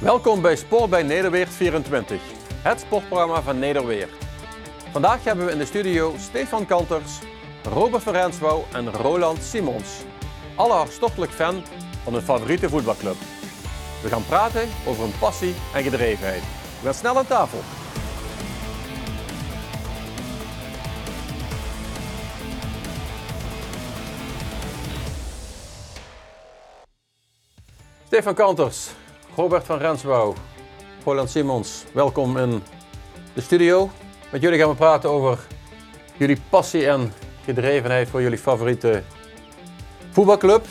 Welkom 0.00 0.42
bij 0.42 0.56
Sport 0.56 0.90
bij 0.90 1.02
Nederweert 1.02 1.48
24, 1.48 2.20
het 2.62 2.80
sportprogramma 2.80 3.42
van 3.42 3.58
Nederweert. 3.58 4.10
Vandaag 4.92 5.24
hebben 5.24 5.46
we 5.46 5.52
in 5.52 5.58
de 5.58 5.64
studio 5.64 6.14
Stefan 6.18 6.66
Kanters, 6.66 7.18
Robert 7.62 8.02
van 8.02 8.12
Renswouw 8.12 8.64
en 8.72 8.92
Roland 8.92 9.42
Simons. 9.42 9.88
Alle 10.56 10.72
hartstochtelijk 10.72 11.32
fan 11.32 11.62
van 12.02 12.12
hun 12.12 12.22
favoriete 12.22 12.68
voetbalclub. 12.68 13.16
We 14.02 14.08
gaan 14.08 14.26
praten 14.26 14.68
over 14.86 15.02
hun 15.02 15.18
passie 15.18 15.54
en 15.74 15.82
gedrevenheid. 15.82 16.42
We 16.80 16.84
gaan 16.84 16.94
snel 16.94 17.18
aan 17.18 17.26
tafel. 17.26 17.60
Stefan 28.06 28.34
Kanters, 28.34 28.90
Robert 29.36 29.64
van 29.64 29.78
Renswouw, 29.78 30.34
Roland 31.04 31.30
Simons, 31.30 31.84
welkom 31.92 32.36
in 32.38 32.62
de 33.32 33.40
studio. 33.40 33.90
Met 34.32 34.42
jullie 34.42 34.58
gaan 34.58 34.68
we 34.68 34.74
praten 34.74 35.10
over 35.10 35.46
jullie 36.16 36.40
passie 36.48 36.88
en 36.88 37.12
gedrevenheid 37.44 38.08
voor 38.08 38.22
jullie 38.22 38.38
favoriete 38.38 39.02
voetbalclub. 40.10 40.64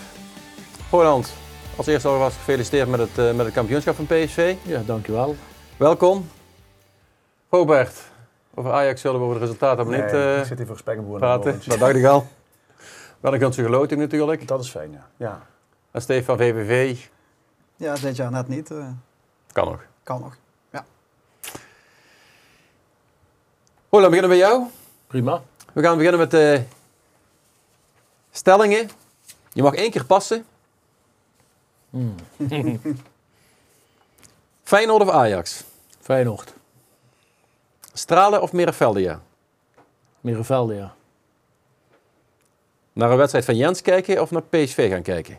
Roland, 0.92 1.34
als 1.76 1.88
eerste 1.88 2.08
alvast 2.08 2.36
gefeliciteerd 2.36 2.90
met 2.90 3.00
het, 3.00 3.18
eh, 3.18 3.34
met 3.34 3.46
het 3.46 3.54
kampioenschap 3.54 3.96
van 3.96 4.06
PSV. 4.06 4.56
Ja, 4.62 4.82
dankjewel. 4.86 5.36
Welkom. 5.78 6.30
Robert, 7.50 8.02
over 8.54 8.72
Ajax 8.72 9.02
zullen 9.02 9.20
we 9.20 9.26
over 9.26 9.40
de 9.40 9.46
resultaten 9.46 9.88
maar 9.88 10.02
niet 10.02 10.12
eh, 10.12 10.38
ik 10.38 10.46
zit 10.46 10.58
hier 10.58 10.68
voor 10.68 10.78
Spekkenboer. 10.78 11.18
praten. 11.18 11.62
Dat 11.66 11.80
dacht 11.80 11.96
ik 11.96 12.06
al. 12.06 12.28
Wel 13.20 13.34
een 13.34 13.40
ganse 13.40 13.64
geloting 13.64 14.00
natuurlijk. 14.00 14.48
Dat 14.48 14.64
is 14.64 14.70
fijn, 14.70 14.92
ja. 14.92 15.08
ja. 15.18 15.42
En 15.92 16.02
Stefan 16.02 16.38
VVV, 16.38 16.98
Ja, 17.76 17.96
dit 17.96 18.16
jaar 18.16 18.32
net 18.32 18.48
niet. 18.48 18.72
eh, 18.72 18.88
kan 19.52 19.66
nog. 19.66 19.86
kan 20.04 20.22
nog. 20.22 20.36
Roland, 23.90 24.12
we 24.14 24.20
beginnen 24.20 24.30
bij 24.40 24.50
jou. 24.50 24.68
Prima. 25.08 25.42
We 25.74 25.82
gaan 25.82 25.96
beginnen 25.98 26.20
met 26.20 26.32
de 26.32 26.64
stellingen. 28.32 28.90
Je 29.52 29.62
mag 29.62 29.74
één 29.74 29.92
keer 29.92 30.06
passen. 30.06 30.46
Hmm. 31.90 32.16
Feyenoord 34.64 35.02
of 35.02 35.10
Ajax? 35.10 35.64
Feyenoord. 36.00 36.54
Stralen 37.94 38.42
of 38.42 38.52
Mereveldia? 38.54 39.22
Mirevelde, 40.22 40.74
ja. 40.74 40.96
Naar 42.94 43.12
een 43.12 43.18
wedstrijd 43.18 43.46
van 43.46 43.56
Jens 43.56 43.82
kijken 43.82 44.22
of 44.22 44.32
naar 44.32 44.42
PSV 44.44 44.90
gaan 44.90 45.02
kijken? 45.02 45.38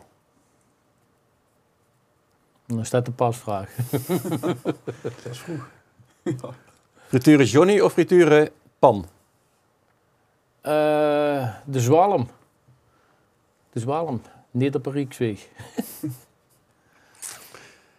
Dan 2.65 2.85
staat 2.85 3.05
de 3.05 3.11
pasvraag. 3.11 3.75
Dat 5.01 5.25
is 5.29 5.39
vroeg. 5.39 5.69
Frituren 7.07 7.45
Johnny 7.45 7.79
of 7.79 7.93
frituren 7.93 8.49
Pan? 8.79 9.05
Eh, 10.61 11.53
de 11.65 11.79
Zwalm. 11.79 12.29
De 13.71 13.79
Zwalm. 13.79 14.21
Niet 14.51 14.75
op 14.75 14.85
een 14.85 14.91
Rieksweg. 14.91 15.47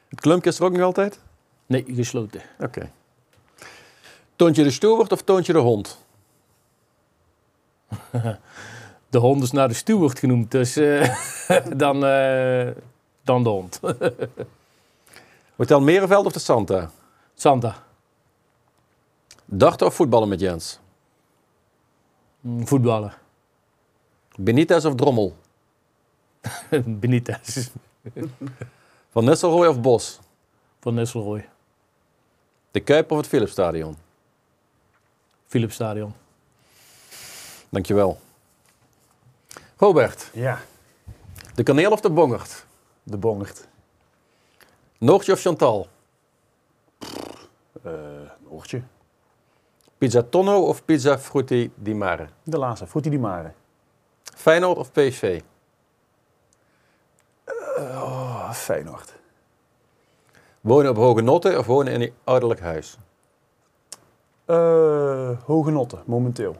Het 0.09 0.21
klumpje 0.21 0.51
is 0.51 0.59
er 0.59 0.65
ook 0.65 0.73
nog 0.73 0.83
altijd? 0.83 1.21
Nee, 1.67 1.85
gesloten. 1.89 2.43
Oké. 2.59 2.91
Toontje 4.37 4.63
de 4.63 4.71
Stoewert 4.71 5.13
of 5.13 5.23
Toontje 5.23 5.53
de 5.53 5.59
Hond? 5.59 6.05
De 9.09 9.19
hond 9.19 9.43
is 9.43 9.51
naar 9.51 9.69
de 9.69 9.75
steward 9.75 10.19
genoemd, 10.19 10.51
dus 10.51 10.77
eh, 10.77 11.17
dan, 11.77 12.05
eh, 12.05 12.69
dan 13.23 13.43
de 13.43 13.49
hond. 13.49 13.81
Hotel 15.57 15.81
Merenveld 15.81 16.27
of 16.27 16.33
de 16.33 16.39
Santa? 16.39 16.91
Santa. 17.35 17.85
Darten 19.45 19.87
of 19.87 19.95
voetballen 19.95 20.29
met 20.29 20.41
Jens? 20.41 20.79
Mm, 22.41 22.67
Voetballen. 22.67 23.13
Benitez 24.37 24.85
of 24.85 24.95
Drommel? 24.95 25.37
Benitez. 27.01 27.69
Van 29.13 29.25
Nistelrooy 29.25 29.67
of 29.67 29.81
Bos? 29.81 30.19
Van 30.81 30.95
Nistelrooy. 30.95 31.49
De 32.71 32.81
Kuip 32.81 33.11
of 33.11 33.17
het 33.17 33.27
Philipsstadion? 33.27 33.97
Philipsstadion. 35.47 36.15
Dankjewel. 37.69 38.21
Robert, 39.77 40.31
Ja, 40.33 40.61
de 41.55 41.63
kaneel 41.63 41.91
of 41.93 42.01
de 42.01 42.11
bongert? 42.11 42.67
de 43.03 43.17
bongert. 43.17 43.69
Noortje 44.99 45.33
of 45.33 45.41
Chantal? 45.41 45.87
Eh 47.85 48.31
oortje. 48.49 48.83
Pizza 49.99 50.23
Tonno 50.23 50.59
of 50.59 50.85
pizza 50.85 51.19
Frutti 51.19 51.71
di 51.75 51.95
Mare? 51.95 52.29
De 52.43 52.59
laatste, 52.59 52.87
Frutti 52.87 53.09
di 53.09 53.19
Mare. 53.19 53.55
Feyenoord 54.23 54.79
of 54.79 54.93
PSV? 54.93 55.41
Oh, 57.79 58.53
Feyenoord. 58.53 59.15
Wonen 60.61 60.91
op 60.91 60.97
Hoge 60.97 61.21
Notte 61.21 61.59
of 61.59 61.67
wonen 61.67 61.93
in 61.93 62.01
een 62.01 62.13
ouderlijk 62.25 62.61
huis? 62.61 62.99
Eh 64.45 65.31
Hoge 65.45 65.71
Notte, 65.71 65.99
momenteel. 66.05 66.57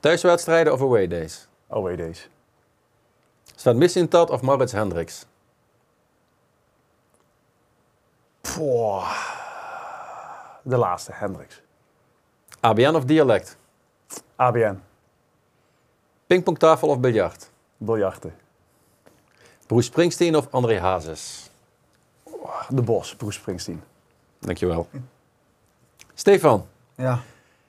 Thuiswedstrijden 0.00 0.72
of 0.72 0.80
away 0.80 1.06
days? 1.06 1.48
Away 1.68 1.96
days. 1.96 2.28
Staat 3.56 3.76
Missintat 3.76 4.30
of 4.30 4.42
Maurits 4.42 4.72
Hendricks? 4.72 5.26
Poh. 8.54 9.08
De 10.62 10.76
laatste, 10.76 11.12
Hendricks. 11.12 11.60
ABN 12.60 12.94
of 12.94 13.04
dialect? 13.04 13.56
ABN, 14.36 14.82
Pingpongtafel 16.26 16.88
of 16.88 16.98
biljart? 17.00 17.50
biljarten. 17.76 18.34
Bruce 19.66 19.86
Springsteen 19.86 20.36
of 20.36 20.46
André 20.50 20.78
Hazes? 20.80 21.50
De 22.68 22.82
Bos, 22.82 23.16
Bruce 23.16 23.38
Springsteen. 23.38 23.82
Dankjewel. 24.38 24.88
Stefan, 26.14 26.66
Ja. 26.94 27.18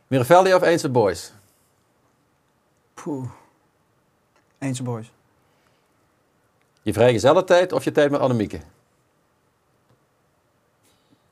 Miravelli 0.08 0.54
of 0.54 0.62
Eindse 0.62 0.90
Boys? 0.90 1.34
Poeh. 2.94 3.30
Eentje 4.58 4.84
boys. 4.84 5.12
Je 6.82 6.94
vrijgezelle 6.94 7.44
tijd 7.44 7.72
of 7.72 7.84
je 7.84 7.92
tijd 7.92 8.12
met 8.12 8.20
Annemieke? 8.20 8.60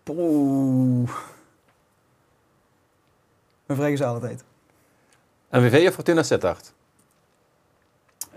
Poeh. 0.05 1.09
Mijn 3.65 3.79
vrijgezelle 3.79 4.19
tijd. 4.19 4.43
NVV 5.49 5.87
of 5.87 5.93
Fortuna 5.93 6.23
Sittard? 6.23 6.73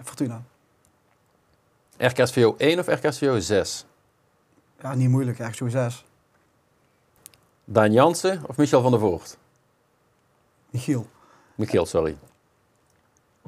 Fortuna. 0.02 0.42
RKSVO 1.98 2.54
1 2.58 2.78
of 2.78 2.86
RKSVO 2.86 3.38
6? 3.38 3.86
Ja, 4.80 4.94
niet 4.94 5.08
moeilijk. 5.08 5.54
Zo 5.54 5.68
zes. 5.68 6.04
Daan 7.64 7.92
Jansen 7.92 8.42
of 8.46 8.56
Michel 8.56 8.82
van 8.82 8.90
der 8.90 9.00
Voort? 9.00 9.36
Michiel. 10.70 11.06
Michiel, 11.54 11.86
sorry. 11.86 12.18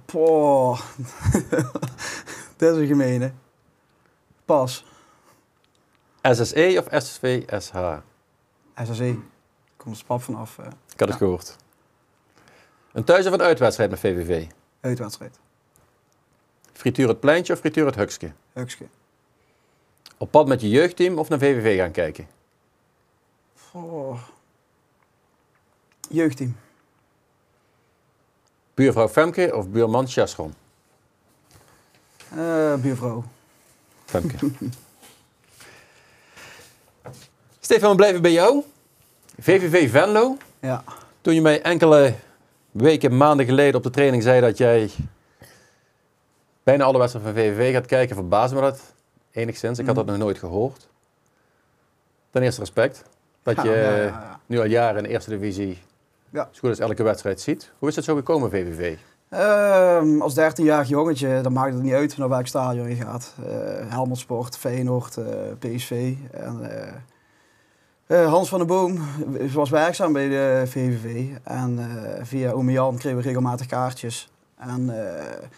Poh. 0.04 0.80
Dat 2.56 2.74
is 2.74 2.80
een 2.80 2.86
gemene. 2.86 3.32
Pas. 4.44 4.84
SSE 6.22 6.84
of 6.86 7.02
SVSH? 7.02 8.08
SSE. 8.84 9.18
Komt 9.76 9.98
er 9.98 10.04
pap 10.04 10.22
vanaf. 10.22 10.58
eh 10.58 10.64
Ik 10.66 10.72
had 11.00 11.08
het 11.08 11.08
Ja. 11.08 11.16
gehoord. 11.16 11.56
Een 12.92 13.04
thuis- 13.04 13.26
of 13.26 13.32
een 13.32 13.42
uitwedstrijd 13.42 13.90
met 13.90 14.00
VVV? 14.00 14.46
uitwedstrijd. 14.80 15.38
Frituur 16.72 17.08
het 17.08 17.20
pleintje 17.20 17.52
of 17.52 17.58
frituur 17.58 17.86
het 17.86 17.94
hukske? 17.94 18.32
Hukske. 18.52 18.86
Op 20.16 20.30
pad 20.30 20.46
met 20.46 20.60
je 20.60 20.68
jeugdteam 20.68 21.18
of 21.18 21.28
naar 21.28 21.38
VVV 21.38 21.78
gaan 21.78 21.90
kijken? 21.90 22.28
Oh. 23.72 24.22
Jeugdteam. 26.08 26.56
Buurvrouw 28.74 29.08
Femke 29.08 29.50
of 29.56 29.68
buurman 29.68 30.06
Chasron? 30.08 30.54
Eh, 32.30 32.74
buurvrouw. 32.74 33.24
Femke. 34.04 34.36
Stefan, 37.70 37.90
we 37.90 37.96
blijven 37.96 38.22
bij 38.22 38.32
jou. 38.32 38.62
VVV 39.38 39.90
Venlo. 39.90 40.36
Ja. 40.60 40.84
Toen 41.20 41.34
je 41.34 41.40
mij 41.40 41.62
enkele 41.62 42.14
weken, 42.70 43.16
maanden 43.16 43.46
geleden 43.46 43.74
op 43.74 43.82
de 43.82 43.90
training 43.90 44.22
zei 44.22 44.40
dat 44.40 44.58
jij 44.58 44.90
bijna 46.62 46.84
alle 46.84 46.98
wedstrijden 46.98 47.34
van 47.34 47.42
VVV 47.42 47.72
gaat 47.72 47.86
kijken, 47.86 48.14
verbaasde 48.16 48.54
me 48.54 48.60
dat 48.60 48.80
enigszins. 49.30 49.78
Ik 49.78 49.86
had 49.86 49.94
dat 49.94 50.06
nog 50.06 50.16
nooit 50.16 50.38
gehoord. 50.38 50.88
Ten 52.30 52.42
eerste 52.42 52.60
respect. 52.60 53.04
Dat 53.42 53.56
Ja, 53.56 53.64
je 53.64 53.70
ja, 53.70 53.96
ja, 53.96 54.02
ja. 54.02 54.40
nu 54.46 54.58
al 54.58 54.64
jaren 54.64 54.96
in 54.96 55.02
de 55.02 55.08
eerste 55.08 55.30
divisie 55.30 55.78
Ja. 56.30 56.48
zo 56.50 56.58
goed 56.60 56.68
als 56.68 56.78
elke 56.78 57.02
wedstrijd 57.02 57.40
ziet. 57.40 57.70
Hoe 57.78 57.88
is 57.88 57.96
het 57.96 58.04
zo 58.04 58.14
gekomen, 58.14 58.50
VVV? 58.50 58.96
Ehm, 59.28 60.20
als 60.20 60.34
13-jarig 60.34 60.88
jongetje, 60.88 61.40
dan 61.40 61.52
maakt 61.52 61.74
het 61.74 61.82
niet 61.82 61.92
uit 61.92 62.16
naar 62.16 62.28
welk 62.28 62.46
stadion 62.46 62.88
je 62.88 62.94
gaat. 62.96 63.34
Eh 63.46 63.90
Helmond 63.90 64.18
Sport, 64.18 64.56
Feyenoord, 64.56 65.16
eh, 65.16 65.24
PSV. 65.58 66.14
En, 66.30 66.78
eh, 66.78 66.92
eh, 68.10 68.30
Hans 68.30 68.48
van 68.48 68.58
den 68.58 68.66
Boom 68.66 68.98
was 69.52 69.70
werkzaam 69.70 70.12
bij 70.12 70.28
de 70.28 70.62
VVV. 70.66 71.28
En 71.42 71.78
eh, 71.78 72.24
via 72.24 72.50
Ome 72.50 72.98
kregen 72.98 73.16
we 73.16 73.22
regelmatig 73.22 73.66
kaartjes. 73.66 74.28
En 74.56 75.06
eh, 75.06 75.48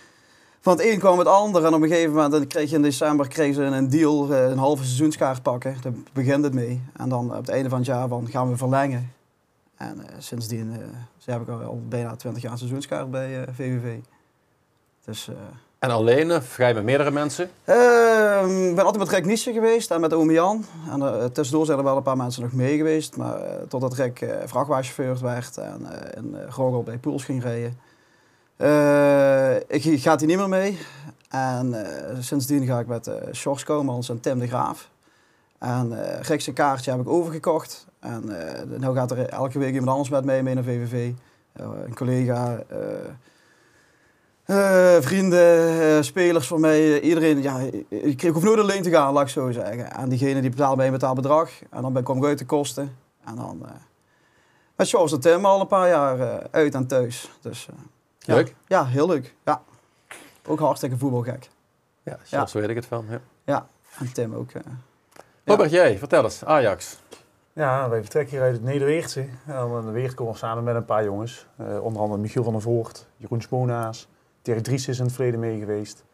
van 0.60 0.76
het 0.76 0.87
een 0.87 0.99
kwam 0.99 1.19
het 1.19 1.28
ander. 1.28 1.64
En 1.64 1.75
op 1.75 1.82
een 1.82 1.88
gegeven 1.88 2.12
moment 2.12 2.32
dan 2.32 2.46
kreeg 2.46 2.70
je 2.70 2.76
in 2.76 2.82
december 2.82 3.28
kreeg 3.28 3.54
ze 3.54 3.62
een 3.62 3.88
deal, 3.88 4.32
een 4.32 4.58
halve 4.58 4.84
seizoenskaart 4.84 5.43
pakken. 5.43 5.76
Daar 5.82 5.93
begint 6.12 6.44
het 6.44 6.54
mee. 6.54 6.82
En 6.96 7.08
dan 7.08 7.31
op 7.31 7.37
het 7.37 7.49
einde 7.49 7.69
van 7.69 7.78
het 7.78 7.87
jaar 7.87 8.08
gaan 8.25 8.50
we 8.50 8.56
verlengen. 8.56 9.12
En 9.76 10.00
sindsdien 10.19 10.76
heb 11.25 11.40
ik 11.40 11.49
al, 11.49 11.82
bijna 11.88 12.16
20 12.16 12.43
jaar 12.43 12.58
seizoenskaart 12.58 13.10
bij 13.10 13.44
VVV. 13.52 13.99
Dus, 15.04 15.31
En 15.82 15.90
alleen 15.90 16.43
ga 16.43 16.67
je 16.67 16.75
met 16.75 16.84
meerdere 16.84 17.11
mensen? 17.11 17.50
Ehm, 17.64 18.69
Ik 18.69 18.75
ben 18.75 18.84
altijd 18.84 19.05
met 19.05 19.12
Rick 19.12 19.25
Nietzsche 19.25 19.52
geweest 19.52 19.90
en 19.90 20.00
met 20.00 20.12
Ome 20.12 20.32
Jan. 20.32 20.64
En 20.90 21.02
eh, 21.02 21.25
tussendoor 21.25 21.67
zijn 21.67 21.79
er 21.79 21.84
wel 21.84 21.96
een 21.96 22.02
paar 22.02 22.17
mensen 22.17 22.43
nog 22.43 22.52
mee 22.52 22.76
geweest. 22.76 23.17
Maar 23.17 23.40
eh, 23.40 23.62
totdat 23.69 23.94
Rick 23.94 24.20
eh, 24.20 24.37
vrachtwagenchauffeur 24.46 25.19
werd 25.29 25.56
en 25.56 25.87
eh, 25.90 26.17
in 26.23 26.34
uh, 26.34 26.52
Grogel 26.52 26.82
bij 26.82 26.99
Pools 26.99 27.25
ging 27.25 27.43
rijden. 27.43 27.79
Eh, 28.56 29.56
ik 29.56 30.00
gaat 30.00 30.19
hij 30.20 30.29
niet 30.29 30.37
meer 30.38 30.49
mee. 30.49 30.79
En 31.29 31.85
eh, 31.85 32.17
sindsdien 32.20 32.67
ga 32.67 32.78
ik 32.78 32.87
met 32.87 33.06
uh, 33.06 33.14
Sjors 33.32 33.64
Komans 33.64 34.08
en 34.08 34.20
Tim 34.20 34.38
de 34.38 34.46
Graaf. 34.46 34.90
En 35.58 36.05
eh 36.05 36.20
Rick 36.20 36.40
zijn 36.40 36.55
kaartje 36.55 36.90
heb 36.90 37.00
ik 37.00 37.08
overgekocht. 37.08 37.87
En 38.00 38.50
eh 38.55 38.62
nu 38.78 38.94
gaat 38.94 39.11
er 39.11 39.28
elke 39.28 39.58
week 39.58 39.73
iemand 39.73 39.90
anders 39.90 40.08
met 40.08 40.25
mij 40.25 40.43
mee 40.43 40.55
naar 40.55 40.64
VVV. 40.64 41.12
Eh, 41.52 41.67
een 41.87 41.94
collega... 41.94 42.58
eh, 44.44 44.97
vrienden, 45.00 45.81
eh, 45.81 46.03
spelers 46.03 46.47
voor 46.47 46.61
mij, 46.61 46.97
eh, 46.97 47.05
iedereen. 47.05 47.43
Ja, 47.43 47.59
ik, 47.89 48.23
ik 48.23 48.33
hoef 48.33 48.43
nooit 48.43 48.61
alleen 48.61 48.83
te 48.83 48.91
gaan, 48.91 49.12
laat 49.12 49.23
ik 49.23 49.29
zo 49.29 49.50
zeggen. 49.50 49.93
En 49.93 50.09
diegene 50.09 50.41
die 50.41 50.50
betaalt 50.50 50.77
mij 50.77 50.87
een 50.87 50.93
betaald 50.93 51.17
bedrag. 51.17 51.50
En 51.71 51.83
dan 51.83 51.93
ben, 51.93 52.03
kom 52.03 52.17
ik 52.17 52.25
uit 52.25 52.39
de 52.39 52.47
kosten. 52.47 52.97
En 53.25 53.35
dan 53.35 53.59
uh, 53.62 53.71
met 54.77 54.89
Charles 54.89 55.12
en 55.12 55.21
Tim 55.21 55.44
al 55.44 55.61
een 55.61 55.67
paar 55.67 55.89
jaar 55.89 56.19
uh, 56.19 56.35
uit 56.50 56.75
en 56.75 56.87
thuis. 56.87 57.31
Dus, 57.41 57.69
uh, 57.71 57.77
Leuk? 58.35 58.49
Ja, 58.49 58.55
ja, 58.67 58.87
heel 58.87 59.06
leuk. 59.06 59.35
Ja. 59.44 59.62
Ook 60.47 60.59
hartstikke 60.59 60.97
voetbalgek. 60.97 61.50
Ja, 62.03 62.19
soms 62.23 62.53
weet 62.53 62.69
ik 62.69 62.77
het 62.77 62.87
van. 62.87 63.06
Ja. 63.09 63.21
ja, 63.45 63.67
en 63.99 64.12
Tim 64.12 64.35
ook. 64.35 64.53
Uh, 64.55 64.62
Robert, 65.45 65.71
ja. 65.71 65.77
jij, 65.77 65.99
vertel 65.99 66.25
eens. 66.25 66.45
Ajax. 66.45 66.99
Ja, 67.53 67.88
wij 67.88 68.00
vertrekken 68.00 68.37
hier 68.37 68.43
uit 68.43 68.53
het 68.55 68.62
Nederweertse. 68.62 69.21
En 69.21 69.55
dan 69.55 69.79
in 69.79 69.87
de 69.87 69.93
Weert 69.93 70.15
komen 70.15 70.33
we 70.33 70.38
samen 70.38 70.65
met 70.65 70.75
een 70.75 70.85
paar 70.85 71.05
jongens. 71.05 71.47
Uh, 71.61 71.85
onder 71.85 72.03
andere 72.03 72.21
Michiel 72.21 72.45
van 72.45 72.53
der 72.53 72.62
Voort, 72.62 73.06
Jeroen 73.17 73.41
Sponaas. 73.41 74.09
Dirk 74.43 74.62
Dries 74.62 74.89
is 74.89 74.99
in 74.99 75.05
het 75.05 75.15
verleden 75.15 75.41
mee 75.41 75.59
geweest. 75.59 76.05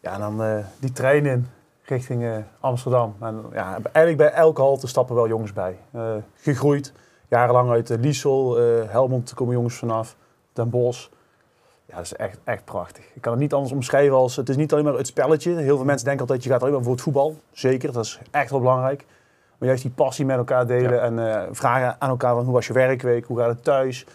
Ja, 0.00 0.12
en 0.12 0.20
dan 0.20 0.42
uh, 0.42 0.56
die 0.78 0.92
trein 0.92 1.26
in 1.26 1.46
richting 1.82 2.22
uh, 2.22 2.36
Amsterdam. 2.60 3.16
En 3.20 3.44
ja, 3.52 3.78
eigenlijk 3.82 4.16
bij 4.16 4.32
elke 4.32 4.60
halte 4.60 4.86
stappen 4.86 5.14
wel 5.14 5.28
jongens 5.28 5.52
bij. 5.52 5.78
Uh, 5.94 6.14
gegroeid, 6.34 6.92
jarenlang 7.28 7.70
uit 7.70 7.88
Liesel, 7.88 8.56
Helmond 8.88 9.34
komen 9.34 9.54
jongens 9.54 9.74
vanaf, 9.74 10.16
Den 10.52 10.70
Bosch. 10.70 11.08
Ja, 11.86 11.96
dat 11.96 12.04
is 12.04 12.14
echt, 12.14 12.38
echt 12.44 12.64
prachtig. 12.64 13.04
Ik 13.14 13.22
kan 13.22 13.32
het 13.32 13.40
niet 13.40 13.52
anders 13.52 13.72
omschrijven 13.72 14.16
als, 14.16 14.36
het 14.36 14.48
is 14.48 14.56
niet 14.56 14.72
alleen 14.72 14.84
maar 14.84 14.94
het 14.94 15.06
spelletje. 15.06 15.54
Heel 15.54 15.76
veel 15.76 15.84
mensen 15.84 16.06
denken 16.06 16.22
altijd, 16.22 16.44
je 16.44 16.50
gaat 16.50 16.60
alleen 16.60 16.74
maar 16.74 16.82
voor 16.82 16.92
het 16.92 17.02
voetbal. 17.02 17.36
Zeker, 17.52 17.92
dat 17.92 18.04
is 18.04 18.20
echt 18.30 18.50
wel 18.50 18.60
belangrijk. 18.60 19.06
Maar 19.58 19.68
juist 19.68 19.82
die 19.82 19.92
passie 19.92 20.24
met 20.24 20.36
elkaar 20.36 20.66
delen 20.66 21.14
ja. 21.14 21.34
en 21.46 21.54
vragen 21.54 21.96
aan 21.98 22.08
elkaar 22.08 22.34
van 22.34 22.44
hoe 22.44 22.52
was 22.52 22.66
je 22.66 22.72
werkweek, 22.72 23.24
hoe 23.24 23.38
gaat 23.38 23.48
het 23.48 23.64
thuis... 23.64 24.06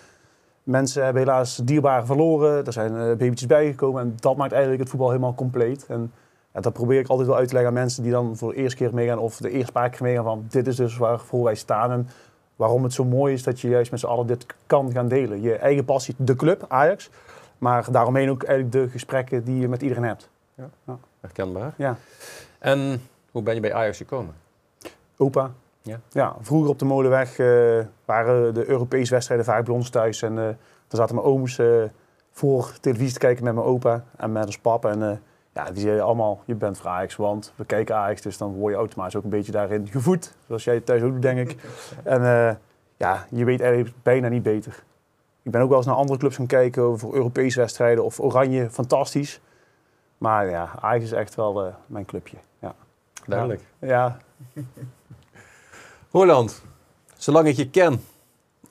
Mensen 0.69 1.03
hebben 1.03 1.21
helaas 1.21 1.55
dierbaren 1.55 2.05
verloren. 2.05 2.65
Er 2.65 2.73
zijn 2.73 2.91
uh, 2.91 2.99
babytjes 2.99 3.47
bijgekomen. 3.47 4.01
En 4.01 4.13
dat 4.19 4.37
maakt 4.37 4.51
eigenlijk 4.51 4.81
het 4.81 4.89
voetbal 4.89 5.09
helemaal 5.09 5.35
compleet. 5.35 5.85
En 5.85 6.11
ja, 6.53 6.61
dat 6.61 6.73
probeer 6.73 6.99
ik 6.99 7.07
altijd 7.07 7.27
wel 7.27 7.37
uit 7.37 7.47
te 7.47 7.53
leggen 7.53 7.71
aan 7.71 7.79
mensen 7.79 8.03
die 8.03 8.11
dan 8.11 8.37
voor 8.37 8.51
de 8.51 8.57
eerste 8.57 8.77
keer 8.77 8.93
meegaan. 8.93 9.17
Of 9.17 9.37
de 9.37 9.49
eerste 9.49 9.71
paar 9.71 9.89
keer 9.89 10.03
meegaan 10.03 10.23
van 10.23 10.45
dit 10.49 10.67
is 10.67 10.75
dus 10.75 10.97
waarvoor 10.97 11.43
wij 11.43 11.55
staan. 11.55 11.91
En 11.91 12.09
waarom 12.55 12.83
het 12.83 12.93
zo 12.93 13.05
mooi 13.05 13.33
is 13.33 13.43
dat 13.43 13.59
je 13.59 13.69
juist 13.69 13.91
met 13.91 13.99
z'n 13.99 14.05
allen 14.05 14.27
dit 14.27 14.45
kan 14.67 14.91
gaan 14.91 15.07
delen. 15.07 15.41
Je 15.41 15.55
eigen 15.55 15.85
passie, 15.85 16.15
de 16.17 16.35
club, 16.35 16.65
Ajax. 16.67 17.09
Maar 17.57 17.91
daaromheen 17.91 18.29
ook 18.29 18.43
eigenlijk 18.43 18.83
de 18.83 18.91
gesprekken 18.91 19.43
die 19.43 19.59
je 19.59 19.67
met 19.67 19.81
iedereen 19.81 20.03
hebt. 20.03 20.29
Ja. 20.55 20.97
Herkenbaar. 21.19 21.73
Ja. 21.77 21.97
En 22.59 23.01
hoe 23.31 23.43
ben 23.43 23.53
je 23.53 23.59
bij 23.59 23.73
Ajax 23.73 23.97
gekomen? 23.97 24.33
Opa. 25.17 25.51
Ja. 25.81 25.99
ja, 26.09 26.35
vroeger 26.41 26.69
op 26.69 26.79
de 26.79 26.85
Molenweg 26.85 27.37
uh, 27.37 27.79
waren 28.05 28.53
de 28.53 28.69
Europese 28.69 29.13
wedstrijden 29.13 29.45
vaak 29.45 29.65
bij 29.65 29.73
ons 29.73 29.89
thuis. 29.89 30.21
En 30.21 30.31
uh, 30.33 30.43
dan 30.43 30.55
zaten 30.87 31.15
mijn 31.15 31.27
ooms 31.27 31.57
uh, 31.57 31.83
voor 32.31 32.73
televisie 32.81 33.13
te 33.13 33.19
kijken 33.19 33.43
met 33.43 33.53
mijn 33.53 33.65
opa 33.65 34.03
en 34.17 34.31
met 34.31 34.45
ons 34.45 34.57
pap. 34.57 34.85
En 34.85 35.21
ja, 35.53 35.71
die 35.71 35.81
zeiden 35.81 36.03
allemaal, 36.03 36.41
je 36.45 36.55
bent 36.55 36.77
voor 36.77 36.89
Ajax, 36.89 37.15
want 37.15 37.53
we 37.55 37.65
kijken 37.65 37.95
Ajax. 37.95 38.21
Dus 38.21 38.37
dan 38.37 38.53
word 38.53 38.73
je 38.73 38.79
automatisch 38.79 39.15
ook 39.15 39.23
een 39.23 39.29
beetje 39.29 39.51
daarin 39.51 39.87
gevoed. 39.87 40.35
Zoals 40.47 40.63
jij 40.63 40.79
thuis 40.79 41.01
ook 41.01 41.11
doet, 41.11 41.21
denk 41.21 41.49
ik. 41.49 41.57
En 42.03 42.21
ja, 42.97 43.25
je 43.29 43.45
weet 43.45 43.61
eigenlijk 43.61 43.95
bijna 44.03 44.27
niet 44.27 44.43
beter. 44.43 44.83
Ik 45.41 45.51
ben 45.51 45.61
ook 45.61 45.69
wel 45.69 45.77
eens 45.77 45.87
naar 45.87 45.95
andere 45.95 46.19
clubs 46.19 46.35
gaan 46.35 46.47
kijken 46.47 46.99
voor 46.99 47.13
Europese 47.13 47.59
wedstrijden. 47.59 48.03
Of 48.03 48.19
Oranje, 48.19 48.69
fantastisch. 48.69 49.41
Maar 50.17 50.49
ja, 50.49 50.69
Ajax 50.79 51.03
is 51.03 51.11
echt 51.11 51.35
wel 51.35 51.73
mijn 51.85 52.05
clubje. 52.05 52.37
Ja. 52.59 52.75
Duidelijk. 53.25 53.61
Ja. 53.79 54.17
Roland, 56.11 56.61
zolang 57.17 57.47
ik 57.47 57.55
je 57.55 57.69
ken, 57.69 58.03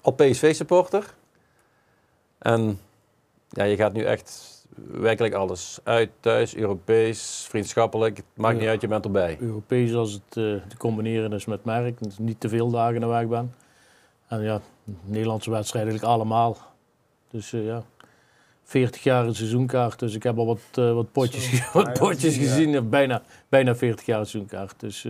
al 0.00 0.12
PSV-supporter. 0.12 1.14
En 2.38 2.80
ja, 3.48 3.64
je 3.64 3.76
gaat 3.76 3.92
nu 3.92 4.04
echt 4.04 4.58
werkelijk 4.74 5.34
alles. 5.34 5.78
Uit, 5.82 6.10
thuis, 6.20 6.56
Europees, 6.56 7.46
vriendschappelijk. 7.48 8.16
Het 8.16 8.26
maakt 8.34 8.54
ja. 8.54 8.60
niet 8.60 8.68
uit, 8.68 8.80
je 8.80 8.88
bent 8.88 9.04
erbij. 9.04 9.36
Europees 9.40 9.94
als 9.94 10.12
het 10.12 10.36
uh, 10.36 10.60
te 10.68 10.76
combineren 10.76 11.32
is 11.32 11.44
met 11.44 11.64
merk. 11.64 12.02
Dus 12.02 12.18
niet 12.18 12.40
te 12.40 12.48
veel 12.48 12.70
dagen 12.70 13.00
naar 13.00 13.08
weg 13.08 13.26
ben. 13.26 13.54
En 14.28 14.42
ja, 14.42 14.60
Nederlandse 15.04 15.50
wedstrijden 15.50 15.90
eigenlijk 15.90 16.14
allemaal. 16.14 16.56
Dus 17.30 17.52
uh, 17.52 17.66
ja, 17.66 17.82
40 18.62 19.02
jaar 19.02 19.26
een 19.26 19.34
seizoenkaart. 19.34 19.98
Dus 19.98 20.14
ik 20.14 20.22
heb 20.22 20.38
al 20.38 20.46
wat, 20.46 20.60
uh, 20.78 20.92
wat 20.92 21.12
potjes, 21.12 21.56
Zo, 21.56 21.64
wat 21.82 21.98
potjes 21.98 22.36
gezien. 22.36 22.70
Ja. 22.70 22.82
Bijna, 22.82 23.22
bijna 23.48 23.76
40 23.76 24.06
jaar 24.06 24.20
een 24.20 24.26
seizoenkaart. 24.26 24.80
Dus 24.80 25.06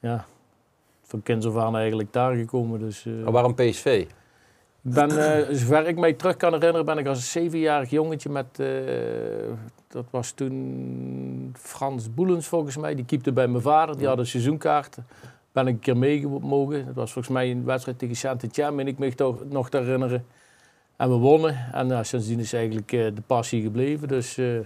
ja, 0.00 0.26
van 1.10 1.22
kinds 1.22 1.46
af 1.46 1.56
aan 1.56 1.76
eigenlijk 1.76 2.12
daar 2.12 2.34
gekomen. 2.34 2.80
Dus, 2.80 3.04
uh, 3.04 3.22
maar 3.22 3.32
waarom 3.32 3.54
PSV? 3.54 4.06
Ben, 4.80 5.10
uh, 5.10 5.54
zover 5.58 5.86
ik 5.86 5.98
mij 5.98 6.12
terug 6.12 6.36
kan 6.36 6.52
herinneren, 6.52 6.84
ben 6.84 6.98
ik 6.98 7.06
als 7.06 7.18
een 7.18 7.42
zevenjarig 7.42 7.90
jongetje 7.90 8.28
met, 8.28 8.46
uh, 8.60 8.68
dat 9.88 10.04
was 10.10 10.30
toen 10.30 11.54
Frans 11.58 12.14
Boelens 12.14 12.46
volgens 12.46 12.76
mij, 12.76 12.94
die 12.94 13.04
keepte 13.04 13.32
bij 13.32 13.48
mijn 13.48 13.62
vader, 13.62 13.98
die 13.98 14.06
had 14.06 14.18
een 14.18 14.26
seizoenkaart. 14.26 14.98
Ben 15.52 15.66
ik 15.66 15.74
een 15.74 15.80
keer 15.80 15.96
mee 15.96 16.26
mogen. 16.28 16.86
Dat 16.86 16.94
was 16.94 17.12
volgens 17.12 17.34
mij 17.34 17.50
een 17.50 17.64
wedstrijd 17.64 17.98
tegen 17.98 18.16
Saint-Etienne, 18.16 18.74
meen 18.74 18.86
ik 18.86 18.98
me 18.98 19.14
toch 19.14 19.44
nog 19.48 19.70
te 19.70 19.78
herinneren. 19.78 20.24
En 20.96 21.08
we 21.08 21.14
wonnen. 21.14 21.56
En 21.72 22.06
sindsdien 22.06 22.38
is 22.38 22.52
eigenlijk 22.52 22.92
uh, 22.92 23.04
de 23.14 23.22
passie 23.26 23.62
gebleven. 23.62 24.08
Dus, 24.08 24.38
uh, 24.38 24.56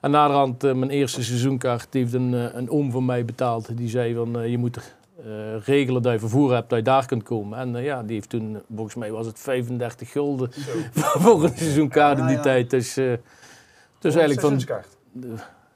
en 0.00 0.10
naderhand, 0.10 0.62
mijn 0.62 0.90
eerste 0.90 1.22
seizoenkaart 1.22 1.94
heeft 1.94 2.12
een, 2.12 2.32
een 2.32 2.70
oom 2.70 2.90
van 2.90 3.04
mij 3.04 3.24
betaald. 3.24 3.76
Die 3.76 3.88
zei 3.88 4.14
van, 4.14 4.50
je 4.50 4.58
moet 4.58 4.76
er 4.76 4.94
uh, 5.26 5.64
regelen 5.64 6.02
dat 6.02 6.12
je 6.12 6.18
vervoer 6.18 6.54
hebt, 6.54 6.68
dat 6.68 6.78
je 6.78 6.84
daar 6.84 7.06
kunt 7.06 7.22
komen. 7.22 7.58
En 7.58 7.74
uh, 7.74 7.84
ja, 7.84 8.02
die 8.02 8.14
heeft 8.14 8.28
toen, 8.28 8.62
volgens 8.74 8.94
mij 8.94 9.10
was 9.10 9.26
het 9.26 9.38
35 9.38 10.10
gulden 10.10 10.50
voor 11.22 11.44
een 11.44 11.56
seizoenkaart 11.56 12.18
in 12.18 12.26
die 12.26 12.36
ja, 12.36 12.38
ja. 12.38 12.42
tijd. 12.42 12.70
Dus, 12.70 12.98
uh, 12.98 13.12
dus 13.98 14.14
eigenlijk 14.14 14.40
van... 14.40 14.82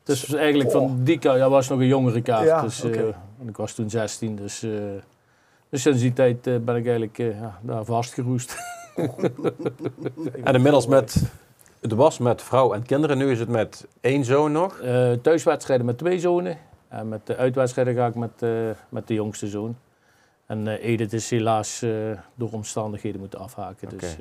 Dus 0.02 0.34
eigenlijk 0.34 0.74
oh. 0.74 0.76
van 0.76 1.04
die 1.04 1.18
kaart, 1.18 1.38
ja, 1.38 1.48
was 1.48 1.68
nog 1.68 1.78
een 1.78 1.86
jongere 1.86 2.22
kaart. 2.22 2.46
Ja, 2.46 2.62
dus, 2.62 2.84
okay. 2.84 3.14
en 3.40 3.48
ik 3.48 3.56
was 3.56 3.72
toen 3.72 3.90
16, 3.90 4.36
dus, 4.36 4.66
dus 5.68 5.82
sinds 5.82 6.00
die 6.00 6.12
tijd 6.12 6.42
ben 6.42 6.76
ik 6.76 6.86
eigenlijk 6.86 7.16
ja, 7.16 7.58
daar 7.62 7.84
vastgeroest. 7.84 8.56
en 10.44 10.54
inmiddels 10.54 10.86
met, 10.86 11.22
het 11.80 11.92
was 11.92 12.18
met 12.18 12.42
vrouw 12.42 12.72
en 12.72 12.82
kinderen, 12.82 13.18
nu 13.18 13.30
is 13.30 13.38
het 13.38 13.48
met 13.48 13.86
één 14.00 14.24
zoon 14.24 14.52
nog? 14.52 14.80
thuiswedstrijden 15.22 15.86
met 15.86 15.98
twee 15.98 16.18
zonen. 16.18 16.58
En 16.94 17.08
met 17.08 17.26
de 17.26 17.36
uitwedstrijden 17.36 17.94
ga 17.94 18.06
ik 18.06 18.14
met, 18.14 18.42
uh, 18.42 18.70
met 18.88 19.06
de 19.06 19.14
jongste 19.14 19.46
zoon. 19.46 19.76
En 20.46 20.66
uh, 20.66 20.84
Edith 20.84 21.12
is 21.12 21.30
helaas 21.30 21.84
door 22.34 22.50
omstandigheden 22.50 23.20
moeten 23.20 23.38
afhaken. 23.38 23.92
Okay. 23.92 23.98
Dus 23.98 24.16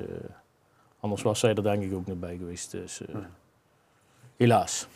anders 1.00 1.22
was 1.22 1.38
zij 1.38 1.54
er 1.54 1.62
denk 1.62 1.82
ik 1.82 1.94
ook 1.94 2.06
niet 2.06 2.20
bij 2.20 2.36
geweest. 2.36 2.70
Dus 2.70 3.00
helaas. 4.36 4.88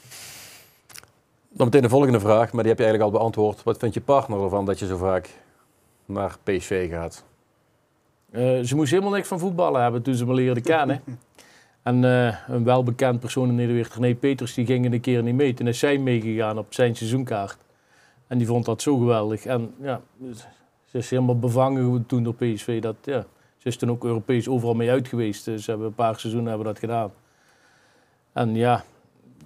Dan 1.49 1.66
meteen 1.66 1.82
de 1.82 1.88
volgende 1.88 2.20
vraag, 2.20 2.52
maar 2.52 2.62
die 2.62 2.73
heb 2.73 2.78
je 2.78 2.85
eigenlijk 2.87 3.02
al 3.02 3.18
beantwoord. 3.18 3.62
Wat 3.62 3.78
vindt 3.78 3.94
je 3.94 4.00
partner 4.00 4.42
ervan 4.42 4.64
dat 4.64 4.78
je 4.78 4.87
zo 4.87 4.97
vaak 4.97 5.30
naar 6.04 6.37
PSV 6.42 6.90
gaat? 6.90 7.25
ze 8.64 8.73
moest 8.75 8.90
helemaal 8.90 9.12
niks 9.12 9.28
van 9.28 9.38
voetballen 9.38 9.82
hebben 9.82 10.02
toen 10.02 10.14
ze 10.14 10.26
me 10.26 10.35
leerde 10.35 10.61
kennen. 10.61 11.02
En 11.82 12.02
uh, 12.02 12.35
een 12.49 12.64
welbekend 12.64 13.20
persoon 13.20 13.49
in 13.49 13.54
Nederland, 13.54 13.94
René 13.94 14.14
Peters, 14.14 14.54
die 14.54 14.66
ging 14.66 14.92
een 14.92 15.00
keer 15.00 15.23
niet 15.23 15.35
mee. 15.35 15.54
Toen 15.54 15.66
is 15.66 15.78
zij 15.78 15.99
meegegaan 15.99 16.58
op 16.58 16.75
zijn 16.75 16.97
seizoenkaart. 16.97 17.56
En 18.28 18.38
die 18.38 18.47
vond 18.47 18.64
dat 18.64 18.82
zo 18.82 18.99
geweldig. 18.99 19.47
En 19.47 19.75
ja, 19.80 20.00
ze 20.85 20.99
is 20.99 21.11
helemaal 21.11 21.38
bevangen 21.38 22.06
toen 22.06 22.23
door 22.23 22.35
PSV. 22.35 22.80
Dat, 22.80 22.97
ja, 23.02 23.25
Ze 23.56 23.68
is 23.68 23.76
toen 23.76 23.90
ook 23.90 24.04
Europees 24.04 24.49
overal 24.49 24.75
mee 24.75 24.90
uit 24.90 25.08
geweest. 25.08 25.44
Dus 25.44 25.64
ze 25.64 25.70
hebben 25.70 25.88
een 25.88 25.94
paar 25.94 26.18
seizoenen 26.18 26.49
hebben 26.49 26.66
dat 26.66 26.78
gedaan. 26.78 27.12
En 28.32 28.54
ja, 28.54 28.85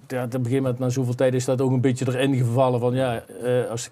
ja, 0.07 0.23
op 0.23 0.33
een 0.33 0.39
gegeven 0.39 0.61
moment, 0.63 0.79
na 0.79 0.89
zoveel 0.89 1.15
tijd, 1.15 1.33
is 1.33 1.45
dat 1.45 1.61
ook 1.61 1.71
een 1.71 1.81
beetje 1.81 2.07
erin 2.07 2.35
gevallen 2.35 2.79
van 2.79 2.95
ja, 2.95 3.23
eh, 3.41 3.69
als, 3.69 3.89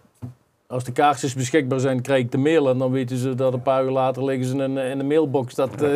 als 0.68 0.84
de 0.84 0.92
kaartjes 0.92 1.34
beschikbaar 1.34 1.80
zijn, 1.80 2.02
krijg 2.02 2.24
ik 2.24 2.32
de 2.32 2.38
mail. 2.38 2.70
En 2.70 2.78
dan 2.78 2.92
weten 2.92 3.18
ze 3.18 3.36
dat 3.36 3.54
een 3.54 3.62
paar 3.62 3.84
uur 3.84 3.92
later 3.92 4.24
liggen 4.24 4.46
ze 4.46 4.56
in, 4.56 4.78
in 4.78 4.98
de 4.98 5.04
mailbox 5.04 5.56
dat, 5.56 5.82
eh, 5.82 5.96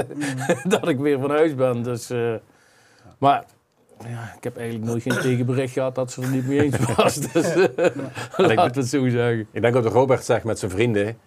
dat 0.73 0.87
ik 0.87 0.99
weer 0.99 1.19
van 1.19 1.29
huis 1.29 1.55
ben. 1.55 1.83
Dus, 1.83 2.09
eh, 2.09 2.33
maar 3.17 3.45
ja, 3.99 4.33
ik 4.37 4.43
heb 4.43 4.57
eigenlijk 4.57 4.89
nooit 4.89 5.01
geen 5.03 5.19
tegenbericht 5.21 5.73
gehad 5.73 5.95
dat 5.95 6.11
ze 6.11 6.21
er 6.21 6.29
niet 6.29 6.47
mee 6.47 6.61
eens 6.61 6.77
was. 6.95 7.15
Dus 7.15 7.53
eh, 7.55 7.67
laten 8.37 8.55
we 8.73 8.79
het 8.79 8.87
zo 8.87 9.09
zeggen. 9.09 9.47
Ik 9.51 9.61
denk 9.61 9.75
ook 9.75 9.83
dat 9.83 9.93
Robert 9.93 10.23
zegt 10.23 10.43
met 10.43 10.59
zijn 10.59 10.71
vrienden. 10.71 11.17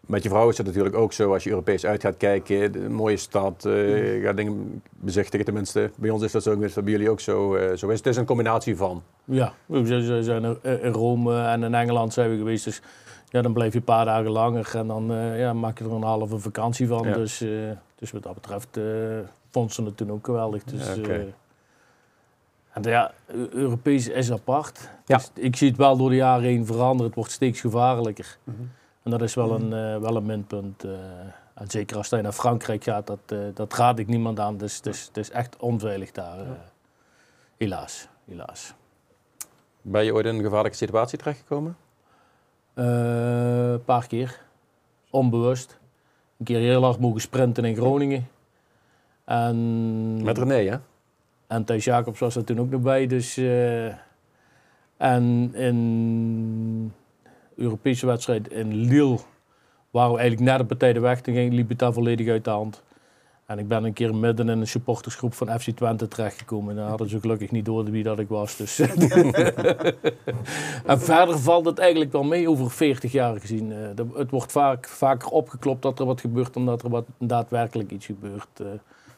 Met 0.00 0.22
je 0.22 0.28
vrouw 0.28 0.48
is 0.48 0.56
het 0.58 0.66
natuurlijk 0.66 0.96
ook 0.96 1.12
zo 1.12 1.32
als 1.32 1.44
je 1.44 1.50
Europees 1.50 1.86
uit 1.86 2.00
gaat 2.00 2.16
kijken. 2.16 2.72
de- 2.72 2.78
Een 2.84 2.92
mooie 2.94 3.16
stad, 3.16 3.64
eh, 3.64 4.14
je 4.14 4.20
gaat 4.22 4.36
dingen 4.36 4.82
bezichtigen 4.90 5.44
tenminste. 5.44 5.90
Bij 5.96 6.10
ons 6.10 6.22
is 6.22 6.32
dat 6.32 6.42
zo, 6.42 6.58
dat 6.58 6.74
bij 6.74 6.92
jullie 6.92 7.10
ook 7.10 7.20
zo, 7.20 7.54
eh, 7.54 7.76
zo 7.76 7.88
is. 7.88 7.98
Het 7.98 8.06
is 8.06 8.16
een 8.16 8.24
combinatie 8.24 8.76
van. 8.76 9.02
Ja, 9.24 9.52
we 9.66 10.22
zijn- 10.22 10.56
in 10.62 10.92
Rome 10.92 11.42
en 11.46 11.62
in 11.62 11.74
Engeland 11.74 12.12
zijn 12.12 12.30
we 12.30 12.36
geweest. 12.36 12.64
Dus 12.64 12.82
ja, 13.28 13.42
dan 13.42 13.52
blijf 13.52 13.72
je 13.72 13.78
een 13.78 13.84
paar 13.84 14.04
dagen 14.04 14.30
langer 14.30 14.70
en 14.74 14.86
dan 14.86 15.12
eh, 15.12 15.38
ja, 15.38 15.52
maak 15.52 15.78
je 15.78 15.84
er 15.84 15.92
een 15.92 16.02
halve 16.02 16.38
vakantie 16.38 16.86
van. 16.88 17.08
Ja. 17.08 17.14
Dus, 17.14 17.40
eh, 17.40 17.48
dus 17.94 18.10
wat 18.12 18.22
dat 18.22 18.34
betreft 18.34 18.76
eh 18.76 18.84
vond 19.50 19.72
ze 19.72 19.82
het 19.84 19.96
toen 19.96 20.10
ook 20.12 20.24
geweldig. 20.24 20.64
Dus, 20.64 20.86
Ja. 20.94 21.18
Ja, 22.82 23.12
Eu- 23.26 23.48
Europees 23.52 24.08
is 24.08 24.32
apart. 24.32 24.90
Ja. 25.06 25.16
Dus 25.16 25.30
ik 25.34 25.56
zie 25.56 25.68
het 25.68 25.76
wel 25.76 25.96
door 25.96 26.08
de 26.10 26.16
jaren 26.16 26.44
heen 26.44 26.66
veranderen. 26.66 27.06
Het 27.06 27.14
wordt 27.14 27.30
steeds 27.30 27.60
gevaarlijker. 27.60 28.38
Mhm. 28.44 28.56
En 29.02 29.10
dat 29.10 29.22
is 29.22 29.34
wel 29.34 29.54
een, 29.54 29.72
eh, 29.72 30.00
wel 30.00 30.16
een 30.16 30.26
minpunt. 30.26 30.84
eh. 30.84 30.90
en 31.54 31.70
zeker 31.70 31.96
als 31.96 32.08
je 32.08 32.16
naar 32.20 32.32
Frankrijk 32.32 32.84
gaat, 32.84 33.06
dat, 33.06 33.18
eh, 33.26 33.38
dat 33.54 33.72
raad 33.74 33.98
ik 33.98 34.06
niemand 34.06 34.40
aan. 34.40 34.56
Dus 34.56 34.76
het 34.76 34.86
is, 34.86 35.04
het 35.06 35.16
is 35.16 35.30
echt 35.30 35.56
onveilig 35.56 36.10
daar. 36.12 36.38
eh. 36.40 36.46
helaas, 37.56 38.08
helaas. 38.24 38.74
Ben 39.82 40.04
je 40.04 40.14
ooit 40.14 40.26
in 40.26 40.34
een 40.34 40.42
gevaarlijke 40.42 40.76
situatie 40.76 41.18
terechtgekomen? 41.18 41.76
Eh, 42.74 42.84
Een 43.70 43.84
paar 43.84 44.06
keer. 44.06 44.40
Onbewust. 45.10 45.78
Een 46.38 46.44
keer 46.44 46.58
heel 46.58 46.82
hard 46.84 46.98
mogen 46.98 47.20
sprinten 47.20 47.64
in 47.64 47.76
Groningen. 47.76 48.28
En, 49.24 50.22
Met 50.22 50.38
René, 50.38 50.54
hè? 50.68 50.76
En 51.46 51.64
Thijs 51.64 51.84
Jacobs 51.84 52.20
was 52.20 52.36
er 52.36 52.44
toen 52.44 52.60
ook 52.60 52.70
nog 52.70 52.80
bij. 52.80 53.06
Dus, 53.06 53.36
eh, 53.36 53.86
en 54.96 55.54
in 55.54 56.92
Europese 57.56 58.06
wedstrijd 58.06 58.48
in 58.48 58.74
Lille 58.74 59.18
waren 59.90 60.12
we 60.12 60.18
eigenlijk 60.18 60.50
net 60.50 60.60
op 60.60 60.68
partij 60.68 60.92
de 60.92 61.00
weg. 61.00 61.20
Toen 61.20 61.34
ging, 61.34 61.52
liep 61.52 61.68
het 61.68 61.78
daar 61.78 61.92
volledig 61.92 62.28
uit 62.28 62.44
de 62.44 62.50
hand. 62.50 62.82
En 63.46 63.58
ik 63.58 63.68
ben 63.68 63.84
een 63.84 63.92
keer 63.92 64.14
midden 64.14 64.48
in 64.48 64.60
een 64.60 64.66
supportersgroep 64.66 65.34
van 65.34 65.60
FC 65.60 65.70
Twente 65.70 66.08
terechtgekomen. 66.08 66.70
En 66.70 66.76
daar 66.76 66.88
hadden 66.88 67.08
ze 67.08 67.20
gelukkig 67.20 67.50
niet 67.50 67.64
door 67.64 67.84
wie 67.84 68.02
dat 68.02 68.18
ik 68.18 68.28
was. 68.28 68.56
Dus. 68.56 68.78
en 70.86 71.00
verder 71.00 71.38
valt 71.38 71.64
het 71.64 71.78
eigenlijk 71.78 72.12
wel 72.12 72.22
mee 72.22 72.50
over 72.50 72.70
40 72.70 73.12
jaar 73.12 73.40
gezien. 73.40 73.72
Eh, 73.72 74.04
het 74.14 74.30
wordt 74.30 74.52
vaak, 74.52 74.88
vaker 74.88 75.28
opgeklopt 75.28 75.82
dat 75.82 75.98
er 75.98 76.06
wat 76.06 76.20
gebeurt 76.20 76.54
dan 76.54 76.66
dat 76.66 76.82
er 76.82 76.90
wat 76.90 77.06
daadwerkelijk 77.18 77.90
iets 77.90 78.06
gebeurt. 78.06 78.60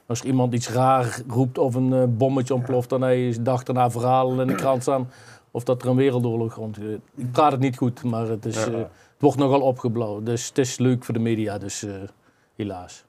Als 0.06 0.22
iemand 0.22 0.54
iets 0.54 0.68
raar 0.70 1.20
roept 1.28 1.58
of 1.58 1.74
een 1.74 1.92
eh, 1.92 2.02
bommetje 2.08 2.54
ontploft, 2.54 2.88
dan 2.88 3.02
heb 3.02 3.16
je 3.16 3.42
dag 3.42 3.62
daarna 3.62 3.90
verhalen 3.90 4.40
in 4.40 4.46
de 4.46 4.54
krant 4.54 4.82
staan. 4.82 5.10
Of 5.50 5.64
dat 5.64 5.82
er 5.82 5.88
een 5.88 5.96
wereldoorlog 5.96 6.54
rond. 6.54 6.78
Ik 7.14 7.32
praat 7.32 7.52
het 7.52 7.60
niet 7.60 7.76
goed, 7.76 8.02
maar 8.02 8.26
het, 8.28 8.44
is, 8.46 8.64
Ja. 8.64 8.70
eh, 8.70 8.78
het 8.78 8.88
wordt 9.18 9.36
nogal 9.36 9.60
opgeblauwd. 9.60 10.26
Dus 10.26 10.48
het 10.48 10.58
is 10.58 10.78
leuk 10.78 11.04
voor 11.04 11.14
de 11.14 11.20
media, 11.20 11.58
dus 11.58 11.82
eh, 11.82 11.94
helaas. 12.56 13.04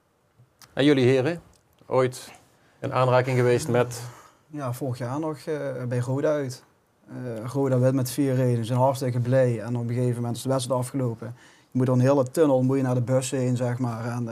En 0.72 0.84
jullie 0.84 1.04
heren? 1.04 1.40
Ooit 1.86 2.32
in 2.80 2.92
aanraking 2.92 3.36
geweest 3.36 3.68
met... 3.68 4.02
Ja, 4.50 4.72
vorig 4.72 4.98
jaar 4.98 5.20
nog 5.20 5.38
eh, 5.38 5.84
bij 5.88 5.98
Roda 5.98 6.28
uit. 6.28 6.64
Eh 7.08 7.44
Roda 7.52 7.78
werd 7.78 7.94
met 7.94 8.10
vier 8.10 8.34
reden. 8.34 8.56
Ze 8.56 8.64
zijn 8.64 8.78
hartstikke 8.78 9.20
blij. 9.20 9.60
En 9.60 9.76
op 9.76 9.88
een 9.88 9.94
gegeven 9.94 10.16
moment 10.16 10.36
is 10.36 10.42
de 10.42 10.48
wedstrijd 10.48 10.80
afgelopen. 10.80 11.34
Je 11.70 11.78
moet 11.78 11.86
door 11.86 11.94
een 11.94 12.00
hele 12.00 12.30
tunnel 12.30 12.62
moet 12.62 12.76
je 12.76 12.82
naar 12.82 12.94
de 12.94 13.00
bus 13.00 13.30
heen, 13.30 13.56
zeg 13.56 13.78
maar. 13.78 14.04
En, 14.04 14.28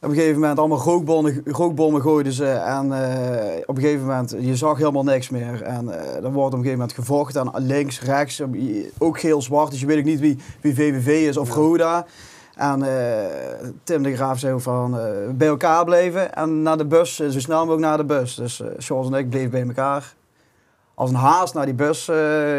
op 0.00 0.08
een 0.08 0.14
gegeven 0.14 0.40
moment 0.40 0.58
allemaal 0.58 0.78
rookbommen, 0.78 1.40
rookbommen 1.44 2.02
gooiden 2.02 2.32
ze. 2.32 2.46
En 2.50 2.92
eh, 2.92 3.62
op 3.66 3.76
een 3.76 3.82
gegeven 3.82 4.06
moment, 4.06 4.36
je 4.38 4.56
zag 4.56 4.78
helemaal 4.78 5.04
niks 5.04 5.28
meer. 5.28 5.62
En 5.62 5.88
eh 5.88 6.24
er 6.24 6.32
wordt 6.32 6.54
op 6.54 6.58
een 6.58 6.64
gegeven 6.64 6.78
moment 6.78 6.92
gevochten. 6.92 7.52
En 7.52 7.62
links, 7.66 8.00
rechts, 8.00 8.40
op- 8.40 8.56
ook 8.98 9.20
geel-zwart. 9.20 9.70
Dus 9.70 9.80
je 9.80 9.86
weet 9.86 9.98
ook 9.98 10.04
niet 10.04 10.20
wie, 10.20 10.38
wie 10.60 10.74
VVV 10.74 11.28
is 11.28 11.36
of 11.36 11.54
Roda. 11.54 12.06
En 12.56 12.82
eh, 12.82 13.68
Tim 13.82 14.02
de 14.02 14.14
Graaf 14.14 14.38
zei 14.38 14.52
ook 14.54 14.60
van 14.60 14.98
eh, 14.98 15.04
bij 15.34 15.48
elkaar 15.48 15.84
blijven 15.84 16.34
en 16.34 16.62
naar 16.62 16.78
de 16.78 16.86
bus, 16.86 17.20
eh, 17.20 17.28
zo 17.28 17.40
snel 17.40 17.58
mogelijk 17.58 17.82
naar 17.82 17.96
de 17.96 18.04
bus. 18.04 18.34
Dus 18.34 18.60
eh 18.60 18.66
Charles 18.78 19.06
en 19.06 19.14
ik 19.14 19.30
bleven 19.30 19.50
bij 19.50 19.62
elkaar. 19.66 20.14
Als 20.94 21.10
een 21.10 21.16
haas 21.16 21.52
naar 21.52 21.64
die 21.64 21.74
bus 21.74 22.08
eh, 22.08 22.16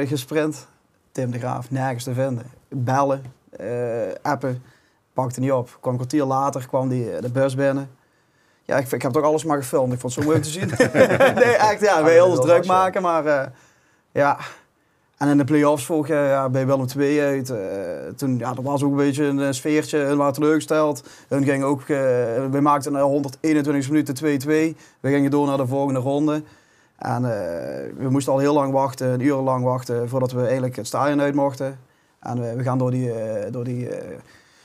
gesprint. 0.07 0.67
Tim 1.11 1.31
de 1.31 1.39
Graaf, 1.39 1.71
nergens 1.71 2.03
te 2.03 2.13
vinden. 2.13 2.43
Bellen, 2.69 3.23
eh, 3.49 3.67
appen, 4.21 4.63
pakte 5.13 5.39
niet 5.39 5.51
op. 5.51 5.77
Kwam 5.79 5.91
een 5.93 5.99
kwartier 5.99 6.23
later, 6.23 6.67
kwam 6.67 6.89
die, 6.89 7.11
eh, 7.11 7.21
de 7.21 7.31
bus 7.31 7.55
binnen. 7.55 7.89
Ja, 8.63 8.77
ik, 8.77 8.91
ik 8.91 9.01
heb 9.01 9.11
toch 9.11 9.23
alles 9.23 9.43
maar 9.43 9.57
gefilmd. 9.57 9.93
Ik 9.93 9.99
vond 9.99 10.15
het 10.15 10.23
zo 10.23 10.29
mooi 10.29 10.37
om 10.39 10.43
te 10.43 10.49
zien. 10.49 10.67
nee, 11.43 11.55
echt, 11.55 11.81
ja. 11.81 11.97
Ik 11.97 12.05
wil 12.05 12.13
heel 12.13 12.39
druk 12.39 12.65
maken, 12.65 13.01
maar 13.01 13.25
eh, 13.25 13.47
ja. 14.11 14.37
En 15.17 15.27
in 15.27 15.37
de 15.37 15.43
play-offs 15.43 15.85
vorig 15.85 16.07
jaar 16.07 16.27
ja, 16.27 16.49
bij 16.49 16.65
Willem 16.65 16.85
II 16.97 17.21
uit. 17.21 17.49
eh, 17.49 17.57
toen, 18.15 18.37
ja, 18.37 18.53
dat 18.53 18.63
was 18.63 18.83
ook 18.83 18.91
een 18.91 18.97
beetje 18.97 19.23
een 19.23 19.39
eh, 19.39 19.51
sfeertje. 19.51 19.97
Hun 19.97 20.17
waren 20.17 20.33
teleurgesteld. 20.33 21.03
Hun 21.27 21.43
gingen 21.43 21.67
ook, 21.67 21.81
eh, 21.81 21.87
we 22.51 22.59
maakten 22.61 22.91
na 22.91 23.01
121 23.01 23.89
minuten 23.89 24.15
2-2. 24.15 24.75
We 24.99 25.09
gingen 25.09 25.31
door 25.31 25.47
naar 25.47 25.57
de 25.57 25.67
volgende 25.67 25.99
ronde. 25.99 26.43
En 26.97 27.25
eh, 27.25 27.93
we 27.97 28.09
moesten 28.09 28.33
al 28.33 28.39
heel 28.39 28.53
lang 28.53 28.73
wachten, 28.73 29.07
een 29.07 29.19
uur 29.19 29.35
lang 29.35 29.63
wachten, 29.63 30.09
voordat 30.09 30.31
we 30.31 30.41
eigenlijk 30.41 30.75
het 30.75 30.87
stadion 30.87 31.21
uit 31.21 31.35
mochten. 31.35 31.79
En 32.19 32.49
eh, 32.49 32.55
we 32.55 32.63
gaan 32.63 32.77
door 32.77 32.91
die, 32.91 33.11
eh, 33.13 33.51
door 33.51 33.63
die 33.63 33.89
eh, 33.89 34.07
we 34.07 34.15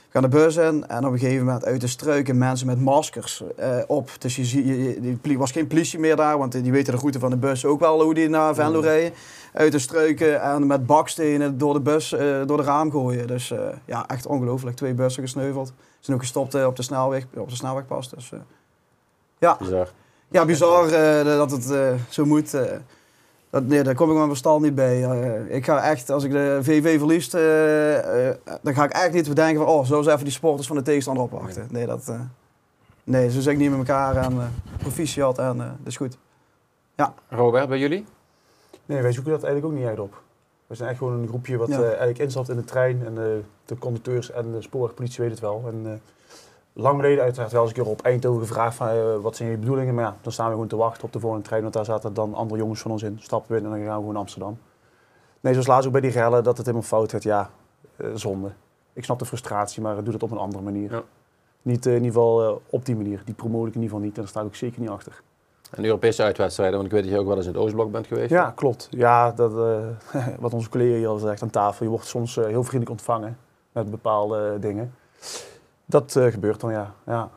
gaan 0.09 0.21
de 0.21 0.27
bus 0.27 0.55
in. 0.55 0.87
En 0.87 1.05
op 1.05 1.11
een 1.11 1.19
gegeven 1.19 1.45
moment 1.45 1.65
uit 1.65 1.81
de 1.81 1.87
struiken 1.87 2.37
mensen 2.37 2.67
met 2.67 2.81
maskers 2.81 3.43
eh, 3.55 3.77
op. 3.87 4.09
Dus 4.19 4.35
je, 4.35 4.45
zie- 4.45 5.17
je, 5.21 5.37
was 5.37 5.51
geen 5.51 5.67
politie 5.67 5.99
meer 5.99 6.15
daar, 6.15 6.37
want 6.37 6.51
die 6.51 6.71
weten 6.71 6.93
de 6.93 6.99
route 6.99 7.19
van 7.19 7.29
de 7.29 7.37
bus 7.37 7.65
ook 7.65 7.79
wel 7.79 8.01
hoe 8.03 8.13
die 8.13 8.29
naar 8.29 8.55
Venlo 8.55 8.79
rijden. 8.79 9.13
Uit 9.53 9.71
de 9.71 9.79
struiken 9.79 10.41
en 10.41 10.67
met 10.67 10.85
bakstenen 10.85 11.57
door 11.57 11.73
de 11.73 11.79
bus, 11.79 12.13
eh, 12.13 12.45
door 12.45 12.57
de 12.57 12.63
raam 12.63 12.91
gooien. 12.91 13.27
Dus 13.27 13.51
eh, 13.51 13.59
ja, 13.85 14.07
echt 14.07 14.25
ongelooflijk. 14.25 14.75
Twee 14.75 14.93
bussen 14.93 15.23
gesneuveld. 15.23 15.73
Zijn 15.99 16.15
ook 16.17 16.21
gestopt 16.23 16.65
op 16.65 16.75
de 16.75 16.83
snelweg, 16.83 17.25
op 17.35 17.49
de 17.49 17.55
snelwegpas. 17.55 18.09
Dus 18.09 18.31
eh, 18.31 18.39
ja. 19.37 19.57
Bizar. 19.59 19.87
Ja, 20.29 20.45
bizar 20.45 20.89
dat 21.23 21.51
het 21.51 21.73
zo 22.09 22.25
moet. 22.25 22.55
Dat, 23.49 23.65
nee, 23.65 23.83
daar 23.83 23.93
kom 23.95 24.03
ik 24.05 24.09
met 24.09 24.17
mijn 24.17 24.27
verstand 24.29 24.61
niet 24.63 24.75
bij. 24.75 25.03
Eh, 25.03 25.55
ik 25.55 25.65
ga 25.65 25.83
echt, 25.89 26.09
als 26.09 26.23
ik 26.23 26.31
de 26.31 26.59
VV 26.61 26.97
verliest, 26.97 27.33
eh, 27.33 28.27
eh, 28.29 28.35
dan 28.61 28.73
ga 28.73 28.83
ik 28.83 28.91
echt 28.91 29.13
niet 29.13 29.27
bedenken 29.27 29.63
van, 29.65 29.73
oh, 29.73 29.85
zo 29.85 29.97
eens 29.97 30.07
even 30.07 30.23
die 30.23 30.33
sporters 30.33 30.67
van 30.67 30.75
de 30.75 30.81
tegenstander 30.81 31.23
opwachten. 31.23 31.67
Nee, 31.71 31.85
dat, 31.85 32.07
eh, 32.09 32.19
nee 33.03 33.31
zo 33.31 33.39
zeg 33.39 33.53
ik 33.53 33.59
niet 33.59 33.69
met 33.69 33.79
elkaar 33.79 34.15
en 34.15 34.33
uh, 34.33 34.43
proficiat 34.77 35.37
en 35.37 35.61
eh, 35.61 35.67
dat 35.67 35.87
is 35.87 35.97
goed. 35.97 36.17
Robert, 37.29 37.67
bij 37.69 37.79
jullie? 37.79 38.05
Nee, 38.85 39.01
wij 39.01 39.11
zoeken 39.11 39.31
dat 39.31 39.43
eigenlijk 39.43 39.73
ook 39.73 39.79
niet 39.81 39.89
echt 39.89 39.99
op. 39.99 40.21
We 40.67 40.75
zijn 40.75 40.89
echt 40.89 40.97
gewoon 40.97 41.19
een 41.21 41.27
groepje 41.27 41.57
wat 41.57 41.67
Ja. 41.67 41.77
eh, 41.77 41.87
eigenlijk 41.87 42.19
instapt 42.19 42.49
in 42.49 42.55
de 42.55 42.63
trein. 42.63 43.01
En 43.05 43.17
eh, 43.17 43.23
de 43.65 43.77
conducteurs 43.77 44.31
en 44.31 44.51
de 44.51 44.61
spoorwegpolitie 44.61 45.17
weten 45.23 45.31
het 45.35 45.43
wel. 45.43 45.63
En, 45.67 45.81
eh, 45.85 45.91
lang 46.77 46.95
geleden 46.95 47.23
uiteraard 47.23 47.51
wel 47.51 47.61
eens 47.61 47.69
een 47.69 47.83
keer 47.83 47.91
op 47.91 48.01
Eindhoven 48.01 48.47
gevraagd 48.47 48.75
van 48.75 48.87
eh, 48.87 49.15
wat 49.21 49.35
zijn 49.35 49.49
je 49.49 49.57
bedoelingen. 49.57 49.95
Maar 49.95 50.03
ja, 50.03 50.17
dan 50.21 50.31
staan 50.31 50.45
we 50.45 50.51
gewoon 50.51 50.67
te 50.67 50.75
wachten 50.75 51.03
op 51.03 51.13
de 51.13 51.19
volgende 51.19 51.45
trein. 51.45 51.61
Want 51.61 51.73
daar 51.73 51.85
zaten 51.85 52.13
dan 52.13 52.33
andere 52.33 52.59
jongens 52.59 52.81
van 52.81 52.91
ons 52.91 53.03
in. 53.03 53.17
Stappen 53.21 53.51
we 53.51 53.57
in 53.57 53.63
en 53.63 53.69
dan 53.69 53.79
gaan 53.79 53.87
we 53.87 53.93
gewoon 53.93 54.11
naar 54.11 54.21
Amsterdam. 54.21 54.57
Nee, 55.39 55.53
zoals 55.53 55.67
laatst 55.67 55.85
ook 55.85 55.91
bij 55.91 56.01
die 56.01 56.11
rellen 56.11 56.43
dat 56.43 56.57
het 56.57 56.65
helemaal 56.65 56.87
fout 56.87 57.11
werd. 57.11 57.23
Ja, 57.23 57.49
eh, 57.95 58.07
zonde. 58.13 58.51
Ik 58.93 59.03
snap 59.03 59.19
de 59.19 59.25
frustratie, 59.25 59.81
maar 59.81 60.03
doe 60.03 60.11
dat 60.11 60.23
op 60.23 60.31
een 60.31 60.37
andere 60.37 60.63
manier. 60.63 60.91
Ja. 60.91 61.01
Niet 61.61 61.85
eh, 61.85 61.91
in 61.95 62.03
ieder 62.03 62.13
geval 62.13 62.61
op 62.69 62.85
die 62.85 62.95
manier. 62.95 63.21
Die 63.25 63.35
promote 63.35 63.67
ik 63.67 63.75
in 63.75 63.81
ieder 63.81 63.89
geval 63.89 64.05
niet. 64.05 64.15
En 64.15 64.21
daar 64.21 64.29
sta 64.29 64.39
ik 64.39 64.45
ook 64.45 64.55
zeker 64.55 64.81
niet 64.81 64.89
achter. 64.89 65.21
En 65.71 65.85
Europese 65.85 66.23
uitwedstrijden, 66.23 66.75
want 66.75 66.85
ik 66.85 66.93
weet 66.93 67.03
dat 67.03 67.11
je 67.11 67.19
ook 67.19 67.27
wel 67.27 67.37
eens 67.37 67.45
in 67.45 67.53
het 67.53 67.61
Oostblok 67.61 67.91
bent 67.91 68.07
geweest. 68.07 68.29
Ja, 68.29 68.51
klopt. 68.55 68.87
Ja, 68.91 69.31
dat, 69.31 69.51
wat 70.39 70.53
onze 70.53 70.69
collega 70.69 70.97
hier 70.97 71.07
al 71.07 71.17
zegt 71.17 71.41
aan 71.41 71.49
tafel. 71.49 71.85
Je 71.85 71.91
wordt 71.91 72.05
soms 72.05 72.35
heel 72.35 72.63
vriendelijk 72.63 72.89
ontvangen 72.89 73.37
met 73.71 73.91
bepaalde 73.91 74.57
dingen. 74.59 74.93
Dat 75.89 76.15
eh, 76.15 76.25
gebeurt 76.31 76.59
dan, 76.59 76.71
ja. 76.71 76.93
ja. 77.05 77.29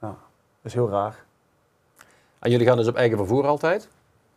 ja. 0.00 0.06
Dat 0.08 0.16
is 0.62 0.74
heel 0.74 0.88
raar. 0.90 1.24
En 2.38 2.50
jullie 2.50 2.66
gaan 2.66 2.76
dus 2.76 2.86
op 2.88 2.96
eigen 2.96 3.16
vervoer 3.16 3.46
altijd? 3.46 3.88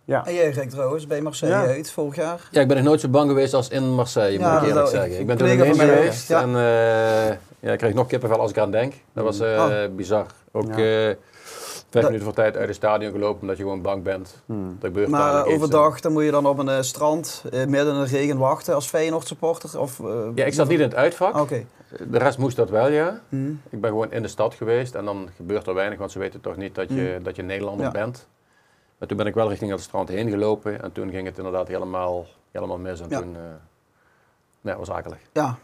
Ja. 0.06 0.25
En 0.25 0.34
jij 0.34 0.50
Rick 0.50 0.70
trouwens, 0.70 1.08
bij 1.08 1.22
Marseille 1.22 1.56
Ja. 1.56 1.66
uit 1.74 1.92
vorig 1.92 2.16
jaar. 2.16 2.48
Ja, 2.51 2.62
ik 2.62 2.68
ben 2.68 2.78
nog 2.78 2.86
nooit 2.86 3.00
zo 3.01 3.08
bang 3.10 3.30
geweest 3.30 3.54
als 3.54 3.70
in 3.70 3.94
Marseille, 3.96 4.39
Ja, 4.39 4.54
moet 4.54 4.62
ik 4.62 4.68
eerlijk 4.68 4.88
zeggen. 4.88 5.12
ik- 5.13 5.20
Ik 5.20 5.25
ben 5.28 5.38
toen 5.38 5.48
mij, 5.48 5.75
geweest 5.75 6.28
ja. 6.28 6.42
en 6.42 6.48
eh, 6.56 7.38
ja, 7.60 7.72
ik 7.72 7.78
kreeg 7.78 7.94
nog 7.94 8.08
kippenvel 8.08 8.39
als 8.39 8.51
ik 8.51 8.58
aan 8.58 8.72
denk. 8.72 8.94
Dat 9.13 9.24
was 9.24 9.39
eh, 9.39 9.48
Oh. 9.88 9.96
bizar. 9.96 10.25
Ook 10.51 10.75
Ja. 10.78 11.08
eh, 11.10 11.16
Vijf 11.89 12.05
minuten 12.05 12.25
voor 12.25 12.36
tijd 12.36 12.58
uit 12.58 12.67
het 12.67 12.75
stadion 12.75 13.12
gelopen 13.12 13.41
omdat 13.41 13.58
je 13.58 13.63
gewoon 13.63 13.81
bang 13.81 14.03
bent. 14.03 14.41
Hmm. 14.46 14.77
Maar 15.08 15.46
eh, 15.46 15.53
overdag 15.53 16.00
dan 16.00 16.12
moet 16.12 16.24
je 16.24 16.31
dan 16.31 16.46
op 16.46 16.58
een 16.58 16.69
eh, 16.69 16.81
strand 16.81 17.43
eh, 17.51 17.65
midden 17.65 17.96
in 17.96 18.01
de 18.01 18.08
regen 18.08 18.38
wachten 18.38 18.75
als 18.75 18.88
Feyenoord 18.88 19.27
supporter? 19.27 19.79
Of, 19.79 19.98
Ja, 20.36 20.46
ik 20.46 20.53
zat 20.53 20.67
niet 20.67 20.79
in 20.79 20.86
het 20.86 20.96
uitvak. 20.96 21.38
Oké. 21.38 21.65
De 22.10 22.17
rest 22.17 22.38
moest 22.38 22.55
dat 22.55 22.69
wel, 22.69 22.89
ja. 22.89 23.22
Hm. 23.29 23.50
Ik 23.69 23.81
ben 23.81 23.89
gewoon 23.89 24.12
in 24.12 24.22
de 24.22 24.27
stad 24.27 24.53
geweest 24.53 24.96
en 24.96 25.05
dan 25.05 25.29
gebeurt 25.36 25.67
er 25.67 25.74
weinig, 25.74 25.98
want 26.00 26.12
ze 26.12 26.19
weten 26.19 26.41
toch 26.41 26.55
niet 26.55 26.75
dat 26.75 26.89
je, 26.89 27.19
dat 27.24 27.36
je 27.36 27.41
Nederlander 27.43 27.86
Ja. 27.86 27.91
bent. 27.91 28.27
Maar 28.98 29.08
toen 29.08 29.17
ben 29.17 29.25
ik 29.27 29.34
wel 29.34 29.50
richting 29.50 29.72
het 29.72 29.79
strand 29.81 30.10
heen 30.10 30.29
gelopen 30.29 30.81
en 30.81 30.91
toen 30.91 31.10
ging 31.10 31.27
het 31.27 31.38
inderdaad 31.38 31.67
helemaal, 31.67 32.25
helemaal 32.51 32.77
mis. 32.77 33.00
En 33.01 33.10
Ja. 33.10 33.19
toen, 33.19 33.36
nee, 34.62 34.75
was 34.75 34.89
akelig. 34.89 35.17
Ja, 35.31 35.58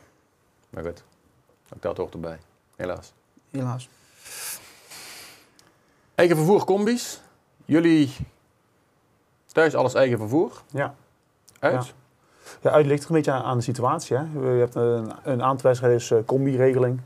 Maar 0.69 0.83
goed, 0.83 1.03
ook 1.75 1.81
dat 1.81 1.97
hoort 1.97 2.13
erbij, 2.13 2.37
helaas. 2.75 3.13
helaas. 3.51 3.89
Eigen 6.15 6.35
vervoer 6.35 6.65
combis. 6.65 7.21
Jullie 7.65 8.11
thuis 9.45 9.75
alles 9.75 9.93
eigen 9.93 10.17
vervoer? 10.17 10.61
Ja. 10.71 10.95
Uit? 11.59 11.93
Ja, 12.61 12.71
uit 12.71 12.85
ligt 12.85 13.03
er 13.03 13.09
een 13.09 13.15
beetje 13.15 13.31
aan, 13.31 13.43
aan 13.43 13.57
de 13.57 13.63
situatie. 13.63 14.17
Hè. 14.17 14.23
Je 14.39 14.59
hebt 14.59 14.75
een, 14.75 15.11
een 15.23 15.43
aantal 15.43 15.69
wedstrijden 15.69 16.17
eh, 16.17 16.25
combi-regeling. 16.25 16.99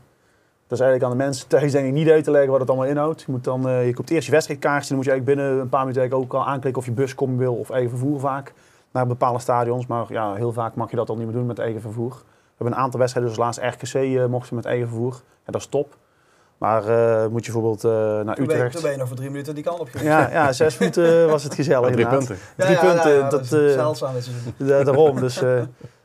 Dat 0.66 0.78
is 0.78 0.84
eigenlijk 0.84 1.02
aan 1.02 1.18
de 1.18 1.24
mensen 1.24 1.48
thuis 1.48 1.72
denk 1.72 1.86
ik 1.86 1.92
niet 1.92 2.10
uit 2.10 2.24
te 2.24 2.30
leggen 2.30 2.50
wat 2.50 2.60
het 2.60 2.68
allemaal 2.68 2.88
inhoudt. 2.88 3.20
Je, 3.20 3.32
moet 3.32 3.44
dan, 3.44 3.68
eh, 3.68 3.86
je 3.86 3.94
koopt 3.94 4.10
eerst 4.10 4.26
je 4.26 4.32
wedstrijdkaartje. 4.32 4.88
Dan 4.88 4.96
moet 4.96 5.06
je 5.06 5.10
eigenlijk 5.10 5.40
binnen 5.40 5.60
een 5.62 5.68
paar 5.68 5.86
minuten 5.86 6.16
ook 6.16 6.34
al 6.34 6.46
aanklikken 6.46 6.82
of 6.82 6.88
je 6.88 6.94
buscombi 6.94 7.36
wil 7.36 7.54
of 7.54 7.70
eigen 7.70 7.90
vervoer 7.90 8.20
vaak. 8.20 8.52
Naar 8.90 9.06
bepaalde 9.06 9.38
stadions. 9.38 9.86
Maar 9.86 10.04
ja, 10.08 10.34
heel 10.34 10.52
vaak 10.52 10.74
mag 10.74 10.90
je 10.90 10.96
dat 10.96 11.08
al 11.08 11.16
niet 11.16 11.26
meer 11.26 11.34
doen 11.34 11.46
met 11.46 11.58
eigen 11.58 11.80
vervoer. 11.80 12.10
We 12.10 12.56
hebben 12.56 12.76
een 12.76 12.82
aantal 12.82 13.00
wedstrijden, 13.00 13.32
dus 13.32 13.40
laatst 13.40 13.60
RKC 13.60 13.94
eh, 13.94 14.26
mochten 14.26 14.56
met 14.56 14.64
eigen 14.64 14.88
vervoer. 14.88 15.12
En 15.44 15.52
dat 15.52 15.60
is 15.60 15.66
top. 15.66 15.96
Maar 16.60 16.84
eh, 16.88 17.26
moet 17.26 17.44
je 17.46 17.52
bijvoorbeeld 17.52 17.84
eh, 17.84 17.90
naar 18.24 18.34
Toen 18.34 18.46
ben, 18.46 18.56
je- 18.56 18.62
Utrecht. 18.62 18.72
toen 18.72 18.82
ben 18.82 18.90
je 18.90 18.96
nog 18.96 19.08
voor 19.08 19.16
drie 19.16 19.30
minuten 19.30 19.54
die 19.54 19.64
kant 19.64 19.80
op 19.80 19.86
geweest. 19.90 20.04
Ja, 20.06 20.30
ja, 20.30 20.52
zes 20.52 20.78
minuten 20.78 21.28
was 21.28 21.42
het 21.44 21.54
gezellig 21.54 21.90
Drie 21.90 22.06
punten. 22.06 22.36
Drie 22.56 22.76
punten, 22.78 23.30
dat, 23.30 23.40
is 23.40 23.52
eh, 23.52 23.68
zeldzaam. 23.68 24.12
Dat 24.14 24.22
is 24.22 24.30
Da- 24.68 24.84
daarom, 24.84 25.20
dus 25.20 25.42
eh, 25.42 25.60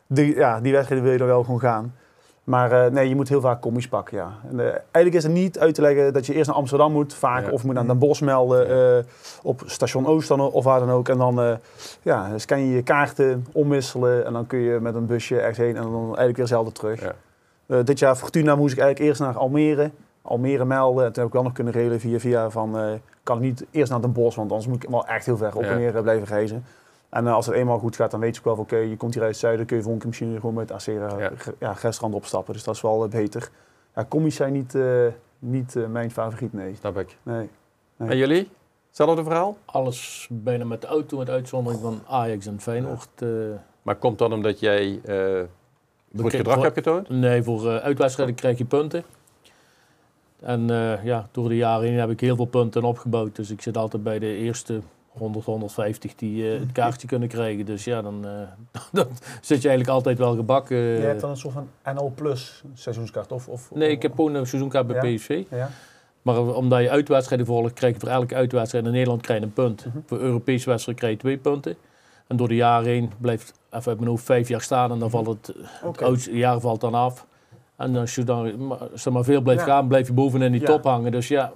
die, 0.08 0.36
ja, 0.36 0.60
die 0.60 0.72
wedstrijden 0.72 1.04
wil 1.04 1.14
je 1.14 1.20
dan 1.20 1.28
wel 1.28 1.44
gewoon 1.44 1.60
gaan. 1.60 1.96
Maar 2.44 2.86
eh, 2.86 2.92
nee, 2.92 3.10
je 3.10 3.16
moet 3.16 3.30
heel 3.30 3.42
vaak 3.42 3.62
commies 3.62 3.88
pakken, 3.88 4.18
ja. 4.18 4.34
En, 4.50 4.60
eigenlijk 4.92 5.16
is 5.16 5.24
het 5.24 5.32
niet 5.32 5.60
uit 5.60 5.76
te 5.76 5.82
leggen 5.82 6.14
dat 6.14 6.26
je 6.26 6.34
eerst 6.34 6.48
naar 6.48 6.56
Amsterdam 6.58 6.92
moet, 6.92 7.14
vaak. 7.14 7.46
Ja. 7.46 7.52
Of 7.52 7.64
moet 7.64 7.74
naar 7.74 7.86
Den 7.88 7.98
Bosch 7.98 8.22
melden, 8.22 8.70
eh, 8.98 9.04
op 9.44 9.62
station 9.66 10.06
Oost 10.08 10.28
dan, 10.28 10.40
of 10.42 10.64
waar 10.64 10.80
dan 10.80 10.92
ook. 10.92 11.10
En 11.10 11.18
dan 11.18 11.42
eh, 11.42 11.52
ja, 12.02 12.38
scan 12.38 12.60
je 12.60 12.76
je 12.76 12.82
kaarten, 12.84 13.46
omwisselen. 13.52 14.26
En 14.26 14.34
dan 14.34 14.48
kun 14.48 14.60
je 14.60 14.80
met 14.80 14.96
een 14.96 15.06
busje 15.06 15.40
ergens 15.40 15.58
heen 15.58 15.76
en 15.76 15.82
dan 15.84 16.04
eigenlijk 16.06 16.38
weer 16.38 16.48
zelden 16.48 16.74
terug. 16.74 17.02
Ja. 17.02 17.14
Eh, 17.68 17.78
dit 17.84 18.00
jaar 18.00 18.16
Fortuna 18.16 18.56
moest 18.56 18.74
ik 18.74 18.80
eigenlijk 18.80 19.10
eerst 19.10 19.22
naar 19.22 19.38
Almere. 19.38 19.92
Almere 20.27 20.65
melden. 20.65 21.05
En 21.05 21.12
toen 21.12 21.17
heb 21.24 21.27
ik 21.27 21.34
wel 21.34 21.44
nog 21.44 21.53
kunnen 21.53 21.74
regelen 21.74 22.00
via 22.00 22.20
via 22.20 22.50
van... 22.50 22.77
eh, 22.77 22.94
kan 23.24 23.36
ik 23.38 23.41
niet 23.44 23.65
eerst 23.72 23.91
naar 23.91 24.01
Den 24.01 24.12
Bosch, 24.12 24.38
want 24.38 24.50
anders 24.51 24.70
moet 24.70 24.84
ik 24.84 24.89
wel 24.89 25.08
echt 25.08 25.25
heel 25.25 25.38
ver 25.38 25.55
op 25.55 25.62
en 25.63 25.77
neer 25.77 25.96
eh, 25.96 26.01
blijven 26.01 26.27
reizen. 26.27 26.65
En 27.10 27.27
eh, 27.27 27.34
als 27.34 27.46
het 27.46 27.55
eenmaal 27.55 27.79
goed 27.79 27.96
gaat, 27.96 28.12
dan 28.12 28.20
weet 28.20 28.34
je 28.34 28.39
ook 28.39 28.46
wel 28.46 28.55
van 28.55 28.63
oké, 28.63 28.75
je 28.77 28.98
komt 28.98 29.13
hier 29.13 29.24
uit 29.24 29.32
het 29.32 29.41
zuiden, 29.41 29.65
kun 29.65 29.77
je 29.77 29.84
volgende 29.84 30.08
keer 30.10 30.17
misschien 30.20 30.39
gewoon 30.39 30.55
met 30.55 30.72
Acera 30.72 31.32
Ja. 31.60 31.75
opstappen. 32.12 32.53
Dus 32.53 32.63
dat 32.63 32.75
is 32.75 32.82
wel 32.82 33.08
beter. 33.08 33.50
Ja, 33.96 34.05
commies 34.10 34.36
zijn 34.36 34.53
niet, 34.53 34.75
eh, 34.75 35.05
niet 35.39 35.75
eh, 35.75 35.86
mijn 35.88 36.12
favoriet, 36.12 36.53
nee. 36.53 36.75
Snap 36.75 36.98
ik. 36.98 37.17
nee. 37.24 37.50
Nee. 37.98 38.10
En 38.10 38.17
jullie? 38.17 38.50
Hetzelfde 38.88 39.24
verhaal? 39.24 39.58
Alles 39.65 40.27
bijna 40.32 40.65
met 40.65 40.82
de 40.82 40.88
auto, 40.88 41.17
met 41.17 41.29
uitzondering 41.29 41.82
van 41.82 42.01
Ajax 42.08 42.46
en 42.46 42.60
Feyenoord. 42.60 43.08
eh, 43.15 43.29
Maar 43.82 43.96
komt 43.96 44.17
dat 44.17 44.32
omdat 44.32 44.60
jij 44.60 45.00
eh 45.05 45.41
goed 46.22 46.34
gedrag 46.34 46.62
hebt 46.62 46.74
getoond? 46.74 47.10
Nee, 47.10 47.44
voor 47.44 47.79
uitwedstrijden 47.79 48.36
krijg 48.36 48.58
je 48.58 48.65
punten. 48.65 49.03
En 50.39 50.70
eh, 50.70 51.04
ja, 51.04 51.27
door 51.32 51.50
de 51.50 51.56
jaren 51.56 51.88
heen 51.88 52.00
heb 52.00 52.10
ik 52.10 52.20
heel 52.20 52.36
veel 52.36 52.46
punten 52.46 52.84
opgebouwd. 52.84 53.36
Dus 53.36 53.50
ik 53.50 53.62
zit 53.62 53.77
altijd 53.77 54.04
bij 54.04 54.20
de 54.20 54.36
eerste 54.36 54.82
100, 55.08 55.46
150 55.46 56.15
die 56.15 56.51
eh, 56.54 56.60
het 56.60 56.72
kaartje 56.72 57.08
kunnen 57.08 57.27
krijgen. 57.27 57.65
Dus 57.65 57.84
ja, 57.84 58.01
dan, 58.01 58.22
dan 58.92 59.08
zit 59.42 59.62
je 59.62 59.68
eigenlijk 59.68 59.89
altijd 59.89 60.18
wel 60.18 60.36
gebakken. 60.36 60.77
Je 60.77 61.06
hebt 61.06 61.22
dan 61.22 61.30
een 61.30 61.38
soort 61.38 61.54
van 61.54 61.70
NL 61.96 62.12
Plus 62.15 62.63
seizoenskaart? 62.74 63.32
Of, 63.32 63.48
of, 63.48 63.72
Nee, 63.74 63.89
ik 63.89 64.01
heb 64.01 64.15
gewoon 64.15 64.34
een 64.34 64.48
seizoenkaart 64.48 64.88
bij 64.88 64.96
Ja? 64.96 65.15
PSV. 65.15 65.44
Ja? 65.50 65.70
Maar 66.22 66.56
omdat 66.56 66.82
je 66.82 66.89
uitwedstrijden 66.89 67.48
volgt, 67.48 67.74
krijg 67.74 67.94
je 67.94 68.00
voor 68.00 68.10
elke 68.10 68.36
uitwedstrijd 68.36 68.86
in 68.86 68.92
Nederland 68.92 69.22
krijg 69.22 69.39
je 69.39 69.46
een 69.46 69.54
punt. 69.54 69.86
Mhm. 69.86 69.98
Voor 70.06 70.20
Europese 70.20 70.70
wedstrijden 70.70 71.04
krijg 71.04 71.13
je 71.13 71.20
twee 71.20 71.38
punten. 71.38 71.75
En 72.27 72.38
door 72.38 72.48
de 72.48 72.56
jaren 72.56 72.88
heen 72.88 73.12
blijft 73.18 73.54
even 73.70 73.88
uit 73.88 73.98
mijn 73.98 74.10
hoofd 74.10 74.24
vijf 74.24 74.48
jaar 74.48 74.62
staan 74.62 74.92
en 74.92 75.00
dan 75.00 75.10
valt 75.10 75.27
het, 75.27 75.56
het 75.82 76.01
oudste 76.01 76.38
jaar 76.38 76.60
valt 76.60 76.82
dan 76.82 76.94
af. 76.94 77.25
En 77.75 77.96
als 77.96 78.15
je 78.15 78.24
dan 78.24 78.46
er 79.05 79.12
maar 79.12 79.24
veel 79.24 79.41
blijft 79.41 79.65
Ja. 79.65 79.67
gaan, 79.67 79.88
blijf 79.88 80.08
je 80.08 80.13
bovenin 80.13 80.51
die 80.51 80.62
Ja. 80.62 80.67
top 80.67 80.84
hangen. 80.84 81.12
Dus 81.12 81.28
ja, 81.28 81.52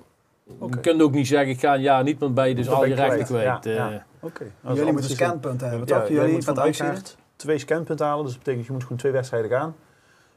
je 0.70 0.80
kunt 0.82 1.02
ook 1.02 1.12
niet 1.12 1.28
zeggen, 1.28 1.50
ik 1.50 1.60
ga 1.60 1.74
een 1.76 1.82
jaar 1.82 2.04
niet, 2.04 2.20
want 2.20 2.34
ben 2.34 2.48
je 2.48 2.56
dus 2.56 2.70
al 2.70 2.86
je 2.86 2.96
rechten 2.96 3.26
kwijt. 3.26 3.60
kwijt. 3.60 3.64
Ja, 3.78 3.86
Eh, 3.88 3.94
ja. 3.94 4.06
Oké. 4.20 4.44
Jullie 4.74 4.92
moeten 4.92 5.10
scanpunten 5.12 5.70
hebben, 5.70 5.88
Ja, 5.88 6.00
toch? 6.00 6.10
Jullie 6.10 6.42
van 6.44 6.60
uitkaart 6.60 7.18
twee 7.36 7.58
scanpunten 7.58 8.06
halen. 8.06 8.24
Dus 8.24 8.34
dat 8.34 8.44
betekent 8.44 8.66
je 8.68 8.72
moet 8.74 8.82
gewoon 8.84 8.98
twee 8.98 9.12
wedstrijden 9.12 9.50
gaan. 9.50 9.76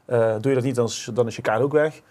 Eh, 0.05 0.31
doe 0.39 0.49
je 0.49 0.53
dat 0.53 0.63
niet, 0.63 0.75
dan 0.75 0.85
is, 0.85 1.09
dan 1.13 1.27
is 1.27 1.35
je 1.35 1.41
kaart 1.41 1.61
ook 1.61 1.71
weg. 1.71 2.01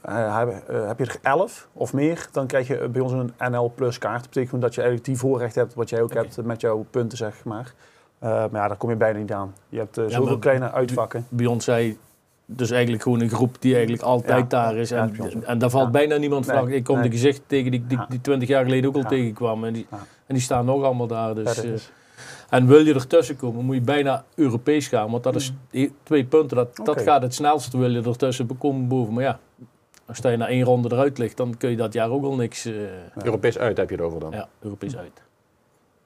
Eh, 0.00 0.36
heb, 0.38 0.62
heb 0.66 0.98
je 0.98 1.04
er 1.04 1.16
11 1.22 1.68
of 1.72 1.92
meer, 1.92 2.28
dan 2.32 2.46
krijg 2.46 2.66
je 2.68 2.88
bij 2.88 3.00
ons 3.02 3.12
een 3.12 3.32
NL 3.50 3.72
Plus 3.74 3.98
kaart. 3.98 4.20
Dat 4.24 4.30
betekent 4.32 4.62
dat 4.62 4.74
je 4.74 4.80
eigenlijk 4.80 5.10
die 5.10 5.18
voorrecht 5.18 5.54
hebt 5.54 5.74
wat 5.74 5.88
jij 5.90 6.02
ook 6.02 6.14
hebt 6.14 6.42
met 6.44 6.60
jouw 6.60 6.86
punten, 6.90 7.18
zeg 7.18 7.44
maar. 7.44 7.72
Eh, 8.18 8.28
maar 8.30 8.48
ja, 8.62 8.68
daar 8.68 8.76
kom 8.76 8.90
je 8.90 8.96
bijna 8.96 9.18
niet 9.18 9.32
aan. 9.32 9.54
Je 9.68 9.78
hebt 9.78 9.98
eh, 9.98 10.04
Ja, 10.08 10.10
zoveel 10.10 10.38
kleine 10.38 10.70
uitvakken. 10.72 11.26
bij 11.28 11.46
ons 11.46 11.64
zei 11.64 11.98
dus 12.56 12.70
eigenlijk 12.70 13.02
gewoon 13.02 13.20
een 13.20 13.30
groep 13.30 13.56
die 13.60 13.72
eigenlijk 13.72 14.02
altijd 14.02 14.38
Ja, 14.52 14.62
daar 14.62 14.76
is. 14.76 14.90
En, 14.90 15.14
en 15.46 15.58
daar 15.58 15.70
valt 15.70 15.84
Ja. 15.84 15.90
bijna 15.90 16.16
niemand 16.16 16.46
Nee, 16.46 16.56
van. 16.56 16.68
Ik 16.70 16.84
kom 16.84 16.98
nee. 16.98 17.04
de 17.08 17.16
gezicht 17.16 17.42
tegen 17.46 17.70
die, 17.70 17.86
die, 17.86 17.98
die 18.08 18.20
20 18.20 18.48
jaar 18.48 18.64
geleden 18.64 18.88
ook 18.90 18.96
al 18.96 19.08
tegenkwam. 19.08 19.64
En 19.64 19.72
die, 19.72 19.86
en 20.26 20.34
die 20.34 20.40
staan 20.40 20.64
nog 20.64 20.82
allemaal 20.82 21.06
daar. 21.06 21.34
Dus, 21.34 21.64
eh, 21.64 21.70
En 22.48 22.66
wil 22.66 22.78
je 22.86 22.94
ertussen 22.94 23.36
komen, 23.36 23.64
moet 23.64 23.74
je 23.74 23.80
bijna 23.80 24.24
Europees 24.34 24.88
gaan. 24.88 25.10
Want 25.10 25.22
dat 25.22 25.34
is 25.36 25.52
e- 25.70 25.88
twee 26.02 26.24
punten. 26.24 26.56
Dat, 26.56 26.76
dat 26.84 26.96
Mm. 26.96 27.02
Gaat 27.02 27.22
het 27.22 27.34
snelst, 27.34 27.72
wil 27.72 27.90
je 27.90 28.02
ertussen 28.02 28.58
komen 28.58 28.88
boven. 28.88 29.14
Maar 29.14 29.22
ja, 29.22 29.38
als 30.06 30.18
je 30.18 30.36
na 30.36 30.48
één 30.48 30.64
ronde 30.64 30.88
eruit 30.92 31.18
ligt, 31.18 31.36
dan 31.36 31.56
kun 31.56 31.70
je 31.70 31.76
dat 31.76 31.92
jaar 31.92 32.10
ook 32.10 32.24
al 32.24 32.34
niks... 32.34 32.64
eh, 32.64 32.72
Europees 33.24 33.58
uit 33.58 33.76
heb 33.76 33.90
je 33.90 33.96
het 33.96 34.04
over 34.04 34.20
dan. 34.20 34.30
ja, 34.30 34.48
Europees 34.60 34.96
uit. 34.96 35.22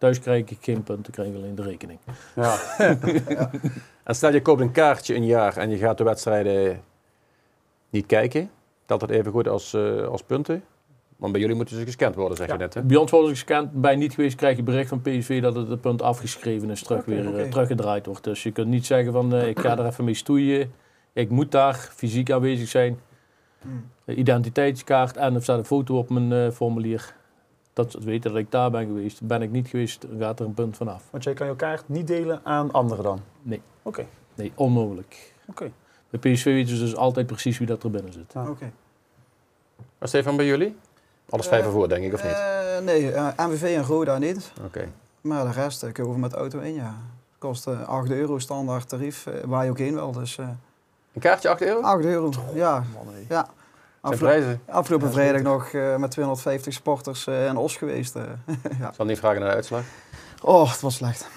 Thuis 0.04 0.20
krijg 0.20 0.50
ik 0.50 0.58
geen 0.60 0.82
punten, 0.82 1.12
krijg 1.12 1.28
ik 1.28 1.34
alleen 1.34 1.54
de 1.54 1.62
rekening. 1.62 1.98
ja. 2.34 2.58
En 4.04 4.14
stel 4.14 4.32
je 4.32 4.42
koopt 4.42 4.60
een 4.60 4.70
kaartje 4.72 5.14
een 5.14 5.24
jaar 5.24 5.56
en 5.56 5.70
je 5.70 5.76
gaat 5.76 5.98
de 5.98 6.04
wedstrijden 6.04 6.80
niet 7.90 8.06
kijken. 8.06 8.50
Telt 8.86 9.00
dat 9.00 9.10
even 9.10 9.32
goed 9.32 9.48
als, 9.48 9.74
eh, 9.74 10.06
als 10.06 10.22
punten? 10.22 10.62
Want 11.16 11.32
bij 11.32 11.40
jullie 11.40 11.56
moeten 11.56 11.76
ze 11.76 11.84
gescand 11.84 12.14
worden, 12.14 12.36
zeg 12.36 12.46
Ja. 12.46 12.52
je 12.52 12.58
net. 12.58 12.74
Hè? 12.74 12.82
Bij 12.82 12.96
ons 12.96 13.10
wordt 13.10 13.26
het 13.26 13.36
gescand, 13.36 13.72
bij 13.72 13.96
niet 13.96 14.14
geweest 14.14 14.36
krijg 14.36 14.56
je 14.56 14.62
bericht 14.62 14.88
van 14.88 15.00
PSV 15.00 15.42
dat 15.42 15.54
het, 15.54 15.68
het 15.68 15.80
punt 15.80 16.02
afgeschreven 16.02 16.70
is, 16.70 16.82
terug 16.82 17.04
weer 17.04 17.38
eh, 17.38 17.50
teruggedraaid 17.50 18.06
wordt. 18.06 18.24
Dus 18.24 18.42
je 18.42 18.50
kunt 18.50 18.68
niet 18.68 18.86
zeggen 18.86 19.12
van 19.12 19.34
eh, 19.34 19.48
ik 19.48 19.58
ga 19.58 19.78
er 19.78 19.86
even 19.86 20.04
mee 20.04 20.14
stoeien, 20.14 20.72
ik 21.12 21.30
moet 21.30 21.50
daar 21.50 21.74
fysiek 21.74 22.30
aanwezig 22.30 22.68
zijn. 22.68 22.98
Hmm. 23.62 23.90
De 24.04 24.14
identiteitskaart 24.14 25.16
en 25.16 25.34
er 25.34 25.42
staat 25.42 25.58
een 25.58 25.64
foto 25.64 25.98
op 25.98 26.10
mijn 26.10 26.32
eh, 26.32 26.50
formulier. 26.50 27.14
Dat 27.74 27.90
ze 27.90 28.00
weten 28.00 28.30
dat 28.30 28.40
ik 28.40 28.50
daar 28.50 28.70
ben 28.70 28.86
geweest. 28.86 29.22
Ben 29.22 29.42
ik 29.42 29.50
niet 29.50 29.68
geweest, 29.68 30.00
dan 30.10 30.18
gaat 30.20 30.40
er 30.40 30.46
een 30.46 30.54
punt 30.54 30.76
vanaf. 30.76 31.02
Want 31.10 31.24
jij 31.24 31.32
kan 31.34 31.46
je 31.46 31.56
kaart 31.56 31.88
niet 31.88 32.06
delen 32.06 32.40
aan 32.44 32.70
anderen 32.72 33.04
dan? 33.04 33.20
Nee. 33.42 33.60
Oké. 33.82 34.06
Nee, 34.34 34.52
onmogelijk. 34.54 35.34
Oké. 35.46 35.70
Bij 36.10 36.32
PSV 36.32 36.44
weten 36.44 36.76
ze 36.76 36.82
dus 36.84 36.96
altijd 36.96 37.26
precies 37.26 37.58
wie 37.58 37.66
dat 37.66 37.82
er 37.82 37.90
binnen 37.90 38.12
zit. 38.12 38.34
Oké. 38.48 38.72
Maar 39.98 40.08
Stefan, 40.08 40.36
bij 40.36 40.46
jullie? 40.46 40.76
Alles 41.28 41.46
vijf 41.46 41.60
Eh, 41.60 41.66
ervoor, 41.66 41.88
denk 41.88 42.04
ik, 42.04 42.12
of 42.12 42.22
niet? 42.22 42.32
Eh, 42.32 42.78
nee, 42.84 43.12
eh, 43.12 43.46
MVV 43.46 43.76
en 43.76 43.82
Roda 43.84 44.18
niet. 44.18 44.52
Oké. 44.64 44.88
Maar 45.20 45.44
de 45.44 45.52
rest 45.52 45.80
kun 45.92 46.04
je 46.04 46.08
over 46.08 46.20
met 46.20 46.30
de 46.30 46.36
auto 46.36 46.58
in, 46.58 46.74
ja. 46.74 46.94
Kost 47.38 47.66
eh, 47.66 47.88
8 47.88 48.10
euro 48.10 48.38
standaard 48.38 48.88
tarief, 48.88 49.26
waar 49.44 49.64
je 49.64 49.70
ook 49.70 49.78
heen 49.78 49.94
wil. 49.94 50.12
Dus 50.12 50.38
eh 50.38 50.48
Een 51.12 51.20
kaartje 51.20 51.48
8 51.48 51.62
euro? 51.62 51.80
8 51.80 52.04
euro, 52.04 52.30
ja. 52.54 52.84
Man, 52.94 53.14
ja. 53.28 53.48
Afgelopen 54.66 55.06
Ja, 55.08 55.12
vrijdag 55.14 55.42
nog 55.42 55.66
eh, 55.68 55.96
met 55.96 56.10
250 56.10 56.72
sporters 56.72 57.26
eh 57.26 57.46
in 57.46 57.56
Os 57.56 57.76
geweest. 57.76 58.16
eh. 58.16 58.22
ja. 58.80 58.88
Ik 58.88 58.94
zal 58.94 59.04
niet 59.04 59.18
vragen 59.18 59.40
naar 59.40 59.48
de 59.48 59.54
uitslag. 59.54 59.82
Oh, 60.42 60.70
het 60.70 60.80
was 60.80 60.94
slecht. 60.94 61.28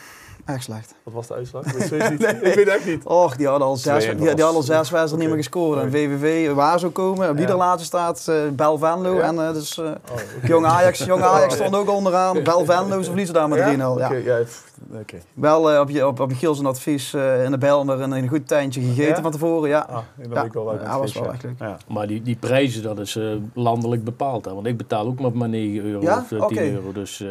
Echt 0.48 0.64
slecht. 0.64 0.96
Wat 1.04 1.14
was 1.14 1.28
de 1.28 1.34
uitslag? 1.34 1.66
Ik 1.74 1.74
weet 1.90 2.02
het 2.04 2.12
niet. 2.12 2.22
Ik 2.22 2.40
weet 2.42 2.56
het 2.56 2.68
echt 2.68 2.86
niet. 2.86 3.04
Och, 3.06 3.36
die 3.36 3.48
hadden 3.48 3.68
al 3.68 3.76
zes, 3.76 4.06
die, 4.06 4.16
die 4.16 4.28
hadden 4.28 4.46
al 4.46 4.62
zes 4.62 4.76
wedstrijden 4.90 5.18
niet 5.20 5.28
meer 5.28 5.38
gescoord. 5.38 5.80
En. 5.82 5.92
VVV, 5.92 6.52
waar 6.54 6.80
zou 6.80 6.92
komen, 6.92 7.34
wie 7.36 7.44
Ja. 7.46 7.50
er 7.52 7.58
laatste 7.58 7.86
staat, 7.86 8.26
eh 8.28 8.36
Bel 8.54 8.78
Venlo. 8.78 9.14
Ja? 9.16 9.22
En 9.22 9.48
eh, 9.48 9.54
dus, 9.54 9.78
eh, 9.78 9.86
Oh. 9.86 10.48
Jong 10.48 10.66
Ajax, 10.66 11.00
Jong 11.06 11.22
Ajax 11.34 11.54
stond 11.56 11.76
ook 11.76 11.90
onderaan. 11.90 12.44
Bel 12.44 12.66
Venlo, 12.66 12.98
ze 13.02 13.04
verliezen 13.04 13.34
daar 13.34 13.48
met 13.50 13.60
3-0. 13.60 13.98
Ja? 13.98 14.12
Oké. 15.00 15.18
Wel 15.34 15.72
eh, 15.72 15.80
op, 15.80 15.90
je, 15.90 16.08
op, 16.08 16.20
op 16.20 16.32
Giels 16.34 16.60
een 16.60 16.66
advies 16.66 17.14
eh, 17.14 17.44
in 17.44 17.52
de 17.52 17.58
Belmer 17.58 18.02
een, 18.02 18.12
een 18.12 18.28
goed 18.28 18.48
tuintje 18.48 18.82
gegeten 18.82 19.16
Ja? 19.16 19.22
van 19.22 19.32
tevoren. 19.32 19.70
Ja, 19.70 19.80
Ah, 19.90 19.94
dan 19.94 20.04
Ja, 20.28 20.28
ben 20.34 20.46
ik 20.46 20.54
wel 20.54 20.70
uit 20.72 20.82
ja, 20.82 21.00
was 21.00 21.14
wel 21.14 21.32
echt 21.34 21.44
leuk. 21.44 21.54
Ja. 21.60 21.78
Maar 21.88 22.08
die, 22.08 22.22
die 22.22 22.36
prijzen, 22.36 22.84
dat 22.84 23.00
is 23.00 23.16
eh, 23.16 23.26
landelijk 23.54 24.04
bepaald. 24.04 24.46
Hè? 24.46 24.54
Want 24.54 24.68
ik 24.68 24.78
betaal 24.78 25.06
ook 25.06 25.20
maar, 25.20 25.32
maar 25.38 25.50
9 25.50 25.86
euro 25.86 26.02
Ja? 26.02 26.18
of 26.18 26.24
eh, 26.24 26.30
10 26.30 26.42
Oké. 26.58 26.62
euro. 26.72 26.92
Dus, 26.92 27.22
eh, 27.22 27.28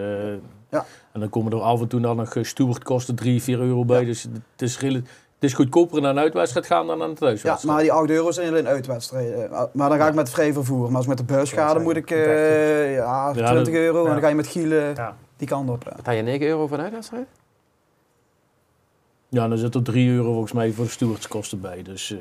Ja. 0.71 0.85
En 1.13 1.21
dan 1.21 1.29
komen 1.29 1.53
er 1.53 1.61
af 1.61 1.81
en 1.81 1.89
toe 1.89 2.01
dan 2.01 2.17
nog 2.17 2.35
uh, 2.35 2.45
stewardkosten 2.45 3.15
3, 3.15 3.43
4 3.43 3.59
euro 3.61 3.85
bij. 3.85 4.01
Ja. 4.01 4.07
Dus 4.07 4.23
het 4.23 4.63
is 4.63 4.79
Het 4.79 5.45
is 5.45 5.53
goedkoper 5.55 6.01
naar 6.01 6.11
een 6.11 6.19
uitwedstrijd 6.19 6.67
gaan 6.67 6.87
dan 6.87 7.03
aan 7.03 7.09
het 7.11 7.19
Ja, 7.19 7.27
thuiswedstrijd. 7.27 7.65
maar 7.75 7.83
die 7.83 7.93
8 7.93 8.11
euro 8.11 8.31
zijn 8.31 8.49
alleen 8.49 8.67
uitwedstrijden. 8.67 9.51
Uh, 9.51 9.63
Maar 9.73 9.89
dan 9.89 9.99
ga 9.99 10.09
ik 10.09 10.15
met 10.15 10.31
vrij 10.31 10.53
vervoer. 10.53 10.87
Maar 10.87 10.95
als 10.97 11.03
ik 11.05 11.09
met 11.09 11.19
de 11.19 11.35
bus 11.35 11.53
ga, 11.53 11.73
dan 11.75 11.83
moet 11.83 11.97
ik 11.97 12.11
eh, 12.11 12.95
ja, 12.95 13.33
Ja, 13.35 13.51
20 13.51 13.75
euro. 13.75 13.99
En 13.99 14.07
ja. 14.07 14.13
dan 14.13 14.21
ga 14.23 14.29
je 14.29 14.35
met 14.35 14.47
Gielen 14.47 14.95
Ja. 14.95 15.17
die 15.37 15.49
kant 15.49 15.71
op. 15.71 15.83
ja. 15.85 15.93
Betaal 15.97 16.15
je 16.15 16.23
9 16.23 16.47
euro 16.47 16.67
voor 16.67 16.77
een 16.79 16.83
uitwedstrijd? 16.85 17.27
Ja, 19.29 19.49
dan 19.49 19.59
zit 19.59 19.75
er 19.75 19.83
3 19.83 20.11
euro 20.11 20.31
volgens 20.33 20.53
mij 20.53 20.73
voor 20.73 20.85
de 20.85 20.91
stewardskosten 20.91 21.61
bij. 21.61 21.83
Dus 21.83 22.17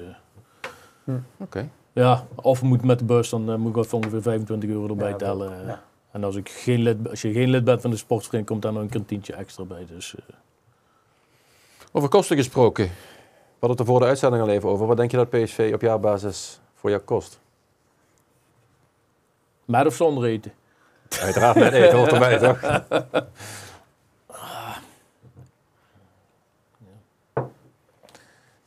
eh, 1.06 1.14
Oké. 1.40 1.70
ja, 1.94 2.26
of 2.36 2.62
moet 2.62 2.84
met 2.84 3.00
de 3.00 3.06
bus, 3.06 3.30
dan 3.30 3.50
eh, 3.52 3.56
moet 3.56 3.76
ik 3.76 3.84
even 3.84 3.98
ongeveer 3.98 4.22
25 4.22 4.70
euro 4.70 4.88
erbij 4.88 5.10
Ja, 5.10 5.16
tellen. 5.16 5.52
ja. 5.68 5.82
En 6.16 6.24
als, 6.24 6.36
ik 6.36 6.50
geen 6.50 6.82
lid, 6.82 7.10
als 7.10 7.22
je 7.22 7.32
geen 7.32 7.50
lid 7.50 7.64
bent 7.64 7.82
van 7.82 7.90
de 7.90 7.98
sportvereniging, 7.98 8.48
komt 8.48 8.62
daar 8.62 8.74
nog 8.74 8.94
een 8.94 9.06
tientje 9.06 9.34
extra 9.34 9.64
bij. 9.64 9.86
Dus, 9.86 10.16
eh, 10.16 10.36
Over 11.92 12.10
kosten 12.10 12.38
gesproken. 12.38 12.86
We 12.86 12.92
hadden 13.60 13.70
het 13.70 13.80
er 13.80 13.86
voor 13.86 14.00
de 14.00 14.06
uitzending 14.06 14.44
al 14.44 14.50
even 14.50 14.70
over. 14.70 14.88
Wat 14.88 14.98
denk 14.98 15.12
je 15.12 15.18
dat 15.18 15.30
PSV 15.30 15.72
op 15.74 15.82
jaarbasis 15.82 16.60
voor 16.74 16.90
jou 16.90 17.02
kost? 17.02 17.40
met 19.66 19.86
of 19.86 19.96
zonder 19.96 20.24
eten. 20.24 20.54
Uiteraard 21.20 21.56
met 21.56 21.74
eten, 21.74 21.98
hoort 21.98 22.12
erbij 22.12 22.38
toch? 22.38 22.62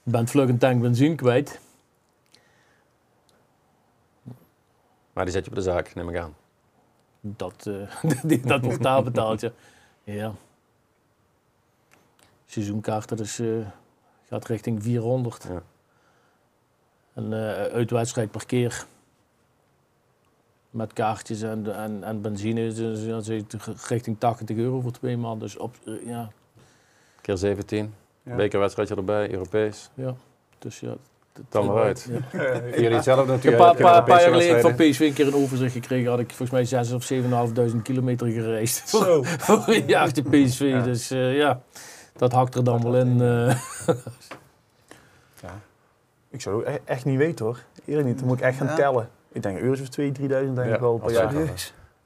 Je 0.03 0.11
bent 0.17 0.31
vlug 0.31 0.49
een 0.49 0.59
tank 0.59 0.81
benzine 0.81 1.15
kwijt. 1.15 1.61
Maar 5.13 5.25
die 5.25 5.33
zet 5.33 5.45
je 5.45 5.51
op 5.51 5.57
de 5.57 5.63
zaak, 5.63 5.95
neem 5.95 6.09
ik 6.09 6.17
aan. 6.17 6.38
Dat, 7.37 7.67
eh, 7.67 8.13
die- 8.25 8.41
dat 8.53 8.61
wordt 8.65 8.83
daar 8.83 9.03
betaald, 9.03 9.41
ja. 9.41 9.51
ja. 10.05 10.33
Seizoenkaart, 12.47 13.09
dat 13.09 13.21
is, 13.21 13.39
eh, 13.39 13.49
gaat 14.29 14.47
richting 14.47 14.83
400. 14.83 15.45
Ja. 15.49 15.63
En 17.13 17.33
eh 17.33 17.73
uitwedstrijd 17.73 18.31
per 18.31 18.47
keer. 18.47 18.87
Met 20.71 20.93
kaartjes 20.93 21.43
en, 21.43 21.75
en, 21.75 22.05
en 22.05 22.21
benzine 22.21 22.67
is- 22.67 23.29
richting 23.89 24.19
80 24.19 24.57
euro 24.57 24.81
voor 24.81 24.91
twee 24.93 25.17
man. 25.17 25.39
Dus 25.39 25.57
op, 25.57 25.75
ja, 26.05 26.31
Keer 27.21 27.37
17. 27.37 27.95
Ja. 28.23 28.37
Bekerwedstrijdje 28.37 28.95
erbij, 28.97 29.31
Europees. 29.33 29.91
ja. 29.95 30.15
Dus 30.59 30.81
ja. 30.81 30.95
Dan 31.49 31.67
maar 31.67 31.83
uit. 31.83 32.09
Ja. 32.33 32.41
Jullie 32.71 33.11
Een 33.11 33.27
natuurlijk. 33.27 33.57
paar, 33.57 33.75
paar, 33.77 34.05
paar 34.05 34.21
jaar 34.21 34.31
geleden 34.33 34.61
van. 34.61 34.75
PSV 34.75 35.01
een 35.01 35.13
keer 35.13 35.27
een 35.27 35.35
overzicht 35.35 35.73
gekregen. 35.73 36.11
Had 36.11 36.19
ik 36.19 36.27
volgens 36.29 36.51
mij 36.51 36.65
6 36.65 36.93
of 36.93 37.13
7.500 37.13 37.83
kilometer 37.83 38.27
gereisd. 38.27 38.89
Zo. 38.89 39.23
voor 39.25 39.63
een 39.67 39.87
jaartje 39.87 40.23
PSV. 40.23 40.61
Ja. 40.61 40.81
Dus 40.83 41.11
eh, 41.11 41.37
ja, 41.37 41.61
dat 42.17 42.33
hakt 42.33 42.55
er 42.55 42.65
dan 42.65 42.83
wel 42.83 42.97
in. 42.97 43.21
eh. 43.21 43.57
Ja. 45.43 45.51
Ik 46.31 46.41
zou 46.41 46.65
het 46.67 46.81
echt 46.85 47.05
niet 47.05 47.19
weten 47.19 47.45
hoor. 47.45 47.59
Eerlijk 47.85 48.07
niet. 48.07 48.19
Dan 48.19 48.27
moet 48.29 48.39
ik 48.39 48.45
echt 48.45 48.57
gaan 48.57 48.67
Ja. 48.67 48.75
tellen. 48.75 49.09
Ik 49.33 49.43
denk 49.43 49.57
een 49.57 49.63
eurotje 49.63 49.83
of 49.83 49.89
2, 49.89 50.13
3000 50.13 50.57
denk 50.57 50.69
Ja, 50.69 50.75
ik 50.75 50.81
wel 50.81 50.99
per 50.99 51.13
jaar. 51.13 51.33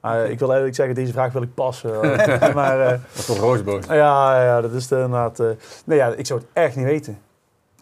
Maar 0.01 0.23
eh, 0.23 0.29
ik 0.29 0.39
wil 0.39 0.47
eigenlijk 0.47 0.75
zeggen, 0.75 0.95
deze 0.95 1.11
vraag 1.11 1.31
wil 1.33 1.41
ik 1.41 1.53
passen. 1.53 1.91
maar 2.59 2.79
eh, 2.81 2.89
Dat 2.89 2.99
is 3.13 3.25
toch 3.25 3.37
roosboot? 3.37 3.85
ja, 3.85 4.43
ja, 4.43 4.61
dat 4.61 4.71
is 4.71 4.87
de, 4.87 4.95
inderdaad... 4.95 5.37
nee, 5.85 5.97
ja, 5.97 6.07
ik 6.07 6.25
zou 6.25 6.39
het 6.39 6.49
echt 6.53 6.75
niet 6.75 6.85
weten. 6.85 7.17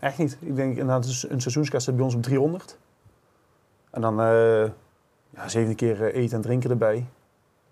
Echt 0.01 0.17
niet. 0.17 0.37
Ik 0.39 0.55
denk 0.55 0.69
inderdaad, 0.77 1.05
een 1.29 1.41
seizoenskast 1.41 1.85
zit 1.85 1.95
bij 1.95 2.05
ons 2.05 2.15
op 2.15 2.23
300. 2.23 2.77
En 3.91 4.01
dan 4.01 4.21
eh 4.21 4.63
ja, 5.29 5.47
zeven 5.47 5.75
keer 5.75 6.03
eh, 6.07 6.21
eten 6.23 6.35
en 6.35 6.41
drinken 6.41 6.69
erbij. 6.69 7.05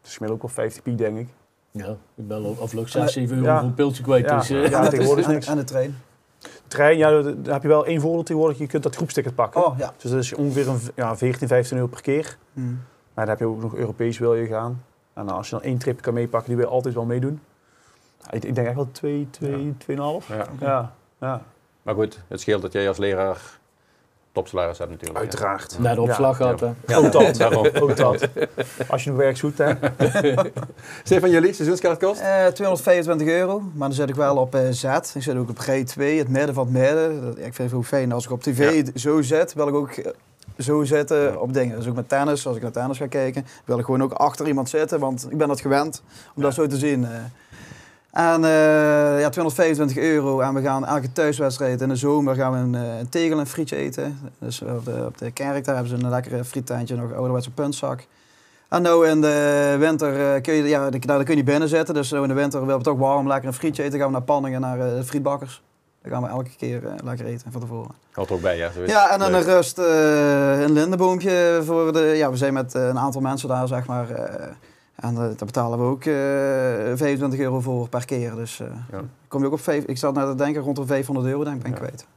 Dus 0.01 0.13
gemiddeld 0.13 0.41
ook 0.43 0.47
wel 0.47 0.55
50 0.65 0.83
piek, 0.83 0.97
denk 0.97 1.17
ik. 1.17 1.27
ja, 1.71 1.95
ik 2.15 2.27
ben 2.27 2.37
al 2.43 2.57
afgelopen 2.61 2.99
Maar- 2.99 3.09
6, 3.09 3.13
7 3.13 3.35
euro 3.37 3.47
Ja. 3.47 3.59
voor 3.59 3.67
een 3.67 3.73
pilsje 3.73 4.01
kwijt. 4.01 4.25
Ja. 4.29 4.37
Dus, 4.37 4.49
eh, 4.49 4.69
Ja, 4.69 4.87
tegenwoordig 4.87 5.25
is 5.27 5.31
niks. 5.33 5.47
En 5.47 5.55
de 5.55 5.63
trein. 5.63 5.97
Trein, 6.67 6.97
ja, 6.97 7.09
dan 7.09 7.23
dan 7.43 7.53
heb 7.53 7.61
je 7.61 7.67
wel 7.67 7.85
één 7.85 8.01
voordeel 8.01 8.23
tegenwoordig. 8.23 8.57
Je 8.57 8.67
kunt 8.67 8.83
dat 8.83 8.95
groepsticket 8.95 9.35
pakken. 9.35 9.65
Oh, 9.65 9.77
ja. 9.77 9.93
Dus 9.97 10.11
dat 10.11 10.19
is 10.19 10.33
ongeveer 10.33 10.67
een, 10.67 10.79
ja, 10.95 11.17
14, 11.17 11.47
15 11.47 11.77
euro 11.77 11.89
per 11.89 12.01
keer. 12.01 12.37
Hm. 12.53 12.61
Maar 13.13 13.25
dan 13.25 13.27
heb 13.27 13.39
je 13.39 13.45
ook 13.45 13.61
nog 13.61 13.75
Europees 13.75 14.17
wil 14.17 14.35
je 14.35 14.45
gaan. 14.47 14.83
En 15.13 15.25
dan 15.25 15.35
als 15.35 15.49
je 15.49 15.55
dan 15.55 15.63
één 15.63 15.77
trip 15.77 16.01
kan 16.01 16.13
meepakken, 16.13 16.47
die 16.49 16.57
wil 16.57 16.65
je 16.67 16.71
altijd 16.71 16.93
wel 16.93 17.05
meedoen. 17.05 17.39
Ja, 18.21 18.31
ik, 18.31 18.43
ik 18.43 18.55
denk 18.55 18.67
echt 18.67 18.75
wel 18.75 18.91
2, 18.91 19.27
2, 19.29 19.75
2,5. 19.77 20.27
Ja. 20.27 20.45
Ja, 20.59 20.93
ja. 21.19 21.41
Maar 21.89 21.97
goed, 21.97 22.19
het 22.27 22.41
scheelt 22.41 22.61
dat 22.61 22.73
jij 22.73 22.87
als 22.87 22.97
leraar 22.97 23.37
topsalaris 24.31 24.77
hebt 24.77 24.89
natuurlijk. 24.91 25.19
uiteraard. 25.19 25.75
naar 25.79 25.95
de 25.95 26.01
opslag 26.01 26.39
Ja, 26.39 26.45
gaat. 26.45 26.59
Ja, 26.87 26.97
Ook 26.97 27.11
dat. 27.11 27.35
daarom. 27.35 27.67
Ook 27.79 27.95
dat. 27.97 28.27
Als 28.87 29.03
je 29.03 29.09
nog 29.09 29.19
werk 29.19 29.37
zoekt, 29.37 29.57
hè. 29.57 29.73
Stefan, 31.03 31.29
jullie 31.29 31.53
seizoenskaart 31.53 31.99
kost? 31.99 32.19
Eh, 32.21 32.45
225 32.45 33.27
euro, 33.27 33.59
maar 33.59 33.87
dan 33.87 33.93
zit 33.97 34.09
ik 34.09 34.15
wel 34.15 34.37
op 34.37 34.55
eh, 34.55 34.61
Z. 34.71 34.83
Ik 35.13 35.23
zit 35.23 35.35
ook 35.35 35.49
op 35.49 35.59
G2, 35.59 36.01
het 36.17 36.27
midden 36.29 36.53
van 36.53 36.63
het 36.65 36.73
midden. 36.73 37.21
Dat- 37.21 37.37
ja, 37.37 37.45
ik 37.45 37.53
vind 37.53 37.69
het 37.69 37.79
ook 37.79 37.85
fijn 37.85 38.11
als 38.11 38.25
ik 38.25 38.31
op 38.31 38.41
tv 38.43 38.87
zo 38.95 39.21
zit, 39.21 39.53
wil 39.53 39.67
ik 39.67 39.73
ook 39.75 39.89
eh, 39.91 40.11
zo 40.59 40.83
zitten 40.83 41.41
op 41.41 41.53
dingen. 41.53 41.75
Dus 41.77 41.87
ook 41.87 41.95
met 41.95 42.09
tennis, 42.09 42.47
als 42.47 42.55
ik 42.55 42.61
naar 42.61 42.71
tennis 42.71 42.97
ga 42.97 43.07
kijken, 43.07 43.45
wil 43.65 43.79
ik 43.79 43.85
gewoon 43.85 44.03
ook 44.03 44.13
achter 44.13 44.47
iemand 44.47 44.69
zitten, 44.69 44.99
want 44.99 45.27
ik 45.31 45.37
ben 45.37 45.47
dat 45.47 45.61
gewend 45.61 46.01
om 46.35 46.41
dat 46.41 46.53
zo 46.53 46.67
te 46.67 46.77
zien. 46.77 47.05
eh. 47.05 47.11
En 48.11 48.43
eh, 48.43 49.19
ja, 49.19 49.29
225 49.29 49.97
euro 49.97 50.39
en 50.39 50.53
we 50.53 50.61
gaan 50.61 50.85
elke 50.85 51.11
thuiswedstrijd 51.11 51.81
in 51.81 51.89
de 51.89 51.95
zomer 51.95 52.35
gaan 52.35 52.51
we 52.51 52.57
een, 52.57 52.75
eh, 52.85 52.99
een 52.99 53.09
tegel 53.09 53.39
en 53.39 53.47
frietje 53.47 53.75
eten. 53.75 54.19
Dus 54.39 54.61
op 54.61 54.85
de, 54.85 55.03
op 55.05 55.17
de 55.17 55.31
kerk 55.31 55.65
daar 55.65 55.75
hebben 55.75 55.97
ze 55.97 56.03
een 56.03 56.09
lekkere 56.09 56.43
friettentje, 56.45 56.95
nog 56.95 57.13
ouderwetse 57.13 57.51
puntzak. 57.51 58.05
En 58.69 58.81
nou 58.81 59.07
in 59.07 59.21
de 59.21 59.75
winter 59.79 60.35
eh, 60.35 60.41
kun 60.41 60.53
je, 60.53 60.63
ja, 60.63 60.89
daar 60.89 60.99
kun 60.99 61.27
je 61.27 61.35
niet 61.35 61.45
binnen 61.45 61.69
zitten. 61.69 61.93
Dus 61.93 62.07
zo 62.07 62.21
in 62.21 62.27
de 62.27 62.33
winter 62.33 62.59
willen 62.59 62.77
we 62.77 62.83
toch 62.83 62.97
warm 62.97 63.27
lekker 63.27 63.47
een 63.47 63.53
frietje 63.53 63.83
eten. 63.83 63.97
gaan 63.99 64.07
we 64.07 64.13
naar 64.13 64.21
Panningen, 64.21 64.61
naar 64.61 64.79
eh, 64.79 64.95
de 64.95 65.03
frietbakkers. 65.03 65.61
Daar 66.01 66.11
gaan 66.11 66.21
we 66.21 66.29
elke 66.29 66.49
keer 66.57 66.85
eh, 66.87 66.93
lekker 67.03 67.25
eten 67.25 67.51
van 67.51 67.61
tevoren. 67.61 67.91
Houdt 68.11 68.29
er 68.29 68.35
ook 68.35 68.41
bij, 68.41 68.57
ja. 68.57 68.69
Ja, 68.85 69.09
en 69.11 69.19
dan 69.19 69.33
een 69.33 69.43
rust 69.43 69.77
eh, 69.77 70.61
een 70.61 70.71
lindenboompje 70.71 71.61
voor 71.65 71.93
de... 71.93 71.99
Ja, 71.99 72.31
we 72.31 72.37
zijn 72.37 72.53
met 72.53 72.75
eh, 72.75 72.87
een 72.87 72.99
aantal 72.99 73.21
mensen 73.21 73.49
daar, 73.49 73.67
zeg 73.67 73.85
maar. 73.85 74.09
eh, 74.09 74.45
en 75.01 75.09
eh, 75.13 75.17
daar 75.17 75.35
betalen 75.45 75.79
we 75.79 75.83
ook 75.85 76.05
eh 76.05 76.97
25 76.97 77.39
euro 77.39 77.59
voor 77.59 77.89
per 77.89 78.05
keer. 78.05 78.35
Dus 78.35 78.59
eh, 78.59 78.67
Ja. 78.91 79.01
kom 79.27 79.39
je 79.41 79.45
ook 79.47 79.53
op 79.53 79.59
vijf... 79.59 79.83
Ik 79.83 79.97
zat 79.97 80.13
net 80.15 80.27
te 80.29 80.35
denken, 80.35 80.61
rond 80.61 80.75
de 80.75 80.85
500 80.85 81.27
euro 81.27 81.43
denk 81.43 81.55
ik, 81.55 81.61
ben 81.63 81.71
ik 81.71 81.77
Ja. 81.79 81.85
kwijt. 81.85 82.07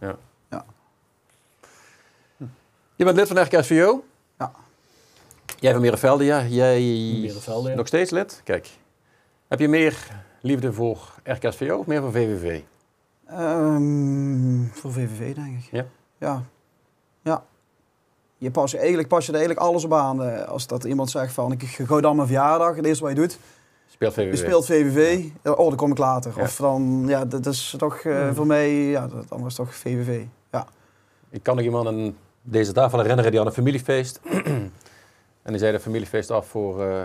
Je 2.96 3.04
bent 3.04 3.16
lid 3.16 3.28
van 3.28 3.38
RKSVO? 3.42 4.04
Ja. 4.38 4.52
Jij 5.58 5.72
van 5.72 5.80
Merenvelde, 5.80 6.24
ja. 6.24 6.44
Jij 6.46 6.80
Merenvelde, 7.20 7.70
ja. 7.70 7.76
nog 7.76 7.86
steeds 7.86 8.10
lid? 8.10 8.40
Kijk. 8.44 8.70
Heb 9.48 9.58
je 9.60 9.68
meer 9.68 9.96
liefde 10.40 10.72
voor 10.72 11.14
RKSVO 11.24 11.76
of 11.76 11.86
meer 11.86 12.00
voor 12.00 12.12
VVV? 12.12 12.60
Ehm, 13.26 14.64
voor 14.72 14.92
VVV 14.92 15.34
denk 15.34 15.58
ik. 15.58 15.68
Ja? 15.70 15.84
Ja. 16.18 16.28
Ja. 16.28 16.42
Je 18.42 18.50
pas, 18.50 18.70
je- 18.70 18.78
eigenlijk 18.78 19.08
pas 19.08 19.26
je 19.26 19.32
er 19.32 19.38
eigenlijk 19.38 19.66
alles 19.66 19.84
op 19.84 19.92
aan. 19.92 20.22
eh, 20.22 20.48
als 20.48 20.66
dat 20.66 20.84
iemand 20.84 21.10
zegt 21.10 21.32
van, 21.32 21.52
ik 21.52 21.62
ga 21.62 22.00
dan 22.00 22.16
mijn 22.16 22.28
verjaardag. 22.28 22.76
Het 22.76 22.84
eerste 22.84 23.02
wat 23.04 23.12
je 23.12 23.18
doet, 23.20 23.38
Speelt 23.86 24.12
VVV? 24.14 24.30
je 24.30 24.36
speelt 24.36 24.66
VVV. 24.66 25.24
Ja, 25.42 25.52
Oh, 25.52 25.68
dan 25.68 25.76
kom 25.76 25.90
ik 25.90 25.98
later. 25.98 26.32
Ja. 26.36 26.42
Of 26.42 26.56
dan, 26.56 27.04
ja, 27.06 27.24
dat 27.24 27.46
is 27.46 27.74
toch 27.78 27.96
eh, 27.96 28.30
voor 28.34 28.46
mij, 28.46 28.70
ja, 28.74 29.06
dat 29.06 29.24
andere 29.28 29.48
is 29.48 29.54
toch 29.54 29.74
VVV. 29.74 30.24
Ja. 30.50 30.66
Ik 31.30 31.42
kan 31.42 31.56
nog 31.56 31.64
iemand 31.64 31.86
aan 31.86 32.16
deze 32.42 32.72
tafel 32.72 32.98
herinneren 33.00 33.30
die 33.30 33.40
had 33.40 33.48
een 33.48 33.54
familiefeest. 33.54 34.20
en 35.42 35.50
die 35.52 35.58
zei 35.58 35.72
de 35.72 35.80
familiefeest 35.80 36.30
af 36.30 36.46
voor, 36.46 36.82
eh, 36.82 37.02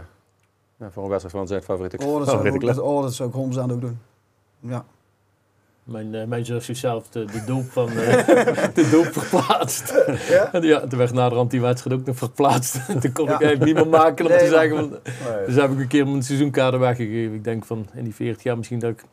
ja, 0.78 0.92
voor 0.92 1.04
een 1.04 1.10
wedstrijd 1.10 1.36
van 1.38 1.48
zijn 1.48 1.62
favoriete, 1.64 1.98
Oh, 1.98 2.18
dat 2.18 2.28
zou, 2.28 2.38
favoriete 2.38 2.56
ik, 2.58 2.62
club. 2.62 2.76
dat, 2.76 2.84
oh, 2.84 3.02
dat 3.02 3.14
zou 3.14 3.30
ik 3.30 3.36
100% 3.36 3.72
ook 3.72 3.82
doen. 3.82 4.00
Ja. 4.60 4.86
Mijn, 5.88 6.16
eh, 6.16 6.24
mijn 6.26 6.46
zus 6.46 6.68
heeft 6.68 6.80
zelf 6.80 7.10
de, 7.10 7.26
de 7.26 7.44
doop 7.46 7.72
van 7.72 7.90
eh, 7.90 7.96
de 8.74 8.90
doop 8.92 9.06
verplaatst. 9.06 9.94
Ja? 10.30 10.54
En 10.54 10.62
ja, 10.64 10.80
toen 10.88 10.98
werd 11.00 11.14
naderhand 11.14 11.52
die 11.52 11.62
wedstrijd 11.62 12.00
ook 12.00 12.06
nog 12.06 12.16
verplaatst. 12.18 12.80
toen 13.02 13.12
kon 13.12 13.24
ik 13.26 13.30
eigenlijk 13.42 13.64
niet 13.64 13.74
meer 13.76 13.88
maken 13.88 14.26
om 14.26 14.32
Nee, 14.32 14.40
te 14.40 14.48
zeggen. 14.48 14.78
Van, 14.78 15.00
dus 15.46 15.56
heb 15.56 15.72
ik 15.72 15.80
een 15.80 15.88
keer 15.88 16.08
mijn 16.08 16.24
seizoenkaart 16.24 16.78
weggegeven. 16.78 17.34
Ik 17.36 17.44
denk 17.44 17.66
van 17.66 17.88
in 17.94 18.04
die 18.04 18.16
40 18.16 18.44
jaar 18.44 18.58
misschien 18.58 18.80
dat 18.80 18.90
ik, 18.90 19.04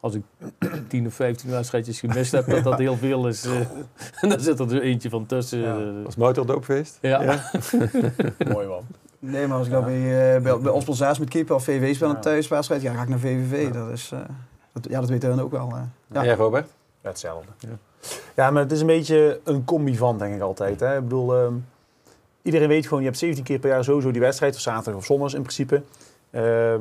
als 0.00 0.14
ik 0.14 0.22
10 0.88 1.06
of 1.06 1.14
15 1.14 1.50
wedstrijdjes 1.50 2.00
gemist 2.00 2.32
heb, 2.32 2.46
dat 2.46 2.64
dat 2.64 2.78
heel 2.78 2.96
veel 2.96 3.28
is. 3.28 3.44
eh. 3.44 3.52
en 4.20 4.28
dan 4.28 4.40
zit 4.40 4.58
er 4.58 4.68
dus 4.68 4.80
eentje 4.80 5.10
van 5.10 5.26
tussen. 5.26 5.58
Ja. 5.58 6.02
Was 6.04 6.16
motordoopfeest? 6.16 6.98
ja. 7.00 7.22
Ja. 7.22 7.50
Mooi 8.52 8.66
man. 8.66 8.82
Nee, 9.18 9.46
maar 9.46 9.58
als 9.58 9.66
ik 9.66 9.72
dan 9.72 9.84
bij, 9.84 10.34
eh, 10.36 10.42
bij, 10.42 10.58
bij 10.58 10.72
Ospel 10.72 10.94
6 10.94 11.18
moet 11.18 11.28
keeper 11.28 11.54
of 11.54 11.64
VVV 11.64 11.94
spelen 11.94 12.10
Ja. 12.10 12.16
een 12.16 12.22
thuiswedstrijd, 12.22 12.82
ja, 12.82 12.88
dan 12.88 12.96
ga 12.96 13.02
ik 13.02 13.08
naar 13.08 13.18
VVV. 13.18 13.62
Ja. 13.66 13.70
Dat 13.70 13.90
is, 13.90 14.10
eh, 14.12 14.18
dat, 14.82 14.90
ja, 14.92 15.00
dat 15.00 15.08
weten 15.08 15.28
hun 15.28 15.40
ook 15.40 15.50
wel. 15.50 15.68
eh. 15.68 15.72
Ja. 15.76 16.20
Ja. 16.20 16.24
Jij 16.24 16.34
Robert? 16.34 16.70
Hetzelfde. 17.00 17.50
Ja. 17.58 17.68
Ja. 18.34 18.50
maar 18.50 18.62
het 18.62 18.72
is 18.72 18.80
een 18.80 18.86
beetje 18.86 19.40
een 19.44 19.64
combi 19.64 19.96
van, 19.96 20.18
denk 20.18 20.34
ik 20.34 20.40
altijd. 20.40 20.80
Hè. 20.80 20.96
Ik 20.96 21.02
bedoel, 21.02 21.34
ehm, 21.36 21.52
iedereen 22.42 22.68
weet 22.68 22.84
gewoon, 22.84 22.98
je 23.00 23.06
hebt 23.06 23.18
17 23.18 23.44
keer 23.44 23.58
per 23.58 23.70
jaar 23.70 23.84
sowieso 23.84 24.10
die 24.10 24.20
wedstrijd, 24.20 24.54
of 24.54 24.60
zaterdag 24.60 25.00
of 25.00 25.06
zondags 25.06 25.34
in 25.34 25.40
principe. 25.42 25.82
Ehm, 26.30 26.80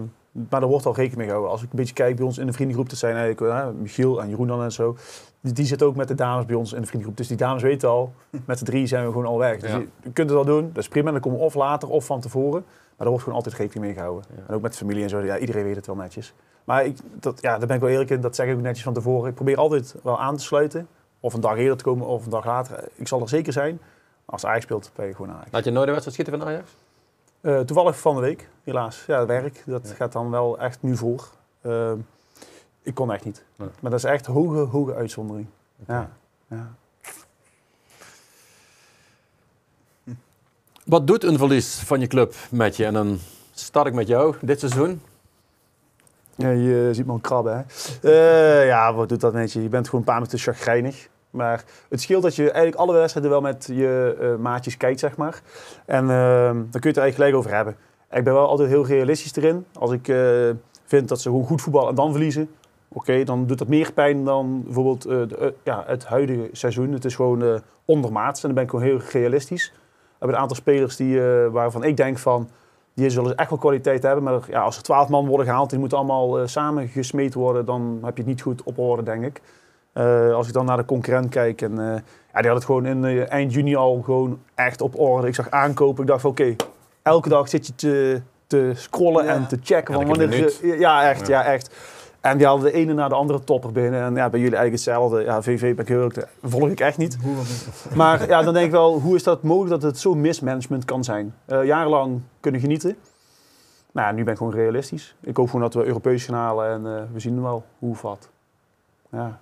maar 0.50 0.62
er 0.62 0.68
wordt 0.68 0.86
al 0.86 0.92
rekening 0.94 1.18
mee 1.18 1.26
gehouden. 1.26 1.52
Als 1.52 1.64
ik 1.64 1.72
een 1.72 1.78
beetje 1.78 1.94
kijk 1.94 2.16
bij 2.16 2.26
ons 2.26 2.38
in 2.38 2.46
de 2.46 2.54
vriendengroep, 2.54 2.90
dat 2.90 2.98
zijn 2.98 3.16
eigenlijk 3.16 3.54
eh, 3.54 3.68
Michiel 3.82 4.22
en 4.22 4.30
Jeroen 4.30 4.48
dan 4.48 4.64
en 4.64 4.72
zo. 4.72 4.98
Die, 5.42 5.54
die 5.54 5.66
zitten 5.66 5.88
ook 5.88 5.96
met 5.96 6.08
de 6.08 6.16
dames 6.16 6.46
bij 6.46 6.56
ons 6.56 6.74
in 6.74 6.80
de 6.82 6.86
vriendengroep. 6.88 7.18
Dus 7.18 7.28
die 7.28 7.38
dames 7.38 7.62
weten 7.64 7.90
al, 7.90 8.14
met 8.46 8.60
de 8.60 8.66
drie 8.66 8.88
zijn 8.88 9.04
we 9.06 9.12
gewoon 9.12 9.26
al 9.26 9.38
weg. 9.38 9.60
Dus 9.60 9.70
Ja. 9.70 9.78
je, 9.78 9.88
je 10.04 10.12
kunt 10.12 10.30
het 10.30 10.38
al 10.40 10.46
doen, 10.46 10.70
dat 10.74 10.84
is 10.84 10.88
prima. 10.90 11.12
Dan 11.12 11.20
komen 11.20 11.40
we 11.40 11.46
of 11.46 11.54
later 11.56 11.90
of 11.90 12.06
van 12.06 12.20
tevoren. 12.22 12.66
Maar 12.98 13.06
er 13.06 13.08
wordt 13.08 13.24
gewoon 13.24 13.38
altijd 13.38 13.56
rekening 13.56 13.86
mee 13.86 13.94
gehouden. 13.94 14.24
Ja. 14.36 14.44
En 14.48 14.56
ook 14.56 14.62
met 14.62 14.78
familie 14.78 15.04
en 15.04 15.10
zo, 15.10 15.20
ja, 15.20 15.38
iedereen 15.38 15.64
weet 15.64 15.76
het 15.76 15.86
wel 15.86 15.96
netjes. 15.96 16.34
Maar 16.64 16.86
ik, 16.86 16.98
dat, 17.20 17.42
ja, 17.42 17.58
daar 17.58 17.68
ben 17.68 17.76
ik 17.76 17.82
wel 17.82 17.92
eerlijk 17.92 18.10
in, 18.10 18.22
dat 18.22 18.36
zeg 18.36 18.48
ik 18.48 18.56
ook 18.56 18.62
netjes 18.62 18.84
van 18.84 18.94
tevoren. 18.94 19.30
Ik 19.30 19.36
probeer 19.36 19.58
altijd 19.58 19.96
wel 20.04 20.20
aan 20.20 20.38
te 20.38 20.44
sluiten. 20.44 20.88
of 21.20 21.34
een 21.34 21.42
dag 21.42 21.58
eerder 21.58 21.78
te 21.78 21.84
komen 21.84 22.08
of 22.08 22.24
een 22.24 22.30
dag 22.32 22.46
later. 22.46 22.84
Ik 22.96 23.08
zal 23.08 23.22
er 23.22 23.30
zeker 23.30 23.54
zijn. 23.54 23.80
Als 24.26 24.46
Ajax 24.46 24.64
speelt, 24.64 24.92
ben 24.96 25.08
je 25.08 25.16
gewoon 25.16 25.32
Ajax. 25.36 25.52
Had 25.52 25.64
je 25.64 25.72
nooit 25.72 25.88
een 25.88 25.94
wedstrijd 25.94 26.20
schieten 26.20 26.40
van 26.40 26.48
Ajax? 26.54 26.76
Eh, 27.42 27.60
toevallig 27.60 28.00
van 28.00 28.16
de 28.16 28.22
week, 28.22 28.50
helaas. 28.64 29.04
Ja, 29.06 29.20
het 29.20 29.28
werk, 29.28 29.64
dat 29.66 29.88
Ja. 29.90 29.94
gaat 29.96 30.12
dan 30.12 30.30
wel 30.32 30.60
echt 30.60 30.82
nu 30.82 30.96
voor. 30.98 31.28
Eh, 31.62 31.92
ik 32.82 32.94
kon 32.94 33.12
echt 33.12 33.26
niet. 33.26 33.44
Nee. 33.56 33.70
Maar 33.82 33.92
dat 33.92 34.00
is 34.00 34.06
echt 34.06 34.26
hoge, 34.26 34.58
hoge 34.58 34.94
uitzondering. 34.96 35.48
Ja. 35.88 36.10
Ja. 36.48 36.68
Wat 40.88 41.08
doet 41.08 41.24
een 41.24 41.38
verlies 41.38 41.76
van 41.76 42.00
je 42.00 42.08
club 42.08 42.36
met 42.50 42.76
je? 42.76 42.86
En 42.86 42.94
dan 42.94 43.20
start 43.54 43.88
ik 43.88 43.94
met 43.94 44.08
jou 44.08 44.36
dit 44.42 44.60
seizoen. 44.60 45.02
Ja, 46.36 46.50
je 46.50 46.90
ziet 46.92 47.06
me 47.06 47.12
al 47.12 47.20
krabben, 47.20 47.66
hè? 48.02 48.10
Eh, 48.10 48.68
ja, 48.68 48.94
wat 48.94 49.10
doet 49.10 49.22
dat 49.22 49.34
met 49.34 49.54
je? 49.54 49.62
Je 49.62 49.70
bent 49.70 49.86
gewoon 49.86 50.00
een 50.00 50.06
paar 50.06 50.16
minuten 50.16 50.40
chagrijnig. 50.40 51.08
Maar 51.30 51.64
het 51.90 52.02
scheelt 52.02 52.24
dat 52.24 52.36
je 52.36 52.44
eigenlijk 52.44 52.76
alle 52.76 52.94
wedstrijden 52.94 53.32
wel 53.32 53.42
met 53.42 53.70
je 53.74 54.18
eh, 54.20 54.36
maatjes 54.36 54.78
kijkt, 54.78 55.00
zeg 55.00 55.18
maar. 55.18 55.42
En 55.86 56.10
ehm, 56.10 56.56
dan 56.56 56.70
kun 56.70 56.82
je 56.82 56.88
het 56.88 56.98
er 56.98 57.04
eigenlijk 57.04 57.16
gelijk 57.16 57.36
over 57.36 57.54
hebben. 57.54 57.76
Ik 58.12 58.24
ben 58.24 58.34
wel 58.34 58.48
altijd 58.48 58.70
heel 58.70 58.86
realistisch 58.86 59.36
erin. 59.36 59.66
Als 59.74 59.92
ik 59.92 60.08
eh, 60.08 60.50
vind 60.86 61.08
dat 61.08 61.22
ze 61.22 61.30
gewoon 61.30 61.46
goed 61.46 61.62
voetballen 61.62 61.90
en 61.90 61.96
dan 61.96 62.12
verliezen... 62.12 62.50
Oké, 62.88 63.24
dan 63.24 63.46
doet 63.46 63.58
dat 63.58 63.68
meer 63.68 63.94
pijn 63.94 64.24
dan 64.24 64.64
bijvoorbeeld 64.64 65.06
eh, 65.06 65.22
eh, 65.22 65.52
ja, 65.64 65.84
het 65.88 66.06
huidige 66.06 66.50
seizoen. 66.52 66.92
Het 66.92 67.06
is 67.06 67.16
gewoon 67.16 67.44
eh, 67.44 67.56
ondermaats 67.86 68.42
en 68.42 68.46
dan 68.46 68.56
ben 68.56 68.64
ik 68.64 68.70
gewoon 68.70 68.86
heel 68.86 69.02
realistisch. 69.12 69.74
We 70.20 70.26
hebben 70.26 70.36
een 70.36 70.42
aantal 70.42 70.58
spelers 70.58 70.96
die, 70.96 71.22
eh, 71.22 71.48
waarvan 71.52 71.84
ik 71.84 71.98
denk 71.98 72.18
van... 72.18 72.50
Die 72.94 73.10
zullen 73.10 73.36
echt 73.36 73.50
wel 73.50 73.60
kwaliteit 73.60 74.04
hebben, 74.04 74.24
maar 74.24 74.40
ja, 74.50 74.62
als 74.62 74.78
er 74.78 74.84
twaalf 74.84 75.10
man 75.10 75.28
worden 75.28 75.46
gehaald, 75.46 75.70
die 75.70 75.80
moeten 75.80 75.98
allemaal 75.98 76.40
eh, 76.40 76.48
samen 76.48 76.88
gesmeed 76.88 77.34
worden, 77.34 77.66
dan 77.66 78.00
heb 78.04 78.16
je 78.18 78.22
het 78.22 78.32
niet 78.32 78.42
goed 78.42 78.64
op 78.64 78.80
orde, 78.80 79.04
denk 79.04 79.24
ik. 79.24 79.42
Eh, 79.94 80.34
als 80.34 80.48
ik 80.48 80.54
dan 80.54 80.66
naar 80.66 80.78
de 80.78 80.86
concurrent 80.86 81.30
kijk, 81.30 81.62
en, 81.62 81.76
ja, 82.34 82.40
die 82.40 82.48
had 82.48 82.56
het 82.56 82.66
gewoon 82.66 82.86
in 82.86 83.28
eind 83.28 83.54
juni 83.54 83.76
al 83.76 84.02
gewoon 84.02 84.40
echt 84.56 84.82
op 84.82 85.00
orde. 85.00 85.28
Ik 85.28 85.36
zag 85.36 85.50
aankopen, 85.50 86.02
ik 86.02 86.10
dacht 86.10 86.22
van 86.22 86.30
oké, 86.30 86.56
elke 87.02 87.30
dag 87.30 87.50
zit 87.50 87.68
je 87.68 87.76
te, 87.76 88.22
te 88.48 88.72
scrollen 88.76 89.26
Ja. 89.26 89.34
en 89.34 89.48
te 89.48 89.58
checken. 89.64 89.94
Van 89.94 90.06
wanneer 90.08 90.80
ja, 90.80 91.10
echt, 91.10 91.28
Ja. 91.28 91.44
ja. 91.44 91.52
echt. 91.52 91.76
En 92.30 92.38
die 92.38 92.48
hadden 92.48 92.72
de 92.72 92.78
ene 92.78 92.94
na 92.94 93.08
de 93.08 93.16
andere 93.16 93.44
topper 93.44 93.72
binnen. 93.72 94.02
En 94.02 94.16
ja, 94.16 94.30
bij 94.30 94.40
jullie 94.40 94.58
eigenlijk 94.58 94.72
hetzelfde. 94.72 95.24
Ja, 95.24 95.42
VV 95.42 95.76
ben 95.76 95.84
ik 95.84 95.88
heel 95.88 95.98
eerlijk, 95.98 96.16
dat 96.16 96.28
volg 96.44 96.70
ik 96.70 96.80
echt 96.80 96.98
niet. 96.98 97.18
Maar 97.96 98.28
ja, 98.28 98.42
dan 98.42 98.54
denk 98.54 98.66
ik 98.66 98.72
wel, 98.72 99.00
hoe 99.00 99.16
is 99.16 99.24
dat 99.24 99.44
mogelijk 99.44 99.82
dat 99.82 99.92
het 99.92 100.00
zo 100.00 100.16
mismanagement 100.16 100.86
kan 100.86 101.04
zijn? 101.04 101.36
Eh, 101.46 101.66
jarenlang 101.66 102.22
kunnen 102.40 102.62
genieten. 102.62 102.98
Nou, 103.92 104.08
ja, 104.08 104.14
nu 104.14 104.24
ben 104.24 104.32
ik 104.32 104.38
gewoon 104.38 104.54
realistisch. 104.54 105.16
Ik 105.22 105.38
hoop 105.38 105.46
gewoon 105.46 105.62
dat 105.62 105.74
we 105.74 105.86
Europees 105.86 106.26
gaan 106.26 106.36
halen 106.36 106.70
en 106.70 106.98
eh, 106.98 107.02
we 107.14 107.20
zien 107.20 107.42
wel 107.42 107.64
hoe 107.80 107.92
of 107.92 108.02
wat. 108.02 108.30
Ja, 109.12 109.40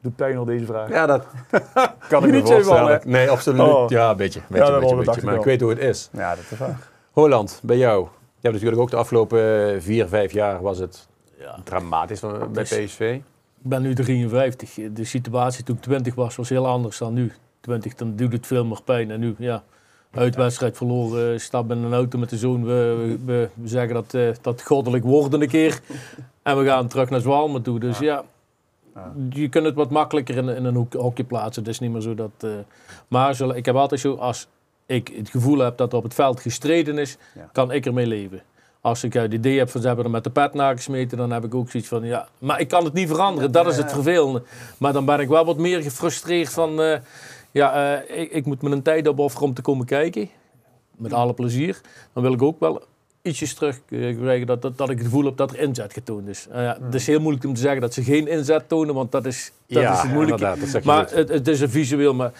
doet 0.00 0.16
pijn 0.16 0.36
al 0.36 0.44
deze 0.44 0.64
vraag. 0.64 0.88
Ja, 0.88 1.06
dat 1.06 1.26
kan 2.08 2.24
ik 2.24 2.30
me 2.30 2.36
Niet 2.36 2.48
zo 2.48 2.54
van, 2.54 2.62
voorstellen. 2.64 3.00
hè? 3.02 3.10
Nee, 3.10 3.30
absoluut. 3.30 3.60
Oh. 3.60 3.88
Ja, 3.88 4.10
een 4.10 4.16
beetje. 4.16 4.40
Een 4.40 4.46
beetje, 4.48 4.72
een 4.72 4.96
beetje, 5.04 5.24
Maar 5.24 5.34
ik 5.34 5.44
weet 5.44 5.60
hoe 5.60 5.70
het 5.70 5.78
is. 5.78 6.08
Ja, 6.12 6.34
dat 6.34 6.44
is 6.50 6.58
waar. 6.58 6.88
Holland, 7.12 7.60
bij 7.62 7.76
jou. 7.76 8.00
Je 8.02 8.48
hebt 8.48 8.54
natuurlijk 8.54 8.82
ook 8.82 8.90
de 8.90 8.96
afgelopen 8.96 9.74
eh, 9.74 9.80
vier, 9.80 10.08
vijf 10.08 10.32
jaar 10.32 10.62
was 10.62 10.78
het 10.78 11.08
Ja. 11.42 11.58
dramatisch 11.64 12.20
bij 12.52 12.62
is- 12.62 12.68
PSV. 12.84 13.00
Ik 13.62 13.68
ben 13.68 13.82
nu 13.82 13.94
53. 13.94 14.74
De 14.92 15.04
situatie 15.04 15.64
toen 15.64 15.76
ik 15.76 15.82
20 15.82 16.14
was, 16.14 16.36
was 16.36 16.48
heel 16.48 16.66
anders 16.66 16.98
dan 16.98 17.12
nu. 17.14 17.32
20, 17.60 17.94
dan 17.94 18.16
doet 18.16 18.32
het 18.32 18.46
veel 18.46 18.64
meer 18.64 18.82
pijn. 18.84 19.10
En 19.10 19.20
nu, 19.20 19.34
ja, 19.38 19.62
uitwedstrijd 20.10 20.76
verloren, 20.76 21.40
stap 21.40 21.70
in 21.70 21.78
een 21.78 21.92
auto 21.92 22.18
met 22.18 22.30
de 22.30 22.36
zoon. 22.36 22.64
We, 22.64 23.16
we, 23.24 23.48
we 23.54 23.68
zeggen 23.68 23.94
dat, 23.94 24.14
eh, 24.14 24.28
dat 24.40 24.62
goddelijk 24.62 25.04
worden 25.04 25.42
een 25.42 25.48
keer. 25.48 25.80
En 26.42 26.58
we 26.58 26.64
gaan 26.64 26.88
terug 26.88 27.10
naar 27.10 27.20
Zwalmen 27.20 27.62
toe. 27.62 27.80
Dus 27.80 27.98
ja, 27.98 28.24
Ja. 28.94 29.12
je 29.30 29.48
kunt 29.48 29.64
het 29.64 29.74
wat 29.74 29.90
makkelijker 29.90 30.36
in, 30.36 30.48
in 30.48 30.64
een 30.64 30.74
hoek- 30.74 30.92
hokje 30.94 31.24
plaatsen. 31.24 31.62
Het 31.62 31.72
is 31.72 31.78
niet 31.78 31.90
meer 31.92 32.00
zo 32.00 32.14
dat... 32.14 32.30
eh, 32.40 32.50
maar 33.08 33.34
zullen- 33.34 33.56
ik 33.56 33.64
heb 33.66 33.74
altijd 33.74 34.00
zo, 34.00 34.14
als 34.14 34.46
ik 34.86 35.12
het 35.16 35.30
gevoel 35.30 35.58
heb 35.58 35.76
dat 35.76 35.92
er 35.92 35.98
op 35.98 36.04
het 36.04 36.14
veld 36.14 36.40
gestreden 36.40 36.98
is, 36.98 37.16
Ja. 37.34 37.48
kan 37.52 37.72
ik 37.72 37.86
ermee 37.86 38.06
leven. 38.06 38.42
Als 38.82 39.04
ik 39.04 39.12
het 39.12 39.32
idee 39.32 39.58
heb 39.58 39.70
van 39.70 39.80
ze 39.80 39.86
hebben 39.86 40.04
er 40.04 40.10
met 40.10 40.24
de 40.24 40.30
pet 40.30 40.54
naar 40.54 40.76
gesmeten, 40.76 41.18
dan 41.18 41.30
heb 41.30 41.44
ik 41.44 41.54
ook 41.54 41.70
zoiets 41.70 41.88
van 41.88 42.04
ja, 42.04 42.28
maar 42.38 42.60
ik 42.60 42.68
kan 42.68 42.84
het 42.84 42.92
niet 42.92 43.08
veranderen. 43.08 43.52
Dat 43.52 43.66
is 43.66 43.76
het 43.76 43.92
vervelende. 43.92 44.42
Maar 44.78 44.92
dan 44.92 45.04
ben 45.04 45.20
ik 45.20 45.28
wel 45.28 45.44
wat 45.44 45.58
meer 45.58 45.82
gefrustreerd 45.82 46.48
van 46.48 46.82
eh, 46.82 46.98
ja, 47.50 47.96
eh, 47.96 48.20
ik, 48.20 48.30
ik 48.30 48.46
moet 48.46 48.62
me 48.62 48.70
een 48.70 48.82
tijd 48.82 49.08
opofferen 49.08 49.48
om 49.48 49.54
te 49.54 49.62
komen 49.62 49.86
kijken. 49.86 50.28
Met 50.96 51.12
alle 51.12 51.34
plezier. 51.34 51.80
Dan 52.12 52.22
wil 52.22 52.32
ik 52.32 52.42
ook 52.42 52.60
wel 52.60 52.82
ietsjes 53.22 53.54
terug 53.54 53.80
eh, 53.88 54.18
krijgen 54.18 54.46
dat, 54.46 54.62
dat, 54.62 54.78
dat 54.78 54.90
ik 54.90 54.96
het 54.96 55.06
gevoel 55.06 55.24
heb 55.24 55.36
dat 55.36 55.52
er 55.52 55.58
inzet 55.58 55.92
getoond 55.92 56.28
is. 56.28 56.46
Eh, 56.50 56.62
ja, 56.62 56.78
Het 56.82 56.94
is 56.94 57.06
heel 57.06 57.20
moeilijk 57.20 57.44
om 57.44 57.54
te 57.54 57.60
zeggen 57.60 57.80
dat 57.80 57.94
ze 57.94 58.02
geen 58.02 58.28
inzet 58.28 58.68
tonen, 58.68 58.94
want 58.94 59.12
dat 59.12 59.26
is, 59.26 59.52
dat 59.66 59.82
is 59.82 60.00
het 60.00 60.12
moeilijke. 60.12 60.56
Maar 60.84 61.10
het, 61.10 61.28
het 61.28 61.48
is 61.48 61.60
een 61.60 61.70
visueel. 61.70 62.14
Maar 62.14 62.32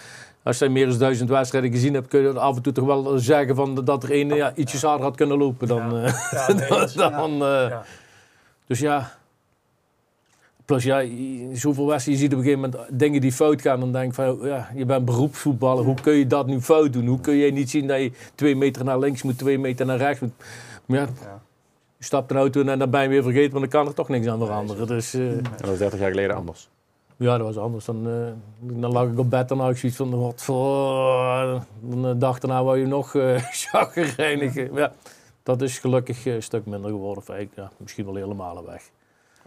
als 0.43 0.59
je 0.59 0.69
meer 0.69 0.87
dan 0.89 0.97
duizend 0.97 1.29
wedstrijden 1.29 1.71
gezien 1.71 1.93
hebt, 1.93 2.07
kun 2.07 2.21
je 2.21 2.39
af 2.39 2.55
en 2.55 2.61
toe 2.61 2.73
toch 2.73 2.85
wel 2.85 3.19
zeggen 3.19 3.55
van 3.55 3.85
dat 3.85 4.03
er 4.03 4.11
een 4.11 4.27
ja, 4.35 4.55
ietsjes 4.55 4.81
harder 4.81 5.05
had 5.05 5.15
kunnen 5.15 5.37
lopen 5.37 5.67
dan. 5.67 5.97
eh, 5.97 6.13
Ja, 6.31 6.47
nee, 6.53 6.67
dan, 6.67 6.77
dat 6.79 6.87
is- 6.89 6.93
dan, 6.95 7.31
eh, 7.31 7.39
Ja. 7.69 7.83
Dus 8.67 8.79
ja. 8.79 9.11
Plus 10.65 10.83
ja, 10.83 10.97
je- 10.99 11.49
zoveel 11.53 11.87
wedstrijden, 11.87 12.23
je 12.23 12.29
ziet 12.29 12.37
op 12.37 12.43
een 12.45 12.49
gegeven 12.51 12.71
moment 12.71 12.99
dingen 12.99 13.21
die 13.21 13.31
fout 13.31 13.61
gaan. 13.61 13.79
Dan 13.79 13.91
denk 13.91 14.07
ik 14.07 14.13
van, 14.13 14.39
ja, 14.41 14.69
je 14.75 14.85
bent 14.85 15.05
beroepsvoetballer. 15.05 15.83
Hoe 15.85 15.95
kun 16.01 16.13
je 16.13 16.27
dat 16.27 16.47
nu 16.47 16.61
fout 16.61 16.93
doen? 16.93 17.05
Hoe 17.07 17.19
kun 17.19 17.33
je 17.35 17.51
niet 17.51 17.69
zien 17.69 17.87
dat 17.87 17.99
je 17.99 18.11
twee 18.35 18.55
meter 18.55 18.83
naar 18.83 18.99
links 18.99 19.23
moet, 19.23 19.37
twee 19.37 19.59
meter 19.59 19.85
naar 19.85 19.97
rechts 19.97 20.19
moet? 20.19 20.31
Maar 20.85 20.99
ja, 20.99 21.07
je 21.97 22.03
stapt 22.03 22.31
een 22.31 22.37
auto 22.37 22.61
in 22.61 22.69
en 22.69 22.79
dan 22.79 22.89
ben 22.89 23.01
je 23.03 23.07
weer 23.09 23.23
vergeten, 23.23 23.51
want 23.51 23.71
dan 23.71 23.81
kan 23.81 23.87
er 23.89 23.93
toch 23.95 24.09
niks 24.09 24.27
aan 24.27 24.39
veranderen. 24.39 24.87
Dus 24.87 25.13
eh, 25.13 25.21
En 25.31 25.43
dat 25.57 25.69
was 25.69 25.77
30 25.77 25.99
jaar 25.99 26.09
geleden 26.09 26.35
anders. 26.35 26.69
Ja, 27.17 27.37
dat 27.37 27.47
was 27.47 27.57
anders. 27.57 27.85
Dan, 27.85 28.07
eh, 28.07 28.31
dan 28.79 28.91
lag 28.91 29.07
ik 29.07 29.19
op 29.19 29.29
bed 29.29 29.51
en 29.51 29.57
had 29.57 29.71
ik 29.71 29.77
zoiets 29.77 29.97
van, 29.97 30.19
wat 30.19 30.43
voor... 30.43 31.61
Dan 31.81 32.07
eh, 32.07 32.13
dag 32.17 32.39
daarna 32.39 32.63
wou 32.63 32.79
je 32.79 32.85
nog 32.85 33.15
eh 33.15 33.41
chagrijnigen. 33.61 34.73
Ja, 34.73 34.93
dat 35.43 35.61
is 35.61 35.79
gelukkig 35.79 36.25
eh, 36.25 36.33
een 36.33 36.43
stuk 36.43 36.65
minder 36.65 36.89
geworden. 36.89 37.17
Of 37.23 37.29
eigenlijk, 37.29 37.59
ja, 37.69 37.75
misschien 37.77 38.05
wel 38.05 38.15
helemaal 38.15 38.65
weg. 38.65 38.89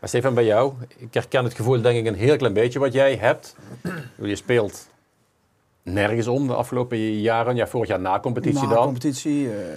Maar 0.00 0.08
Stefan, 0.08 0.34
bij 0.34 0.44
jou, 0.44 0.72
ik 0.96 1.14
herken 1.14 1.44
het 1.44 1.54
gevoel 1.54 1.80
denk 1.82 1.98
ik 1.98 2.06
een 2.06 2.18
heel 2.18 2.36
klein 2.36 2.52
beetje 2.52 2.78
wat 2.78 2.92
jij 2.92 3.16
hebt. 3.16 3.56
Je 4.22 4.36
speelt 4.36 4.88
nergens 5.82 6.26
om 6.26 6.46
de 6.46 6.54
afgelopen 6.54 6.98
jaren. 7.20 7.56
Ja, 7.56 7.66
vorig 7.66 7.88
jaar 7.88 8.00
na 8.00 8.20
competitie 8.20 8.62
Na 8.68 8.74
dan. 8.74 8.84
competitie. 8.84 9.48
eh, 9.50 9.72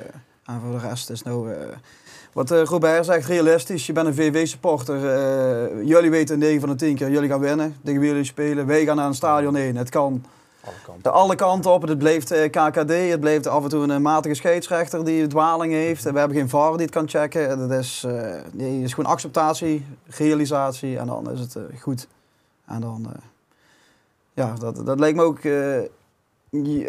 en 0.46 0.62
voor 0.62 0.72
de 0.80 0.88
rest 0.88 1.10
is 1.10 1.24
nou... 1.24 1.54
eh, 1.54 1.68
wat 2.34 2.52
eh, 2.52 2.64
Robert 2.64 3.06
zegt, 3.06 3.28
realistisch. 3.28 3.86
Je 3.86 3.94
bent 3.94 4.08
een 4.08 4.14
VV-supporter. 4.16 4.96
eh, 4.96 5.88
jullie 5.88 6.10
weten 6.10 6.40
9 6.40 6.60
van 6.60 6.70
de 6.70 6.76
10 6.76 6.96
keer, 6.96 7.10
jullie 7.10 7.30
gaan 7.30 7.40
winnen. 7.40 7.76
Tegen 7.84 8.00
wie 8.00 8.10
jullie 8.10 8.24
spelen. 8.24 8.66
Wij 8.66 8.86
gaan 8.86 8.96
naar 8.96 9.06
een 9.08 9.14
stadion 9.14 9.56
heen. 9.56 9.76
Het 9.76 9.90
kan 9.90 10.26
Alle 10.64 10.76
kanten. 10.86 11.04
de 11.04 11.10
alle 11.10 11.36
kanten 11.36 11.72
op. 11.72 11.82
Het 11.88 11.98
blijft 11.98 12.32
eh, 12.32 12.50
KKD. 12.50 12.92
Het 13.10 13.20
blijft 13.20 13.48
af 13.48 13.64
en 13.64 13.70
toe 13.70 13.88
een 13.88 14.02
matige 14.02 14.36
scheidsrechter 14.36 15.06
die 15.06 15.28
dwaling 15.28 15.74
heeft. 15.74 16.04
We 16.04 16.20
hebben 16.20 16.38
geen 16.38 16.50
VAR 16.50 16.72
die 16.72 16.82
het 16.82 16.92
kan 16.96 17.10
checken. 17.10 17.68
Dat 17.70 17.80
is, 17.80 18.06
nee, 18.52 18.76
het 18.76 18.84
is 18.86 18.94
gewoon 18.94 19.12
acceptatie, 19.12 19.86
realisatie 20.08 20.98
en 20.98 21.08
dan 21.08 21.32
is 21.32 21.40
het 21.40 21.58
goed. 21.82 22.08
En 22.66 22.82
dan, 22.82 23.08
ja, 24.34 24.54
dat, 24.60 24.86
dat 24.86 25.00
lijkt 25.00 25.18
me 25.18 25.24
ook... 25.24 25.40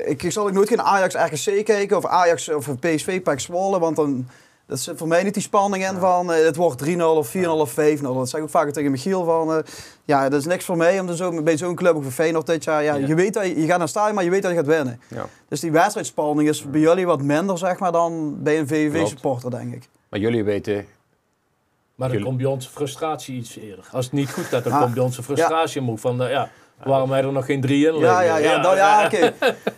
ik 0.06 0.24
zal 0.32 0.46
ook 0.46 0.52
nooit 0.52 0.68
geen 0.68 0.82
Ajax 0.82 1.14
RKC 1.14 1.64
kijken 1.64 1.96
of 1.96 2.06
Ajax 2.06 2.48
of 2.48 2.78
PSV 2.78 3.22
PEC 3.22 3.40
Zwolle, 3.40 3.78
want 3.78 3.96
dan... 3.96 4.28
Dat 4.70 4.78
zit 4.78 4.98
voor 4.98 5.08
mij 5.08 5.22
niet 5.22 5.34
die 5.34 5.42
spanning 5.42 5.88
in 5.88 5.98
van 5.98 6.32
eh, 6.32 6.44
het 6.44 6.56
wordt 6.56 6.84
3-0 6.88 7.00
of 7.00 7.34
4-0 7.36 7.40
of 7.48 7.70
5-0. 7.70 7.74
Dat 8.00 8.28
zeg 8.28 8.38
ik 8.40 8.46
ook 8.46 8.50
vaak 8.50 8.70
tegen 8.70 8.90
Michiel 8.90 9.24
van... 9.24 9.52
eh, 9.52 9.58
ja, 10.04 10.28
dat 10.28 10.40
is 10.40 10.46
niks 10.46 10.64
voor 10.64 10.76
mij 10.76 11.00
om 11.00 11.14
zo, 11.16 11.42
bij 11.42 11.56
zo'n 11.56 11.74
club 11.74 11.94
of 11.94 12.02
voor 12.02 12.12
Feyenoord 12.12 12.46
dit 12.46 12.64
jaar... 12.64 12.82
Ja, 12.82 12.94
Ja. 12.94 13.06
Je, 13.06 13.14
weet 13.14 13.34
dat 13.34 13.46
je, 13.46 13.60
je 13.60 13.66
gaat 13.66 13.78
naar 13.78 13.88
stadion, 13.88 14.14
maar 14.14 14.24
je 14.24 14.30
weet 14.30 14.42
dat 14.42 14.50
je 14.50 14.56
gaat 14.56 14.66
winnen. 14.66 15.00
Ja. 15.08 15.26
Dus 15.48 15.60
die 15.60 15.70
wedstrijdspanning 15.72 16.48
is 16.48 16.70
bij 16.70 16.80
jullie 16.80 17.06
wat 17.06 17.22
minder 17.22 17.58
zeg 17.58 17.78
maar, 17.78 17.92
dan 17.92 18.42
bij 18.42 18.58
een 18.58 18.68
VVV-supporter, 18.68 19.50
denk 19.50 19.74
ik. 19.74 19.88
Maar 20.08 20.20
jullie 20.20 20.44
weten, 20.44 20.74
Maar 20.74 20.84
dan 22.08 22.08
Jullie- 22.08 22.24
komt 22.24 22.36
bij 22.36 22.46
onze 22.46 22.70
frustratie 22.70 23.36
iets 23.36 23.56
eerder. 23.56 23.84
Als 23.92 24.04
het 24.04 24.14
niet 24.14 24.30
goed 24.32 24.44
gaat, 24.44 24.64
dan 24.64 24.72
Ja. 24.72 24.80
komt 24.80 24.94
bij 24.94 25.02
onze 25.02 25.22
frustratie 25.22 25.80
omhoog. 25.80 26.00
Van, 26.00 26.22
eh, 26.22 26.30
ja, 26.30 26.50
waarom 26.84 27.10
hij 27.10 27.22
er 27.22 27.32
nog 27.32 27.44
geen 27.44 27.60
drie 27.60 27.86
in? 27.86 27.94
Ja, 27.98 28.20
ja, 28.20 28.36
ja, 28.36 28.56
nou, 28.60 28.76
ja, 28.76 29.04
oké. 29.06 29.32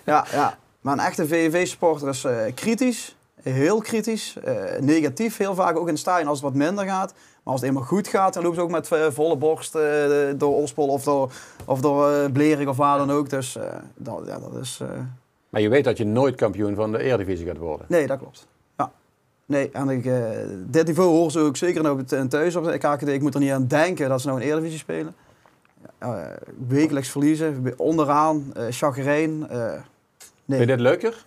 Ja, 0.04 0.26
ja. 0.32 0.58
Maar 0.80 0.92
een 0.92 1.04
echte 1.04 1.26
VVV-supporter 1.28 2.08
is 2.08 2.24
eh, 2.24 2.36
kritisch, 2.54 3.16
heel 3.42 3.80
kritisch, 3.80 4.36
eh, 4.44 4.54
negatief 4.80 5.36
heel 5.36 5.54
vaak, 5.54 5.76
ook 5.76 5.86
in 5.86 5.92
het 5.92 5.98
stadion 5.98 6.28
als 6.28 6.40
het 6.40 6.48
wat 6.52 6.58
minder 6.66 6.84
gaat. 6.84 7.12
Maar 7.12 7.52
als 7.52 7.60
het 7.60 7.68
eenmaal 7.70 7.84
goed 7.84 8.08
gaat, 8.08 8.34
dan 8.34 8.42
lopen 8.42 8.58
ze 8.58 8.62
ook 8.64 8.70
met 8.70 8.92
eh, 8.92 9.06
volle 9.10 9.36
borst 9.36 9.74
eh, 9.74 9.82
door 10.36 10.54
Ospol 10.56 10.88
of 10.88 11.02
door, 11.04 11.32
of 11.64 11.80
door 11.80 12.30
Blerik 12.30 12.68
of 12.68 12.76
waar 12.76 12.98
dan 12.98 13.10
ook. 13.10 13.30
Dus 13.30 13.58
dat, 13.96 14.22
ja, 14.26 14.38
dat 14.38 14.54
is... 14.62 14.80
maar 15.48 15.60
je 15.60 15.68
weet 15.68 15.84
dat 15.84 15.98
je 15.98 16.04
nooit 16.04 16.34
kampioen 16.34 16.74
van 16.74 16.92
de 16.92 16.98
Eredivisie 17.02 17.46
gaat 17.46 17.56
worden. 17.56 17.86
Nee, 17.88 18.06
dat 18.06 18.18
klopt. 18.18 18.46
Ja. 18.76 18.92
Nee, 19.46 19.70
en 19.72 19.88
ik, 19.88 20.10
dit 20.72 20.86
niveau 20.86 21.08
horen 21.08 21.30
ze 21.30 21.38
ook 21.40 21.56
zeker 21.56 22.28
thuis 22.28 22.56
op 22.56 22.64
de 22.64 22.78
KKD. 22.78 23.08
Ik 23.08 23.20
moet 23.22 23.34
er 23.34 23.40
niet 23.40 23.50
aan 23.52 23.66
denken 23.66 24.08
dat 24.08 24.20
ze 24.20 24.26
nou 24.26 24.40
een 24.40 24.46
Eredivisie 24.46 24.78
spelen. 24.78 25.14
Wekelijks 26.68 27.08
verliezen, 27.10 27.74
onderaan, 27.76 28.52
chagrijn. 28.70 29.48
eh, 29.48 29.70
Vind 30.46 30.60
je 30.60 30.66
nee. 30.66 30.66
dit 30.66 30.80
leuker? 30.80 31.24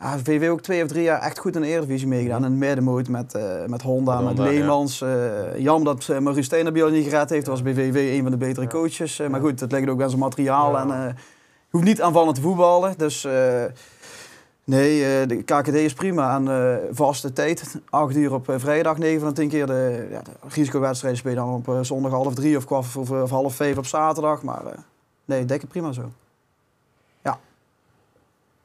Ja, 0.00 0.18
VW 0.18 0.50
ook 0.50 0.60
twee 0.60 0.82
of 0.82 0.88
drie 0.88 1.02
jaar 1.02 1.20
echt 1.20 1.38
goed 1.38 1.54
in 1.54 1.60
de 1.60 1.66
Eredivisie 1.66 2.08
meegedaan. 2.08 2.44
In 2.44 2.50
de 2.50 2.56
middenmoot 2.56 3.08
met, 3.08 3.34
eh, 3.34 3.64
met 3.66 3.82
Honda, 3.82 4.14
Met 4.14 4.24
met, 4.24 4.36
Honda, 4.36 4.52
ja. 4.52 4.58
Leemans. 4.58 5.00
eh, 5.00 5.58
jammer 5.58 5.84
dat 5.94 6.08
uh, 6.10 6.18
Maurice 6.18 6.42
Stijn 6.42 6.72
bij 6.72 6.90
niet 6.90 7.04
gered 7.04 7.30
heeft. 7.30 7.46
was 7.46 7.62
bij 7.62 7.74
VV 7.74 8.16
een 8.16 8.22
van 8.22 8.30
de 8.30 8.36
betere 8.36 8.66
coaches. 8.66 9.22
Maar 9.30 9.40
goed, 9.40 9.60
het 9.60 9.72
ligt 9.72 9.88
ook 9.88 10.02
aan 10.02 10.08
zijn 10.08 10.20
materiaal. 10.20 10.78
En, 10.78 10.88
je 10.88 11.14
hoeft 11.70 11.84
niet 11.84 12.02
aanvallend 12.02 12.34
te 12.34 12.40
voetballen. 12.40 12.94
Dus 12.96 13.26
nee, 14.64 15.26
de 15.26 15.42
KKD 15.42 15.74
is 15.74 15.92
prima. 15.92 16.36
En 16.36 16.48
eh, 16.48 16.76
vaste 16.90 17.32
tijd, 17.32 17.80
acht 17.90 18.16
uur 18.16 18.32
op 18.34 18.52
vrijdag, 18.56 18.98
negen 18.98 19.20
van 19.20 19.28
de 19.28 19.34
tien 19.34 19.48
keer. 19.48 19.66
De, 19.66 20.06
ja, 20.10 20.22
de 20.22 20.30
risicowedstrijden 20.48 21.20
spelen 21.20 21.44
dan 21.44 21.64
op 21.66 21.84
zondag 21.84 22.12
half 22.12 22.34
drie 22.34 22.56
of, 22.56 22.64
kwart, 22.64 22.96
of, 22.96 23.10
of 23.10 23.30
half 23.30 23.54
vijf 23.54 23.78
op 23.78 23.86
zaterdag. 23.86 24.42
Maar 24.42 24.62
nee, 25.24 25.44
het 25.46 25.68
prima 25.68 25.92
zo. 25.92 26.10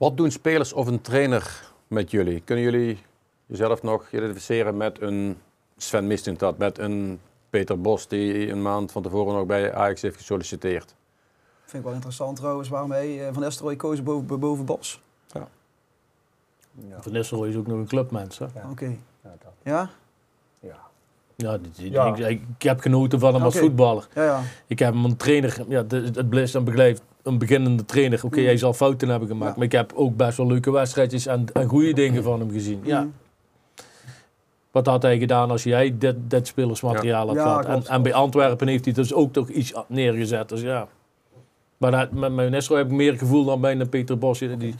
Wat 0.02 0.18
doen 0.18 0.32
spelers 0.32 0.74
of 0.74 0.88
een 0.88 1.02
trainer 1.02 1.72
met 1.88 2.12
jullie? 2.12 2.42
Kunnen 2.42 2.64
jullie 2.64 3.00
jezelf 3.46 3.84
nog 3.84 4.12
identificeren 4.12 4.78
met 4.78 5.02
een 5.02 5.38
Sven 5.78 6.08
Mistintat, 6.08 6.58
met 6.58 6.78
een 6.78 7.20
Peter 7.50 7.82
Bos 7.82 8.08
die 8.08 8.50
een 8.50 8.62
maand 8.62 8.92
van 8.92 9.02
tevoren 9.02 9.34
nog 9.34 9.46
bij 9.46 9.74
Ajax 9.74 10.02
heeft 10.02 10.18
gesolliciteerd? 10.18 10.96
Vind 11.64 11.78
ik 11.78 11.84
wel 11.84 11.94
interessant 11.94 12.36
trouwens 12.36 12.70
waarom 12.70 12.92
hij 12.92 13.28
eh, 13.28 13.34
Van 13.34 13.44
Nistelrooy 13.44 13.76
koos 13.76 14.04
boven, 14.04 14.40
boven 14.40 14.66
Bos. 14.66 15.02
Ja. 15.28 15.48
Van 17.00 17.12
Nistelrooy 17.12 17.50
is 17.50 17.56
ook 17.56 17.68
nog 17.68 17.78
een 17.78 17.88
clubmens. 17.88 18.38
Ja. 18.38 18.70
Oké. 18.70 18.98
Ja, 19.24 19.36
dat. 19.44 19.54
Ja? 19.64 19.90
Ja. 20.60 20.80
Ja, 21.36 21.60
Ja. 21.76 22.28
Ik, 22.28 22.42
heb 22.58 22.80
genoten 22.80 23.20
van 23.20 23.34
hem 23.34 23.44
als 23.44 23.58
voetballer. 23.58 24.08
Ja, 24.14 24.24
ja. 24.24 24.42
Ik 24.68 24.80
heb 24.80 24.94
hem 24.94 25.06
een 25.06 25.18
trainer, 25.18 25.66
ja, 25.68 25.86
het, 25.88 26.16
het 26.16 26.30
blijft 26.30 26.54
dan 26.54 26.64
begrijpt 26.64 27.02
een 27.24 27.38
beginnende 27.38 27.86
trainer. 27.86 28.20
Oké, 28.26 28.40
Mm. 28.40 28.46
hij 28.46 28.58
zal 28.58 28.74
fouten 28.74 29.10
hebben 29.10 29.28
gemaakt, 29.28 29.50
Ja. 29.52 29.56
maar 29.58 29.66
ik 29.66 29.72
heb 29.72 29.92
ook 29.96 30.16
best 30.16 30.38
wel 30.38 30.48
leuke 30.48 30.72
wedstrijdjes 30.72 31.26
en, 31.26 31.46
en 31.54 31.68
goede 31.68 31.94
dingen 31.94 32.24
van 32.24 32.40
hem 32.40 32.52
gezien. 32.52 32.80
Ja, 32.84 33.02
Mm. 33.02 33.14
wat 34.72 34.86
had 34.86 35.02
hij 35.02 35.18
gedaan 35.18 35.52
als 35.52 35.64
jij 35.64 35.96
dit, 35.98 36.16
dit 36.28 36.48
spelersmateriaal 36.48 37.28
had 37.28 37.36
Ja, 37.36 37.62
gehad? 37.62 37.88
En, 37.88 38.02
bij 38.02 38.14
Antwerpen 38.14 38.68
heeft 38.68 38.86
hij 38.86 38.94
dus 38.94 39.14
ook 39.14 39.34
toch 39.34 39.50
iets 39.50 39.74
neergezet. 39.88 40.50
Dus 40.50 40.62
ja. 40.62 40.88
Maar 41.78 41.92
dat, 41.92 42.12
met 42.12 42.34
mijn 42.34 42.52
Nesro 42.52 42.76
heb 42.76 42.86
ik 42.86 42.92
meer 42.92 43.18
gevoel 43.18 43.46
dan 43.46 43.62
bij 43.62 43.80
een 43.80 43.90
Peter 43.90 44.18
Bos. 44.18 44.40
Die, 44.40 44.58
die 44.58 44.76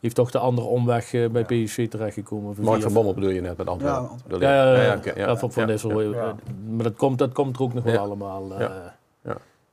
heeft 0.00 0.14
toch 0.14 0.30
de 0.30 0.38
andere 0.38 0.66
omweg 0.66 1.12
eh, 1.14 1.28
bij 1.28 1.44
PSV 1.44 1.88
terechtgekomen. 1.88 2.54
Mark 2.60 2.82
van 2.82 2.92
Bommel 2.92 3.14
bedoel 3.14 3.30
je 3.30 3.40
net 3.40 3.56
met 3.56 3.66
Antwerpen? 3.68 4.08
Ja? 4.28 4.36
Ja, 4.38 4.52
ja, 4.52 4.72
ja, 4.74 4.82
ja, 5.16 5.36
van, 5.36 5.50
ja, 5.66 6.00
ja. 6.12 6.34
Maar 6.70 6.84
dat 6.84 6.96
komt, 6.96 7.18
dat 7.18 7.32
komt 7.32 7.56
er 7.56 7.62
ook 7.62 7.74
nog 7.74 7.84
wel 7.84 7.92
Ja. 7.92 7.98
allemaal. 7.98 8.54
eh. 8.58 8.70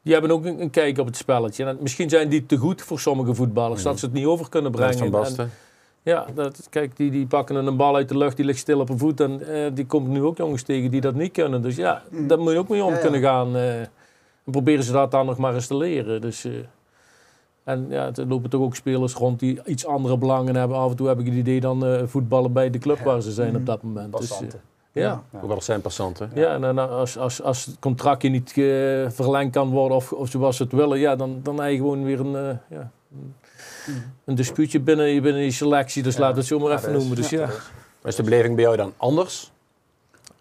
Die 0.04 0.14
hebben 0.14 0.32
ook 0.32 0.46
een, 0.46 0.62
een 0.62 0.70
kijk 0.70 0.98
op 0.98 1.06
het 1.06 1.18
spelletje. 1.18 1.66
En 1.66 1.78
misschien 1.82 2.10
zijn 2.10 2.30
die 2.30 2.46
te 2.46 2.58
goed 2.58 2.82
voor 2.82 3.00
sommige 3.00 3.34
voetballers, 3.34 3.84
dat 3.84 4.00
ze 4.00 4.06
het 4.06 4.14
niet 4.14 4.26
over 4.26 4.50
kunnen 4.50 4.72
brengen. 4.72 4.98
van 4.98 5.06
En- 5.06 5.12
Basten. 5.12 5.50
ja, 6.02 6.26
dat, 6.36 6.68
kijk, 6.70 6.98
die, 6.98 7.12
die 7.12 7.26
pakken 7.28 7.56
een 7.56 7.78
bal 7.78 7.96
uit 7.96 8.10
de 8.10 8.18
lucht, 8.18 8.36
die 8.38 8.46
ligt 8.46 8.60
stil 8.60 8.80
op 8.80 8.90
een 8.90 8.98
voet. 8.98 9.20
En 9.20 9.48
eh, 9.48 9.72
die 9.74 9.86
komt 9.86 10.08
nu 10.08 10.22
ook 10.24 10.38
jongens 10.38 10.64
tegen 10.64 10.92
die 10.92 11.02
dat 11.02 11.16
niet 11.16 11.32
kunnen. 11.32 11.62
Dus 11.62 11.76
ja, 11.76 12.04
Mm. 12.10 12.28
daar 12.28 12.40
moet 12.40 12.52
je 12.52 12.58
ook 12.58 12.70
mee 12.70 12.84
om 12.84 12.90
Ja, 12.90 12.96
ja. 12.96 13.02
kunnen 13.02 13.22
gaan. 13.22 13.56
eh. 13.56 13.80
en 14.46 14.52
proberen 14.52 14.84
ze 14.84 14.92
dat 14.92 15.12
dan 15.12 15.26
nog 15.26 15.38
maar 15.38 15.54
eens 15.54 15.68
te 15.68 15.78
leren. 15.78 16.22
Dus, 16.22 16.46
eh, 16.46 16.52
en 17.64 17.86
ja, 17.90 18.12
er 18.16 18.28
lopen 18.28 18.50
toch 18.50 18.62
ook 18.62 18.76
spelers 18.76 19.14
rond 19.14 19.40
die 19.40 19.60
iets 19.66 19.86
andere 19.86 20.18
belangen 20.18 20.56
hebben. 20.56 20.78
Af 20.78 20.90
en 20.90 20.96
toe 20.96 21.08
heb 21.08 21.20
ik 21.20 21.26
het 21.26 21.36
idee 21.36 21.60
dan 21.60 21.86
eh, 21.86 22.02
voetballen 22.06 22.54
bij 22.54 22.70
de 22.70 22.78
club 22.78 22.98
Ja. 22.98 23.04
waar 23.04 23.22
ze 23.22 23.32
zijn 23.32 23.56
op 23.56 23.66
dat 23.66 23.84
moment. 23.84 24.18
Dus. 24.18 24.40
Ja. 24.94 25.02
Ja. 25.32 25.40
Hoewel 25.40 25.56
het 25.56 25.66
zijn 25.66 25.82
passanten. 25.82 26.32
Ja, 26.36 26.54
en 26.54 26.62
dan 26.62 26.90
als, 26.90 27.18
als, 27.18 27.42
als 27.42 27.66
het 27.66 27.80
contractje 27.80 28.30
niet 28.30 28.50
eh, 28.50 29.10
verlengd 29.10 29.54
kan 29.54 29.70
worden 29.70 29.98
of, 29.98 30.12
of 30.14 30.30
zoals 30.30 30.58
ze 30.58 30.64
het 30.64 30.72
willen, 30.72 31.00
ja, 31.00 31.16
dan, 31.16 31.40
dan 31.44 31.60
heb 31.62 31.72
je 31.72 31.78
gewoon 31.78 32.04
weer 32.04 32.20
een, 32.20 32.36
eh, 32.36 32.58
ja, 32.78 32.92
een- 33.16 33.34
een 34.26 34.36
dispuutje 34.36 34.80
binnen, 34.80 35.22
binnen 35.22 35.42
die 35.42 35.52
selectie. 35.52 36.04
Dus 36.04 36.14
Ja. 36.14 36.20
laten 36.20 36.36
we 36.36 36.40
het 36.42 36.50
zo 36.50 36.60
maar 36.60 36.70
Ja, 36.72 36.78
even 36.78 36.92
noemen. 36.94 37.16
Dus 37.16 37.30
ja. 37.30 37.44
is- 37.48 37.54
Maar 38.02 38.12
is 38.12 38.16
de 38.16 38.24
beleving 38.24 38.56
bij 38.56 38.64
jou 38.64 38.78
dan 38.78 38.94
anders? 38.98 39.52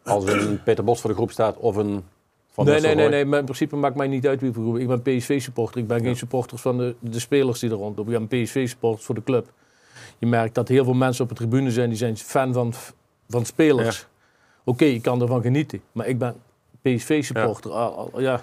Als 0.04 0.24
een 0.26 0.62
Peter 0.64 0.84
Bos 0.84 1.00
voor 1.00 1.10
de 1.10 1.16
groep 1.16 1.30
staat 1.30 1.56
of 1.56 1.76
een 1.76 2.04
Van 2.50 2.64
nee, 2.64 2.80
nee, 2.80 2.94
nee, 2.94 3.08
nee, 3.08 3.24
maar 3.24 3.38
in 3.38 3.44
principe 3.44 3.76
maakt 3.76 3.96
mij 3.96 4.06
niet 4.06 4.26
uit 4.26 4.40
wie 4.40 4.52
voor 4.52 4.62
groep. 4.62 4.78
Ik 4.78 4.86
ben 4.86 5.02
PSV-supporter. 5.02 5.80
Ik 5.80 5.86
ben 5.86 6.00
geen 6.00 6.16
supporter 6.16 6.58
van 6.58 6.78
de, 6.78 6.94
de 7.00 7.18
spelers 7.20 7.60
die 7.60 7.70
er 7.70 7.76
rondlopen. 7.76 8.12
Ik 8.12 8.28
ben 8.28 8.42
PSV-supporter 8.42 9.04
voor 9.04 9.14
de 9.14 9.22
club. 9.22 9.52
Je 10.18 10.26
merkt 10.26 10.54
dat 10.54 10.68
heel 10.68 10.84
veel 10.84 10.94
mensen 10.94 11.22
op 11.24 11.28
de 11.30 11.36
tribune 11.36 11.70
zijn, 11.70 11.88
die 11.88 11.98
zijn 11.98 12.16
fan 12.16 12.52
van, 12.52 12.72
van 13.28 13.44
spelers. 13.44 14.06
Oké, 14.64 14.85
ik 14.85 15.03
kan 15.03 15.22
ervan 15.22 15.42
genieten, 15.42 15.81
maar 15.92 16.07
ik 16.07 16.18
ben 16.18 16.35
PSV-supporter. 16.83 17.70
Al- 17.70 18.11
al- 18.12 18.20
Ja. 18.20 18.40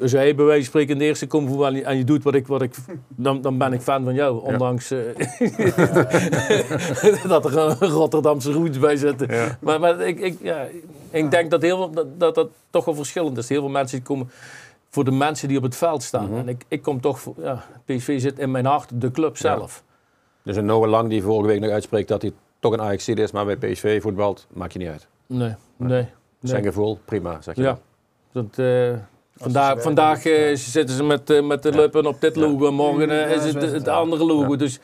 Als 0.00 0.10
jij 0.10 0.34
bij 0.34 0.44
wijze 0.44 0.60
van 0.60 0.68
spreken 0.70 0.92
in 0.92 0.98
de 0.98 1.04
eerste 1.04 1.26
komt 1.26 1.62
en 1.82 1.96
je- 1.96 2.04
doet 2.04 2.22
wat 2.22 2.34
ik, 2.34 2.46
wat 2.46 2.62
ik 2.62 2.74
dan, 3.08 3.40
dan 3.40 3.58
ben 3.58 3.72
ik 3.72 3.80
fan 3.80 4.04
van 4.04 4.14
jou. 4.14 4.42
Ondanks 4.42 4.90
eh, 4.90 4.98
dat 7.28 7.44
er 7.44 7.58
een 7.58 7.76
Rotterdamse 7.88 8.52
roots 8.52 8.78
bij 8.78 8.96
zitten. 8.96 9.34
Ja. 9.34 9.58
Maar, 9.60 9.80
maar 9.80 10.00
ik, 10.00 10.20
ik, 10.20 10.36
ja, 10.42 10.66
ik 11.10 11.30
denk 11.30 11.50
dat, 11.50 11.62
heel, 11.62 11.76
veel- 11.76 11.90
dat, 11.90 12.20
dat 12.20 12.34
dat 12.34 12.48
toch 12.70 12.84
wel 12.84 12.94
verschillend 12.94 13.38
is. 13.38 13.48
Heel 13.48 13.60
veel 13.60 13.70
mensen 13.70 13.96
die 13.98 14.06
komen 14.06 14.30
voor 14.90 15.04
de 15.04 15.10
mensen 15.10 15.48
die 15.48 15.56
op 15.56 15.62
het 15.62 15.76
veld 15.76 16.02
staan. 16.02 16.28
Mhm. 16.28 16.38
En 16.38 16.48
ik, 16.48 16.64
ik 16.68 16.82
kom 16.82 17.00
toch 17.00 17.20
voor, 17.20 17.34
ja, 17.38 17.64
PSV 17.84 18.20
zit 18.20 18.38
in 18.38 18.50
mijn 18.50 18.66
hart, 18.66 19.00
de 19.00 19.10
club 19.10 19.36
zelf. 19.36 19.82
Dus 20.42 20.56
een 20.56 20.64
Noah 20.64 20.88
Lang 20.90 21.08
die 21.08 21.22
vorige 21.22 21.46
week 21.48 21.60
nog 21.60 21.70
uitspreekt 21.70 22.08
dat 22.08 22.22
hij 22.22 22.32
toch 22.60 22.72
een 22.72 22.80
ajax 22.80 23.08
is, 23.08 23.30
maar 23.30 23.44
bij 23.44 23.56
PSV 23.56 24.02
voetbalt, 24.02 24.46
maakt 24.52 24.72
je 24.72 24.78
niet 24.78 24.88
uit. 24.88 25.06
Nee, 25.32 25.54
nee. 25.76 26.06
Zijn 26.40 26.62
nee. 26.62 26.72
gevoel, 26.72 26.98
prima, 27.04 27.40
zeg 27.40 27.54
je. 27.54 27.62
Ja. 27.62 27.78
Dat, 28.32 28.58
eh, 28.58 28.92
vandaag 29.36 29.76
ze 29.76 29.82
vandaag 29.82 30.24
eh, 30.24 30.56
zitten 30.56 30.96
ze 30.96 31.04
met, 31.04 31.30
eh, 31.30 31.42
met 31.42 31.62
de 31.62 31.70
Ja. 31.70 31.76
lippen 31.76 32.06
op 32.06 32.20
dit 32.20 32.36
logo 32.36 32.66
en 32.66 32.74
morgen 32.74 33.10
is 33.30 33.44
het 33.44 33.72
het, 33.72 33.88
andere 33.88 34.24
logo. 34.24 34.50
Ja. 34.50 34.56
Dus, 34.56 34.80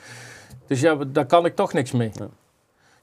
dus 0.66 0.80
ja, 0.80 0.96
daar 1.06 1.26
kan 1.26 1.44
ik 1.44 1.54
toch 1.54 1.72
niks 1.72 1.92
mee. 1.92 2.11
Ja. 2.14 2.28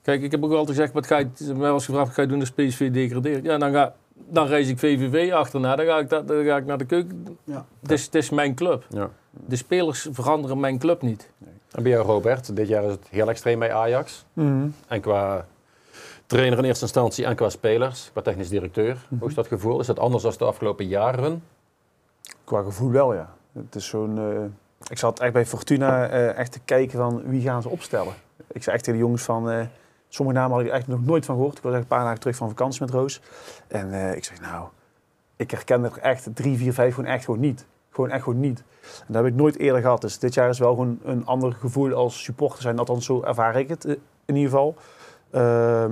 Kijk, 0.01 0.21
ik 0.21 0.31
heb 0.31 0.43
ook 0.43 0.51
altijd 0.51 0.69
gezegd, 0.69 0.93
wat 0.93 1.08
ga 1.08 1.17
je, 1.17 1.53
mij 1.55 1.71
was 1.71 1.86
gevraagd, 1.86 2.08
wat 2.08 2.15
ga 2.15 2.21
je 2.21 2.27
doen 2.27 2.39
als 2.39 2.51
PSV 2.51 2.91
degradeert? 2.91 3.43
Ja, 3.43 3.58
dan, 3.58 3.71
ga, 3.71 3.95
dan 4.13 4.47
reis 4.47 4.67
ik 4.67 4.79
VVV 4.79 5.34
achterna, 5.34 5.75
dan 5.75 5.86
ga 5.86 5.97
ik, 5.97 6.10
dat, 6.10 6.27
dan 6.27 6.43
ga 6.43 6.58
ik 6.58 6.65
naar 6.65 6.77
de 6.77 6.86
keuken. 6.86 7.38
Ja. 7.43 7.65
Het, 7.81 7.91
is, 7.91 8.05
het 8.05 8.15
is 8.15 8.29
mijn 8.29 8.55
club. 8.55 8.86
Ja. 8.89 9.10
De 9.29 9.55
spelers 9.55 10.08
veranderen 10.12 10.60
mijn 10.60 10.79
club 10.79 11.01
niet. 11.01 11.29
En 11.71 11.84
bij 11.84 11.91
jou 11.91 12.05
Robert, 12.05 12.55
dit 12.55 12.67
jaar 12.67 12.84
is 12.84 12.91
het 12.91 13.08
heel 13.10 13.29
extreem 13.29 13.60
bij 13.60 13.73
Ajax. 13.73 14.25
Mhm. 14.34 14.67
En 14.88 15.01
qua 15.01 15.45
trainer 16.26 16.58
in 16.58 16.64
eerste 16.64 16.84
instantie 16.84 17.26
en 17.26 17.36
qua 17.36 17.50
spelers, 17.50 18.10
qua 18.12 18.22
technisch 18.22 18.50
directeur. 18.50 18.98
Hoe 19.20 19.30
is 19.30 19.36
dat 19.36 19.48
gevoel? 19.48 19.80
Is 19.80 19.88
dat 19.88 20.00
anders 20.00 20.24
dan 20.24 20.34
de 20.38 20.46
afgelopen 20.46 20.88
jaren? 20.88 21.44
Qua 22.44 22.62
gevoel 22.62 22.92
wel, 22.92 23.14
ja. 23.14 23.34
Het 23.54 23.76
is 23.76 23.88
zo'n... 23.88 24.18
eh, 24.18 24.90
ik 24.90 24.98
zat 24.98 25.20
echt 25.20 25.34
bij 25.34 25.46
Fortuna 25.46 26.08
eh, 26.08 26.38
echt 26.38 26.52
te 26.52 26.60
kijken 26.66 26.98
van 26.98 27.24
wie 27.26 27.42
gaan 27.42 27.62
ze 27.62 27.70
opstellen. 27.70 28.14
Ik 28.48 28.64
zei 28.64 28.76
echt 28.76 28.86
tegen 28.86 29.00
de 29.00 29.06
jongens 29.06 29.24
van... 29.24 29.50
eh, 29.50 29.66
sommige 30.10 30.38
namen 30.38 30.58
had 30.58 30.66
ik 30.66 30.72
echt 30.72 30.88
nog 30.88 31.06
nooit 31.06 31.26
van 31.26 31.36
gehoord. 31.36 31.58
Ik 31.58 31.64
was 31.64 31.74
echt 31.74 31.82
een 31.82 31.88
paar 31.88 32.04
dagen 32.04 32.20
terug 32.20 32.36
van 32.36 32.48
vakantie 32.50 32.82
met 32.82 32.90
Roos. 32.90 33.22
En 33.68 34.16
ik 34.16 34.24
zeg 34.24 34.42
nou, 34.42 34.68
ik 35.36 35.52
herken 35.52 35.84
er 35.84 35.98
echt 35.98 36.36
drie, 36.36 36.58
vier, 36.58 36.74
vijf 36.74 36.96
gewoon 36.96 37.10
echt 37.10 37.26
gewoon 37.26 37.40
niet. 37.40 37.66
Gewoon 37.90 38.10
echt 38.10 38.24
gewoon 38.24 38.40
niet. 38.40 38.64
En 38.82 39.14
dat 39.14 39.24
heb 39.24 39.32
ik 39.32 39.38
nooit 39.38 39.58
eerder 39.60 39.82
gehad. 39.82 40.02
Dus 40.02 40.20
dit 40.20 40.34
jaar 40.34 40.50
is 40.50 40.60
wel 40.60 40.70
gewoon 40.70 41.00
een 41.04 41.26
ander 41.26 41.54
gevoel 41.54 41.94
als 41.94 42.24
supporter 42.24 42.62
zijn. 42.62 42.80
Althans, 42.80 43.06
zo 43.06 43.24
ervaar 43.24 43.56
ik 43.56 43.70
het 43.70 43.86
in 44.26 44.36
ieder 44.36 44.50
geval. 44.50 44.76
Ehm, 45.32 45.92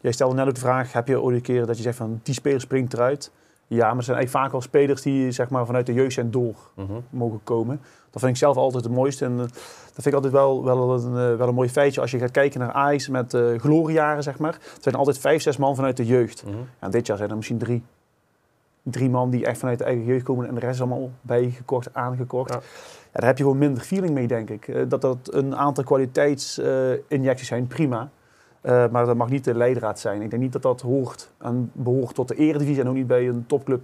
jij 0.00 0.12
stelde 0.12 0.34
net 0.34 0.46
ook 0.48 0.54
de 0.54 0.60
vraag, 0.60 0.92
heb 0.92 1.08
je 1.08 1.20
ooit 1.20 1.36
een 1.36 1.42
keer 1.42 1.66
dat 1.66 1.76
je 1.76 1.82
zegt 1.82 1.96
van 1.96 2.20
die 2.22 2.34
speler 2.34 2.60
springt 2.60 2.92
eruit? 2.92 3.30
Ja, 3.66 3.86
maar 3.86 3.96
het 3.96 4.04
zijn 4.04 4.16
eigenlijk 4.16 4.44
vaak 4.44 4.52
wel 4.52 4.60
spelers 4.60 5.02
die 5.02 5.30
zeg 5.30 5.48
maar, 5.48 5.66
vanuit 5.66 5.86
de 5.86 5.92
jeugd 5.92 6.12
zijn 6.12 6.30
door 6.30 6.54
Mhm. 6.74 6.92
mogen 7.10 7.40
komen. 7.44 7.80
Dat 8.10 8.20
vind 8.20 8.32
ik 8.32 8.38
zelf 8.38 8.56
altijd 8.56 8.84
het 8.84 8.92
mooiste. 8.92 9.24
En 9.24 9.32
eh, 9.32 9.38
dat 9.38 9.92
vind 9.92 10.06
ik 10.06 10.14
altijd 10.14 10.32
wel, 10.32 10.64
wel, 10.64 10.94
een, 10.94 11.32
eh, 11.32 11.36
wel 11.36 11.48
een 11.48 11.54
mooi 11.54 11.68
feitje. 11.68 12.00
Als 12.00 12.10
je 12.10 12.18
gaat 12.18 12.30
kijken 12.30 12.60
naar 12.60 12.72
Ajax 12.72 13.08
met 13.08 13.34
eh 13.34 13.58
gloriejaren, 13.58 14.22
zeg 14.22 14.38
maar. 14.38 14.52
Het 14.52 14.82
zijn 14.82 14.94
altijd 14.94 15.18
vijf, 15.18 15.42
zes 15.42 15.56
man 15.56 15.74
vanuit 15.74 15.96
de 15.96 16.06
jeugd. 16.06 16.44
Mhm. 16.46 16.54
En 16.78 16.90
dit 16.90 17.06
jaar 17.06 17.16
zijn 17.16 17.30
er 17.30 17.36
misschien 17.36 17.58
drie. 17.58 17.82
Drie 18.82 19.10
man 19.10 19.30
die 19.30 19.44
echt 19.46 19.58
vanuit 19.58 19.78
de 19.78 19.84
eigen 19.84 20.04
jeugd 20.04 20.24
komen 20.24 20.48
en 20.48 20.54
de 20.54 20.60
rest 20.60 20.74
is 20.74 20.80
allemaal 20.80 21.10
bijgekocht, 21.20 21.94
aangekocht. 21.94 22.50
Ja. 22.50 22.56
Ja. 22.56 22.62
daar 23.12 23.26
heb 23.28 23.36
je 23.38 23.42
gewoon 23.42 23.58
minder 23.58 23.82
feeling 23.82 24.14
mee, 24.14 24.26
denk 24.26 24.50
ik. 24.50 24.90
Dat 24.90 25.00
dat 25.00 25.18
een 25.32 25.56
aantal 25.56 25.84
kwaliteitsinjecties 25.84 27.48
zijn, 27.48 27.66
prima. 27.66 28.10
Eh, 28.60 28.88
maar 28.88 29.06
dat 29.06 29.16
mag 29.16 29.28
niet 29.30 29.44
de 29.44 29.54
leidraad 29.54 29.98
zijn. 30.00 30.22
Ik 30.22 30.30
denk 30.30 30.42
niet 30.42 30.52
dat 30.52 30.62
dat 30.62 30.80
hoort 30.80 31.30
en 31.38 31.70
behoort 31.74 32.14
tot 32.14 32.28
de 32.28 32.34
eredivisie 32.34 32.82
en 32.82 32.88
ook 32.88 32.94
niet 32.94 33.06
bij 33.06 33.28
een 33.28 33.44
topclub 33.46 33.82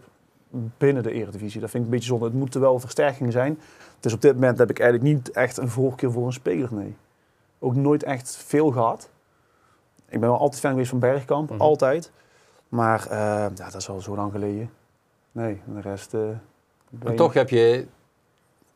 binnen 0.79 1.03
de 1.03 1.13
eredivisie. 1.13 1.61
Dat 1.61 1.71
vind 1.71 1.83
ik 1.85 1.89
een 1.91 1.95
beetje 1.97 2.09
zonde. 2.11 2.25
Het 2.25 2.35
moeten 2.35 2.61
wel 2.61 2.79
versterkingen 2.79 3.33
zijn. 3.33 3.59
Dus 4.01 4.13
op 4.13 4.21
dit 4.21 4.35
moment 4.35 4.59
heb 4.59 4.71
ik 4.71 4.79
eigenlijk 4.81 5.15
niet 5.15 5.31
echt 5.31 5.57
een 5.57 5.69
voorkeur 5.69 6.13
voor 6.13 6.27
een 6.27 6.33
speler, 6.33 6.75
nee. 6.75 6.97
Ook 7.59 7.75
nooit 7.75 8.03
echt 8.03 8.37
veel 8.37 8.71
gehad. 8.71 9.09
Ik 10.09 10.21
ben 10.21 10.29
wel 10.29 10.39
altijd 10.39 10.61
fan 10.61 10.71
geweest 10.71 10.91
van 10.91 10.99
Bergkamp, 10.99 11.51
Mhm. 11.51 11.61
altijd. 11.61 12.11
Maar 12.69 13.07
eh, 13.07 13.19
ja, 13.55 13.65
dat 13.71 13.75
is 13.75 13.89
al 13.89 14.01
zo 14.01 14.17
lang 14.17 14.33
geleden. 14.33 14.71
Nee, 15.33 15.61
de 15.75 15.81
rest... 15.81 16.15
eh, 16.15 16.21
En 16.21 16.41
weinig. 16.91 17.17
toch 17.17 17.33
heb 17.35 17.49
je 17.49 17.87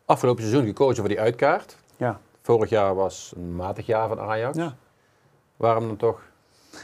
afgelopen 0.04 0.42
seizoen 0.42 0.66
gekozen 0.66 0.96
voor 0.96 1.08
die 1.08 1.20
uitkaart. 1.20 1.76
Ja. 1.96 2.20
Vorig 2.42 2.70
jaar 2.70 2.94
was 2.94 3.32
een 3.36 3.56
matig 3.56 3.86
jaar 3.86 4.08
van 4.08 4.20
Ajax. 4.20 4.56
Ja. 4.56 4.74
Waarom 5.60 5.86
dan 5.86 5.96
toch 5.96 6.20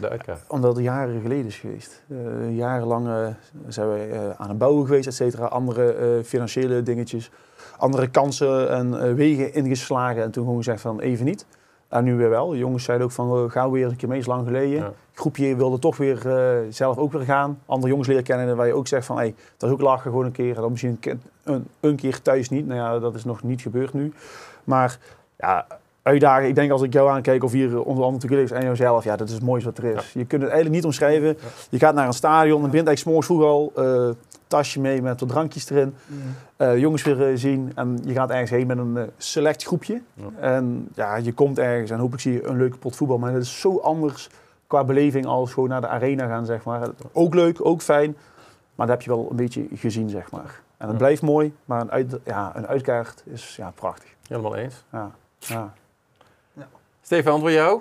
de 0.01 0.09
uitkaart? 0.09 0.41
Omdat 0.49 0.77
het 0.77 0.85
jaren 0.85 1.21
geleden 1.21 1.47
is 1.47 1.57
geweest. 1.57 2.03
Eh, 2.09 2.57
jarenlang 2.57 3.07
eh, 3.07 3.27
zijn 3.69 3.89
we 3.93 3.99
eh, 3.99 4.31
aan 4.41 4.49
het 4.49 4.59
bouwen 4.59 4.87
geweest, 4.87 5.07
et 5.07 5.15
cetera. 5.15 5.47
Andere 5.47 5.93
eh, 5.93 6.25
financiële 6.25 6.83
dingetjes. 6.83 7.31
Andere 7.79 8.09
kansen 8.09 8.71
en 8.71 9.01
eh, 9.03 9.13
wegen 9.15 9.55
ingeslagen. 9.55 10.23
En 10.23 10.31
toen 10.31 10.43
gewoon 10.43 10.59
gezegd 10.59 10.81
van 10.81 11.01
even 11.01 11.25
niet. 11.25 11.47
En 11.89 12.05
nu 12.05 12.15
weer 12.17 12.31
wel. 12.31 12.49
De 12.49 12.59
jongens 12.59 12.85
zeiden 12.85 13.07
ook 13.07 13.13
van, 13.13 13.45
uh, 13.45 13.51
ga 13.51 13.71
weer 13.71 13.87
een 13.87 13.97
keer 13.97 14.09
mee, 14.09 14.19
is 14.19 14.27
lang 14.27 14.47
geleden. 14.47 14.77
Ja. 14.79 14.85
Het 14.85 14.95
groepje 15.21 15.57
wilde 15.57 15.79
toch 15.79 15.97
weer 15.97 16.37
eh, 16.37 16.67
zelf 16.71 16.97
ook 16.99 17.13
weer 17.13 17.23
gaan. 17.23 17.61
Andere 17.67 17.89
jongens 17.89 18.09
leren 18.09 18.23
kennen 18.25 18.57
waar 18.57 18.67
je 18.67 18.75
ook 18.75 18.87
zegt 18.87 19.07
van, 19.07 19.17
hey, 19.17 19.35
dat 19.57 19.69
is 19.69 19.75
ook 19.75 19.83
lachen 19.83 20.11
gewoon 20.11 20.25
een 20.27 20.33
keer. 20.33 20.55
En 20.55 20.61
dan 20.61 20.71
misschien 20.71 20.91
een, 20.91 20.99
keer- 20.99 21.19
een, 21.45 21.67
een 21.81 21.97
keer 21.97 22.23
thuis 22.23 22.49
niet. 22.49 22.67
Nou 22.67 22.81
ja, 22.81 22.99
dat 22.99 23.15
is 23.15 23.25
nog 23.25 23.43
niet 23.43 23.61
gebeurd 23.61 23.93
nu. 23.93 24.13
Maar 24.65 24.99
ja, 25.39 25.67
uitdagen. 26.07 26.49
Ik 26.49 26.55
denk 26.55 26.71
als 26.71 26.83
ik 26.83 26.93
jou 26.93 27.11
aankijk 27.11 27.45
of 27.45 27.53
hier 27.53 27.83
onder 27.83 28.05
andere 28.05 28.27
toegelegd 28.27 28.53
en 28.53 28.65
jouzelf, 28.65 29.05
ja, 29.05 29.17
dat 29.17 29.29
is 29.29 29.35
het 29.35 29.43
mooiste 29.43 29.69
wat 29.69 29.79
er 29.79 29.85
is. 29.85 30.13
Je 30.13 30.25
kunt 30.25 30.43
het 30.43 30.51
eigenlijk 30.51 30.71
niet 30.71 30.85
omschrijven. 30.85 31.37
Je 31.71 31.79
gaat 31.79 31.95
naar 31.95 32.07
een 32.07 32.13
stadion 32.13 32.65
en 32.65 32.71
bent 32.71 32.87
eigenlijk 32.87 32.99
's 32.99 33.05
morgens 33.05 33.27
vroeg 33.27 33.43
al 33.43 33.73
eh, 33.77 34.15
tasje 34.47 34.81
mee 34.81 35.03
met 35.03 35.21
wat 35.21 35.29
drankjes 35.29 35.71
erin. 35.71 35.95
eh, 36.57 36.79
jongens 36.79 37.03
weer 37.03 37.29
eh, 37.29 37.37
zien 37.37 37.73
en 37.75 37.99
je 38.05 38.13
gaat 38.13 38.31
ergens 38.31 38.51
heen 38.51 38.67
met 38.67 38.79
een 38.79 39.11
select 39.17 39.65
groepje. 39.65 40.01
En 40.41 40.89
ja, 40.95 41.17
je 41.17 41.33
komt 41.33 41.59
ergens 41.59 41.91
en 41.91 41.99
hopelijk 41.99 42.23
zie 42.23 42.33
je 42.33 42.47
een 42.47 42.57
leuke 42.57 42.77
pot 42.77 42.97
voetbal. 42.97 43.19
Maar 43.19 43.33
dat 43.33 43.43
is 43.43 43.61
zo 43.61 43.79
anders 43.79 44.31
qua 44.67 44.85
beleving 44.85 45.27
als 45.27 45.53
gewoon 45.53 45.69
naar 45.69 45.81
de 45.81 45.89
arena 45.89 46.27
gaan, 46.27 46.47
zeg 46.47 46.65
maar. 46.65 46.89
Ook 47.13 47.35
leuk, 47.35 47.65
ook 47.67 47.83
fijn, 47.83 48.17
maar 48.75 48.87
dat 48.87 48.97
heb 48.97 49.03
je 49.03 49.11
wel 49.11 49.27
een 49.31 49.37
beetje 49.37 49.67
gezien, 49.75 50.09
zeg 50.09 50.31
maar. 50.31 50.61
En 50.77 50.89
het 50.89 50.99
blijft 50.99 51.23
mooi, 51.23 51.55
maar 51.65 51.81
een, 51.81 51.91
uit, 51.91 52.19
ja, 52.25 52.53
een 52.55 52.67
uitkaart 52.67 53.23
is 53.27 53.57
ja, 53.57 53.73
prachtig. 53.75 54.09
Helemaal 54.29 54.57
eens. 54.57 54.85
Ja, 54.93 55.11
ja. 55.39 55.73
Stefan, 57.07 57.41
voor 57.41 57.53
jou? 57.53 57.81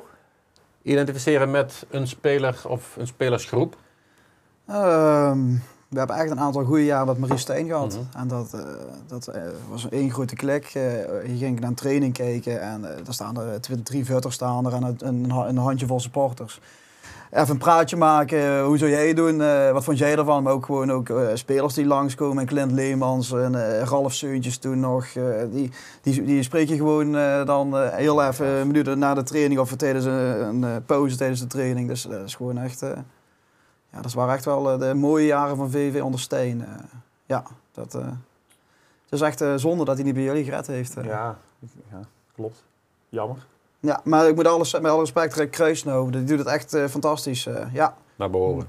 Identificeren 0.82 1.52
met 1.52 1.86
een 1.90 2.08
speler 2.08 2.62
of 2.68 2.96
een 2.98 3.08
spelersgroep? 3.08 3.76
Ehm, 4.68 5.40
we 5.88 5.98
hebben 5.98 6.16
echt 6.16 6.32
een 6.32 6.40
aantal 6.40 6.64
goede 6.64 6.86
jaren 6.86 7.08
met 7.08 7.18
Marie 7.18 7.38
Steen 7.38 7.68
gehad. 7.68 7.94
Mhm. 7.94 8.22
En 8.22 8.28
dat, 8.28 8.54
eh, 8.54 8.62
dat 9.08 9.28
eh, 9.28 9.42
was 9.70 9.90
één 9.90 10.12
grote 10.12 10.36
klik. 10.36 10.66
Eh, 10.66 11.28
je 11.28 11.38
ging 11.38 11.60
naar 11.60 11.70
een 11.70 11.76
training 11.76 12.14
kijken 12.14 12.62
en 12.62 12.82
daar 12.82 13.14
staan 13.14 13.40
er 13.40 13.62
twee, 13.62 13.84
drie 13.84 14.06
vutters 14.06 14.36
staan 14.36 14.66
er 14.66 14.74
en 14.74 14.84
een, 14.84 14.98
een, 15.00 15.30
een 15.30 15.58
handjevol 15.58 16.00
supporters. 16.00 16.60
Even 17.32 17.50
een 17.50 17.58
praatje 17.58 17.96
maken, 17.98 18.64
hoe 18.64 18.78
zou 18.78 18.92
jij 18.92 19.14
doen, 19.14 19.42
Eh, 19.42 19.72
wat 19.72 19.84
vond 19.84 19.98
jij 19.98 20.18
ervan? 20.18 20.44
Maar 20.44 20.54
ook 20.54 20.66
gewoon 20.66 20.92
ook, 20.92 21.10
eh, 21.10 21.28
spelers 21.34 21.74
die 21.74 21.86
langskomen, 21.86 22.38
en 22.38 22.46
Clint 22.48 22.72
Leemans 22.72 23.32
en 23.32 23.56
eh, 23.80 23.82
Ralf 23.84 24.14
Seuntjes 24.14 24.58
toen 24.58 24.80
nog. 24.80 25.06
eh, 25.06 25.24
die, 25.52 25.72
die, 26.02 26.24
die 26.24 26.44
spreek 26.44 26.68
je 26.70 26.76
gewoon 26.76 27.16
eh, 27.16 27.46
dan 27.46 27.78
eh, 27.78 27.90
heel 27.94 28.24
even 28.24 28.68
minuten 28.68 29.00
na 29.00 29.14
de 29.14 29.24
training 29.24 29.60
of 29.60 29.76
tijdens 29.76 30.06
een, 30.06 30.64
eh, 30.64 30.76
pauze 30.86 31.18
tijdens 31.18 31.40
de 31.40 31.48
training. 31.48 31.88
Dus 31.88 32.02
dat 32.04 32.22
is 32.26 32.36
gewoon 32.36 32.58
echt... 32.58 32.82
eh, 32.82 32.90
ja, 33.92 34.02
dat 34.02 34.14
waren 34.14 34.34
echt 34.34 34.46
wel 34.46 34.72
eh, 34.72 34.80
de 34.80 34.94
mooie 34.94 35.26
jaren 35.26 35.56
van 35.56 35.72
VV 35.72 36.02
onder 36.02 36.20
Steen. 36.20 36.62
eh. 36.66 36.68
ja, 37.26 37.44
dat 37.72 37.96
eh, 37.96 38.02
het 39.04 39.14
is 39.14 39.22
echt 39.22 39.42
eh, 39.42 39.54
zonde 39.56 39.86
dat 39.86 39.96
hij 39.96 40.04
niet 40.06 40.14
bij 40.14 40.24
jullie 40.24 40.44
gered 40.44 40.68
heeft. 40.68 40.98
eh. 40.98 41.06
Ja, 41.06 41.38
ja, 41.92 42.00
klopt. 42.36 42.64
Jammer. 43.10 43.38
Ja, 43.86 44.02
maar 44.04 44.28
ik 44.28 44.36
moet 44.36 44.48
alles, 44.48 44.74
met 44.74 44.86
alle 44.92 45.00
respect, 45.00 45.50
Kruisno, 45.50 46.10
die 46.10 46.24
doet 46.24 46.38
het 46.40 46.48
echt 46.48 46.74
eh, 46.74 46.86
fantastisch. 46.86 47.46
eh, 47.46 47.74
ja. 47.74 47.96
Naar 48.18 48.30
behoren. 48.30 48.68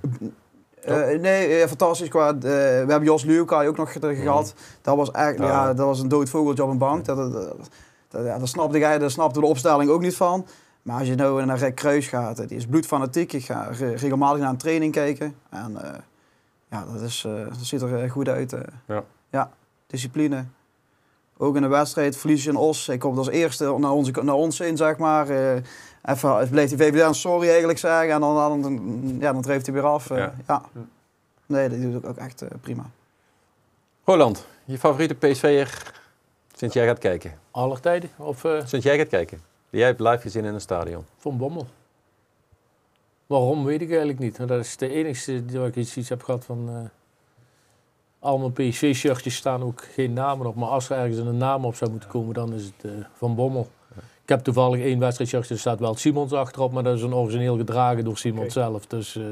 Eh, 0.83 1.21
nee, 1.21 1.69
fantastisch. 1.69 2.09
Qua, 2.09 2.39
we 2.39 2.49
hebben 2.89 3.03
Jos 3.05 3.25
Luukai 3.25 3.69
ook 3.69 3.77
nog 3.77 3.93
ge- 3.93 4.15
gehad. 4.17 4.55
Dat 4.83 4.97
was 4.97 5.11
echt, 5.11 5.39
Ja. 5.39 5.45
ja. 5.47 5.75
dat 5.75 5.87
was 5.87 6.01
een 6.01 6.09
dood 6.09 6.29
vogeltje 6.31 6.63
op 6.65 6.71
een 6.71 6.79
bank. 6.79 7.05
Dat, 7.05 7.17
dat, 7.17 7.33
dat, 8.09 8.25
ja, 8.25 8.39
daar 8.39 8.49
snapte 8.49 8.79
jij, 8.79 8.99
daar 8.99 9.11
snapte 9.11 9.41
de 9.41 9.47
opstelling 9.47 9.91
ook 9.91 10.01
niet 10.01 10.17
van. 10.17 10.47
Maar 10.83 10.99
als 10.99 11.09
je 11.09 11.15
nou 11.15 11.45
naar 11.45 11.59
Rick 11.59 11.75
Kruis 11.75 12.09
gaat, 12.09 12.49
die 12.49 12.57
is 12.57 12.67
bloedfanatiek. 12.67 13.33
Ik 13.33 13.45
ga 13.45 13.69
re- 13.71 13.95
regelmatig 13.95 14.41
naar 14.41 14.51
een 14.51 14.57
training 14.57 14.93
kijken. 14.93 15.35
En 15.51 15.77
ja, 16.71 16.85
dat, 16.93 17.01
is, 17.03 17.27
dat 17.49 17.59
ziet 17.61 17.83
er 17.83 18.11
goed 18.11 18.29
uit. 18.29 18.55
Ja. 18.87 19.03
ja, 19.31 19.51
discipline. 19.87 20.45
Ook 21.39 21.57
in 21.57 21.63
de 21.63 21.69
wedstrijd 21.69 22.17
verlies 22.17 22.45
je 22.45 22.51
een 22.51 22.57
os. 22.57 22.87
Hij 22.87 22.99
komt 22.99 23.19
als 23.19 23.29
eerste 23.29 23.75
naar, 23.79 23.91
onze, 23.91 24.13
naar 24.23 24.35
ons 24.35 24.61
in, 24.61 24.77
zeg 24.77 24.97
maar. 24.97 25.29
Eh, 25.29 25.57
even 26.03 26.49
bleef 26.51 26.69
die 26.69 26.79
VVD 26.79 27.01
een 27.01 27.15
sorry 27.15 27.49
eigenlijk 27.49 27.79
zeggen. 27.79 28.11
En 28.11 28.21
dan, 28.21 28.63
dan, 28.63 29.17
ja, 29.21 29.33
dan 29.33 29.43
dreef 29.43 29.65
hij 29.65 29.75
weer 29.75 29.85
af. 29.87 30.11
eh, 30.11 30.17
Ja. 30.17 30.35
ja. 30.47 30.63
Nee, 31.47 31.69
dat 31.69 31.81
doet 31.81 32.05
ook 32.07 32.17
echt 32.17 32.43
eh, 32.43 32.49
prima. 32.61 32.91
Roland, 34.05 34.47
je 34.65 34.79
favoriete 34.79 35.15
PSV'er 35.15 35.93
sinds 36.55 36.75
jij 36.75 36.87
gaat 36.87 36.99
kijken? 36.99 37.39
Aller 37.51 37.81
tijden? 37.81 38.11
Of 38.17 38.45
eh, 38.45 38.67
Sinds 38.67 38.85
jij 38.87 38.99
gaat 38.99 39.09
kijken. 39.09 39.41
Die 39.71 39.79
jij 39.81 39.89
hebt 39.89 40.01
live 40.01 40.19
gezien 40.21 40.45
in 40.45 40.55
een 40.55 40.61
stadion. 40.61 41.05
Van 41.19 41.37
Bommel? 41.37 41.67
Waarom 43.27 43.65
weet 43.65 43.81
ik 43.81 43.89
eigenlijk 43.89 44.19
niet. 44.19 44.37
Dat 44.49 44.51
is 44.51 44.77
de 44.77 44.89
enige 44.89 45.45
die 45.45 45.59
waar 45.59 45.69
ik 45.69 45.77
iets, 45.77 45.97
iets 45.97 46.09
heb 46.09 46.23
gehad 46.23 46.45
van... 46.45 46.91
eh 48.27 48.33
allemaal 48.33 48.51
PSV-shirtjes 48.51 49.37
staan 49.37 49.63
ook 49.63 49.83
geen 49.95 50.13
namen 50.13 50.47
op. 50.47 50.55
Maar 50.55 50.69
als 50.69 50.91
er 50.91 50.97
ergens 50.99 51.17
een 51.19 51.37
naam 51.37 51.65
op 51.65 51.75
zou 51.75 51.91
moeten 51.91 52.09
komen, 52.09 52.35
dan 52.35 52.53
is 52.53 52.65
het 52.65 52.85
eh, 52.85 52.91
Van 53.13 53.35
Bommel. 53.35 53.69
Ik 54.23 54.29
heb 54.33 54.41
toevallig 54.41 54.81
één 54.81 54.99
wedstrijdshirtje, 54.99 55.55
er 55.55 55.61
staat 55.61 55.81
wel 55.81 55.95
Simons 55.95 56.33
achterop. 56.33 56.73
Maar 56.73 56.83
dat 56.83 56.97
is 56.97 57.03
een 57.03 57.15
origineel 57.15 57.57
gedragen 57.57 58.05
door 58.05 58.17
Simons 58.19 58.53
zelf. 58.53 58.87
Dus... 58.87 59.17
eh, 59.17 59.23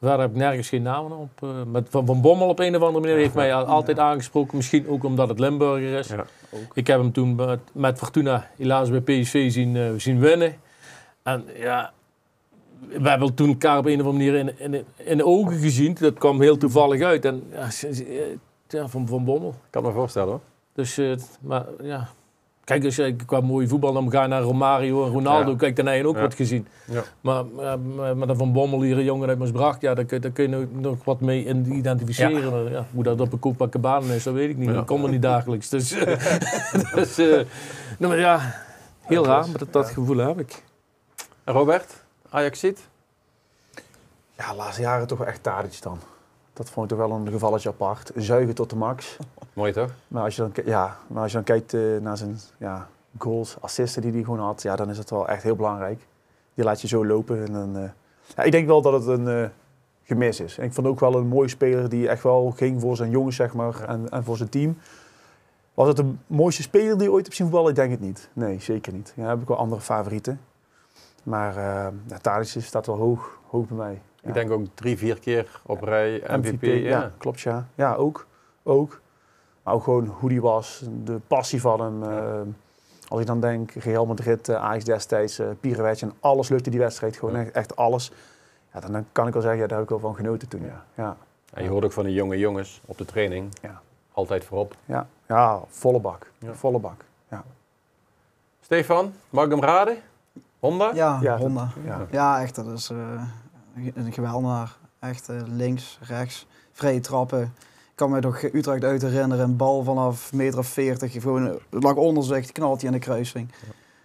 Verder 0.00 0.20
heb 0.20 0.30
ik 0.30 0.36
nergens 0.36 0.68
geen 0.68 0.82
namen 0.82 1.16
op. 1.18 1.30
eh, 1.42 1.48
met 1.66 1.86
van, 1.90 2.06
van 2.06 2.20
Bommel 2.20 2.48
op 2.48 2.58
een 2.58 2.76
of 2.76 2.82
andere 2.82 3.00
manier 3.00 3.16
heeft 3.16 3.34
mij 3.34 3.54
al- 3.54 3.64
altijd 3.64 3.98
aangesproken. 3.98 4.56
Misschien 4.56 4.88
ook 4.88 5.04
omdat 5.04 5.28
het 5.28 5.38
Limburger 5.38 5.98
is. 5.98 6.08
Ja. 6.08 6.24
Ik 6.74 6.86
heb 6.86 6.98
hem 7.00 7.12
toen 7.12 7.34
met, 7.34 7.60
met 7.72 7.98
Fortuna 7.98 8.50
helaas 8.56 8.90
bij 8.90 9.00
PSV 9.00 9.50
zien, 9.52 9.76
eh, 9.76 9.90
zien 9.96 10.18
winnen. 10.18 10.54
En 11.22 11.44
ja, 11.56 11.92
we 12.88 13.08
hebben 13.08 13.34
toen 13.34 13.48
elkaar 13.48 13.78
op 13.78 13.86
een 13.86 14.00
of 14.00 14.06
andere 14.06 14.30
manier 14.32 14.34
in, 14.58 14.72
in, 14.74 14.84
in 14.96 15.16
de 15.16 15.24
ogen 15.24 15.58
gezien. 15.58 15.96
Dat 16.00 16.14
kwam 16.18 16.40
heel 16.40 16.56
toevallig 16.56 17.02
uit. 17.02 17.24
En 17.24 17.42
ja, 17.52 17.68
eh, 18.68 18.84
van, 18.86 19.06
van 19.06 19.24
Bommel. 19.24 19.48
Ik 19.48 19.70
kan 19.70 19.82
me 19.82 19.92
voorstellen 19.92 20.28
hoor. 20.28 20.40
Dus, 20.72 20.98
eh, 20.98 21.12
maar 21.40 21.64
ja. 21.82 22.08
Kijk, 22.64 22.84
als 22.84 22.96
je 22.96 23.16
qua 23.26 23.40
mooie 23.40 23.68
voetbal 23.68 23.92
dan 23.92 24.10
ga 24.10 24.22
je 24.22 24.28
naar 24.28 24.42
Romario 24.42 25.04
en 25.04 25.10
Ronaldo. 25.12 25.50
Ja. 25.50 25.56
Kijk, 25.56 25.76
dan 25.76 25.86
heb 25.86 25.96
je 25.96 26.06
ook 26.08 26.14
Ja. 26.14 26.20
wat 26.20 26.34
gezien. 26.34 26.66
Ja. 26.90 27.02
Maar 27.20 27.44
uh, 27.58 28.12
met 28.12 28.28
een 28.28 28.36
Van 28.36 28.52
Bommel 28.52 28.82
hier, 28.82 28.98
een 28.98 29.04
jongen 29.04 29.28
uit 29.28 29.38
Maasbracht, 29.38 29.80
ja, 29.80 29.94
daar, 29.94 30.04
kun- 30.04 30.20
daar 30.20 30.30
kun 30.30 30.50
je 30.50 30.66
nog- 30.72 31.04
wat 31.04 31.20
mee 31.20 31.46
identificeren. 31.70 32.70
Ja. 32.70 32.86
hoe 32.94 33.02
dat 33.02 33.20
op 33.20 33.32
een 33.32 33.38
Copacabana 33.38 34.12
is, 34.12 34.22
dat 34.22 34.34
weet 34.34 34.50
ik 34.50 34.56
niet. 34.56 34.68
Dat 34.72 34.84
komt 34.84 35.04
er 35.04 35.10
niet 35.10 35.22
dagelijks. 35.22 35.68
Dus, 35.68 35.92
eh, 35.98 36.94
dus 36.94 37.18
eh, 37.18 37.26
nou, 37.98 38.12
maar 38.12 38.18
ja, 38.18 38.54
heel 39.00 39.24
raar, 39.26 39.48
maar 39.48 39.58
dat, 39.58 39.72
dat 39.72 39.90
gevoel 39.90 40.16
heb 40.16 40.40
ik. 40.40 40.62
En 41.44 41.54
Robert, 41.54 42.04
Ajax 42.30 42.58
ziet? 42.60 42.88
Ja, 44.36 44.50
de 44.50 44.56
laatste 44.56 44.82
jaren 44.82 45.06
toch 45.06 45.18
wel 45.18 45.26
echt 45.26 45.42
Tadic 45.42 45.82
dan. 45.82 45.98
Dat 46.52 46.70
vond 46.70 46.90
ik 46.90 46.98
toch 46.98 47.08
wel 47.08 47.16
een 47.16 47.28
gevalletje 47.28 47.68
apart. 47.68 48.10
Zuigen 48.16 48.54
tot 48.54 48.70
de 48.70 48.76
max. 48.76 49.16
Mooi 49.52 49.72
toch? 49.72 49.90
Maar 50.08 50.22
als 50.22 50.36
je 50.36 50.42
dan, 50.42 50.64
ja, 50.64 50.96
maar 51.06 51.22
als 51.22 51.30
je 51.30 51.36
dan 51.36 51.46
kijkt 51.46 51.74
eh, 51.74 51.80
naar 52.00 52.16
zijn 52.16 52.38
ja, 52.58 52.88
goals, 53.18 53.56
assisten 53.60 54.02
die 54.02 54.12
hij 54.12 54.22
gewoon 54.22 54.40
had, 54.40 54.62
ja, 54.62 54.76
dan 54.76 54.90
is 54.90 54.98
het 54.98 55.10
wel 55.10 55.28
echt 55.28 55.42
heel 55.42 55.56
belangrijk. 55.56 56.06
Die 56.54 56.64
laat 56.64 56.80
je 56.80 56.88
zo 56.88 57.06
lopen. 57.06 57.46
En 57.46 57.52
dan, 57.52 57.76
eh, 57.76 57.90
ja, 58.36 58.42
ik 58.42 58.52
denk 58.52 58.66
wel 58.66 58.82
dat 58.82 58.92
het 58.92 59.06
een 59.06 59.28
eh, 59.28 59.48
gemis 60.02 60.40
is. 60.40 60.58
En 60.58 60.64
ik 60.64 60.72
vond 60.72 60.86
ook 60.86 61.00
wel 61.00 61.14
een 61.14 61.26
mooie 61.26 61.48
speler 61.48 61.88
die 61.88 62.08
echt 62.08 62.22
wel 62.22 62.52
ging 62.56 62.80
voor 62.80 62.96
zijn 62.96 63.10
jongens 63.10 63.36
zeg 63.36 63.54
maar, 63.54 63.84
en, 63.84 64.08
en 64.08 64.24
voor 64.24 64.36
zijn 64.36 64.48
team. 64.48 64.78
Was 65.74 65.88
het 65.88 65.96
de 65.96 66.12
mooiste 66.26 66.62
speler 66.62 66.98
die 66.98 67.06
je 67.06 67.12
ooit 67.12 67.24
hebt 67.24 67.36
zien 67.36 67.46
voetballen? 67.46 67.70
Ik 67.70 67.76
denk 67.76 67.90
het 67.90 68.00
niet. 68.00 68.28
Nee, 68.32 68.60
zeker 68.60 68.92
niet. 68.92 69.12
Ja, 69.16 69.28
heb 69.28 69.40
ik 69.40 69.48
wel 69.48 69.56
andere 69.56 69.80
favorieten. 69.80 70.40
Maar 71.28 71.56
uh, 71.56 71.86
ja, 72.22 72.42
staat 72.42 72.86
wel 72.86 72.96
hoog, 72.96 73.38
hoog 73.46 73.66
bij 73.66 73.76
mij. 73.76 74.02
Ja. 74.20 74.28
Ik 74.28 74.34
denk 74.34 74.50
ook 74.50 74.66
drie, 74.74 74.98
vier 74.98 75.18
keer 75.18 75.60
op 75.66 75.82
rij 75.82 76.22
MVP. 76.28 76.62
ja. 76.62 76.70
ja. 76.70 77.12
klopt 77.18 77.40
ja. 77.40 77.66
Ja, 77.74 77.94
ook. 77.94 78.26
ook. 78.62 79.00
Maar 79.62 79.74
ook 79.74 79.82
gewoon 79.82 80.06
hoe 80.06 80.28
die 80.28 80.40
was, 80.40 80.84
de 81.04 81.20
passie 81.26 81.60
van 81.60 81.80
hem. 81.80 82.02
eh, 82.02 82.40
als 83.08 83.20
ik 83.20 83.26
dan 83.26 83.40
denk, 83.40 83.72
Real 83.72 84.06
Madrid, 84.06 84.48
uh, 84.48 84.56
Ajax 84.56 84.84
destijds, 84.84 85.40
uh, 85.40 85.46
Pirouetje 85.60 86.06
en 86.06 86.12
alles 86.20 86.48
lukte 86.48 86.70
die 86.70 86.78
wedstrijd. 86.80 87.16
Gewoon 87.16 87.34
Ja. 87.34 87.40
echt, 87.40 87.50
echt 87.50 87.76
alles. 87.76 88.12
Ja, 88.72 88.80
dan, 88.80 88.92
dan 88.92 89.06
kan 89.12 89.26
ik 89.26 89.32
wel 89.32 89.42
zeggen, 89.42 89.60
ja, 89.60 89.66
daar 89.66 89.78
heb 89.78 89.86
ik 89.86 89.90
wel 89.92 90.00
van 90.10 90.14
genoten 90.14 90.48
toen. 90.48 90.64
Ja, 90.64 90.84
ja. 90.94 91.16
En 91.54 91.62
je 91.62 91.68
hoort 91.70 91.84
ook 91.84 91.92
van 91.92 92.04
de 92.04 92.12
jonge 92.12 92.38
jongens 92.38 92.80
op 92.84 92.98
de 92.98 93.04
training. 93.04 93.54
Ja. 93.62 93.80
Altijd 94.12 94.44
voorop. 94.44 94.74
ja. 94.84 95.06
ja 95.26 95.60
volle 95.68 96.00
bak. 96.00 96.30
Ja. 96.38 96.54
Volle 96.54 96.78
bak. 96.78 97.04
Stefan, 98.60 99.12
mag 99.30 99.44
ik 99.44 99.50
hem 99.50 99.60
raden? 99.62 99.96
Honda? 100.58 100.90
Ja, 100.94 101.18
Ja, 101.22 101.36
Honda. 101.36 101.68
Ja. 101.84 102.06
Ja, 102.10 102.40
echt. 102.40 102.54
Dat 102.54 102.66
is 102.66 102.90
eh, 102.90 103.92
een 103.94 104.12
geweldenaar. 104.12 104.76
Echt 104.98 105.28
eh, 105.28 105.36
links, 105.46 105.98
rechts, 106.02 106.46
vrije 106.72 107.00
trappen. 107.00 107.42
Ik 107.42 108.04
kan 108.04 108.10
me 108.10 108.20
toch 108.20 108.42
Utrecht 108.42 108.84
uit 108.84 109.02
herinneren. 109.02 109.44
Een 109.44 109.56
bal 109.56 109.82
vanaf 109.82 110.32
meter 110.32 110.58
of 110.58 110.66
40. 110.66 111.12
Gewoon, 111.12 111.48
eh, 111.48 111.54
het 111.70 111.82
lag 111.82 111.94
onder 111.94 112.24
zich, 112.24 112.52
knalt 112.52 112.80
hij 112.80 112.90
in 112.90 112.98
de 112.98 113.04
kruising. 113.04 113.50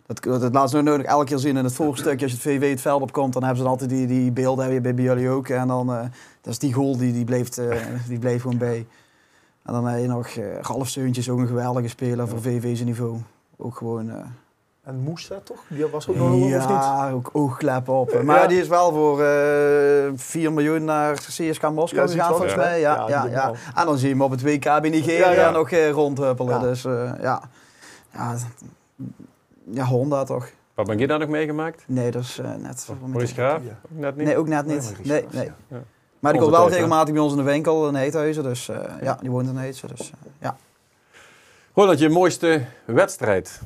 Dat, 0.06 0.24
dat 0.24 0.54
laat 0.54 0.70
ze 0.70 0.76
nou 0.76 0.88
nodig 0.88 1.06
elke 1.06 1.26
keer 1.26 1.38
zien 1.38 1.58
in 1.58 1.64
het 1.64 1.74
voorstukje. 1.74 2.26
Als 2.26 2.32
je 2.32 2.38
het 2.38 2.62
VV 2.62 2.70
het 2.70 2.82
veld 2.82 3.01
opkomt, 3.01 3.34
dan 3.34 3.41
hebben 3.43 3.58
ze 3.58 3.64
dan 3.64 3.72
altijd 3.72 3.89
die, 3.89 4.08
die 4.08 4.32
beelden. 4.32 4.66
Heb 4.66 4.74
je 4.74 4.93
bij, 4.93 5.04
jullie 5.04 5.30
ook. 5.30 5.47
En 5.47 5.68
dan, 5.68 5.88
dat 6.41 6.54
is 6.54 6.60
die 6.60 6.74
goal, 6.74 6.97
die, 6.97 7.14
die, 7.14 7.26
bleef, 7.26 7.49
die 8.08 8.20
bleef 8.20 8.41
gewoon 8.41 8.58
bij. 8.58 8.88
En 9.64 9.74
dan 9.74 9.86
heb 9.86 10.01
je 10.01 10.08
nog 10.08 10.36
uh, 10.36 10.60
Ralf 10.60 10.88
Seuntjes, 10.88 11.30
ook 11.30 11.39
een 11.39 11.47
geweldige 11.47 11.88
speler 11.88 12.28
voor 12.28 12.41
VV's 12.41 12.84
niveau. 12.84 13.18
Ook 13.58 13.78
gewoon... 13.78 14.12
En 14.84 14.96
Moesta 15.00 15.40
toch? 15.44 15.60
Die 15.68 15.86
was 15.88 16.08
ook 16.08 16.16
nog 16.16 16.30
of 16.32 16.36
niet? 16.36 16.50
ja, 16.50 17.12
ook 17.12 17.30
oogkleppen 17.34 17.94
op. 17.94 18.24
Maar 18.24 18.42
Ja. 18.42 18.48
die 18.48 18.60
is 18.62 18.68
wel 18.68 18.92
voor 18.92 19.24
eh 19.24 20.12
4 20.16 20.54
miljoen 20.54 20.84
naar 20.84 21.14
CSK 21.14 21.70
Moskou 21.70 22.08
Ja, 22.08 22.14
gegaan, 22.14 22.30
volgens 22.30 22.56
mij. 22.56 22.80
ja. 22.80 22.96
Ja, 22.96 23.08
Ja, 23.08 23.26
ja, 23.26 23.32
ja. 23.32 23.52
En 23.76 23.86
dan 23.86 23.98
zie 23.98 24.08
je 24.08 24.14
hem 24.14 24.24
op 24.24 24.32
het 24.32 24.42
WK 24.42 24.64
bij 24.64 24.90
Nigeria 24.90 25.30
Ja, 25.32 25.42
ja. 25.42 25.50
nog 25.52 25.70
eh, 25.70 25.90
rondhuppelen. 25.90 26.54
Ja. 26.54 26.60
Dus 26.60 26.86
eh, 26.86 27.12
ja. 27.22 27.42
ja, 28.14 28.36
ja, 29.72 29.84
Honda 29.86 30.24
toch. 30.24 30.50
Wat 30.74 30.88
ben 30.88 30.98
je 30.98 31.08
daar 31.08 31.20
nog 31.20 31.30
meegemaakt? 31.30 31.84
Nee, 31.88 32.12
dat 32.12 32.22
is 32.24 32.40
eh, 32.40 32.54
net. 32.56 32.88
Maurice 33.06 33.34
Graaf? 33.34 33.62
Ja. 33.64 33.70
Ook 33.92 34.00
Net 34.00 34.16
niet? 34.16 34.26
Nee, 34.26 34.38
ook 34.38 34.48
net 34.48 34.66
niet. 34.66 34.94
Nee, 35.04 35.26
nee. 35.32 35.46
ja. 35.46 35.54
Ja. 35.68 35.82
Maar 36.20 36.32
die 36.32 36.42
komt 36.42 36.54
wel 36.54 36.70
regelmatig 36.70 37.14
bij 37.14 37.24
ons 37.24 37.32
in 37.32 37.38
de 37.38 37.44
winkel 37.44 37.88
in 37.88 37.96
Heethuizen. 37.96 38.44
Dus 38.44 38.70
eh, 38.70 38.78
ja, 39.02 39.18
die 39.22 39.32
woont 39.32 39.48
in 39.48 39.56
Heethuizen. 39.58 39.88
Dus, 39.96 40.10
eh, 40.12 40.16
ja. 40.40 40.56
Roland, 41.74 42.00
je 42.00 42.10
mooiste 42.10 42.66
wedstrijd? 42.86 43.62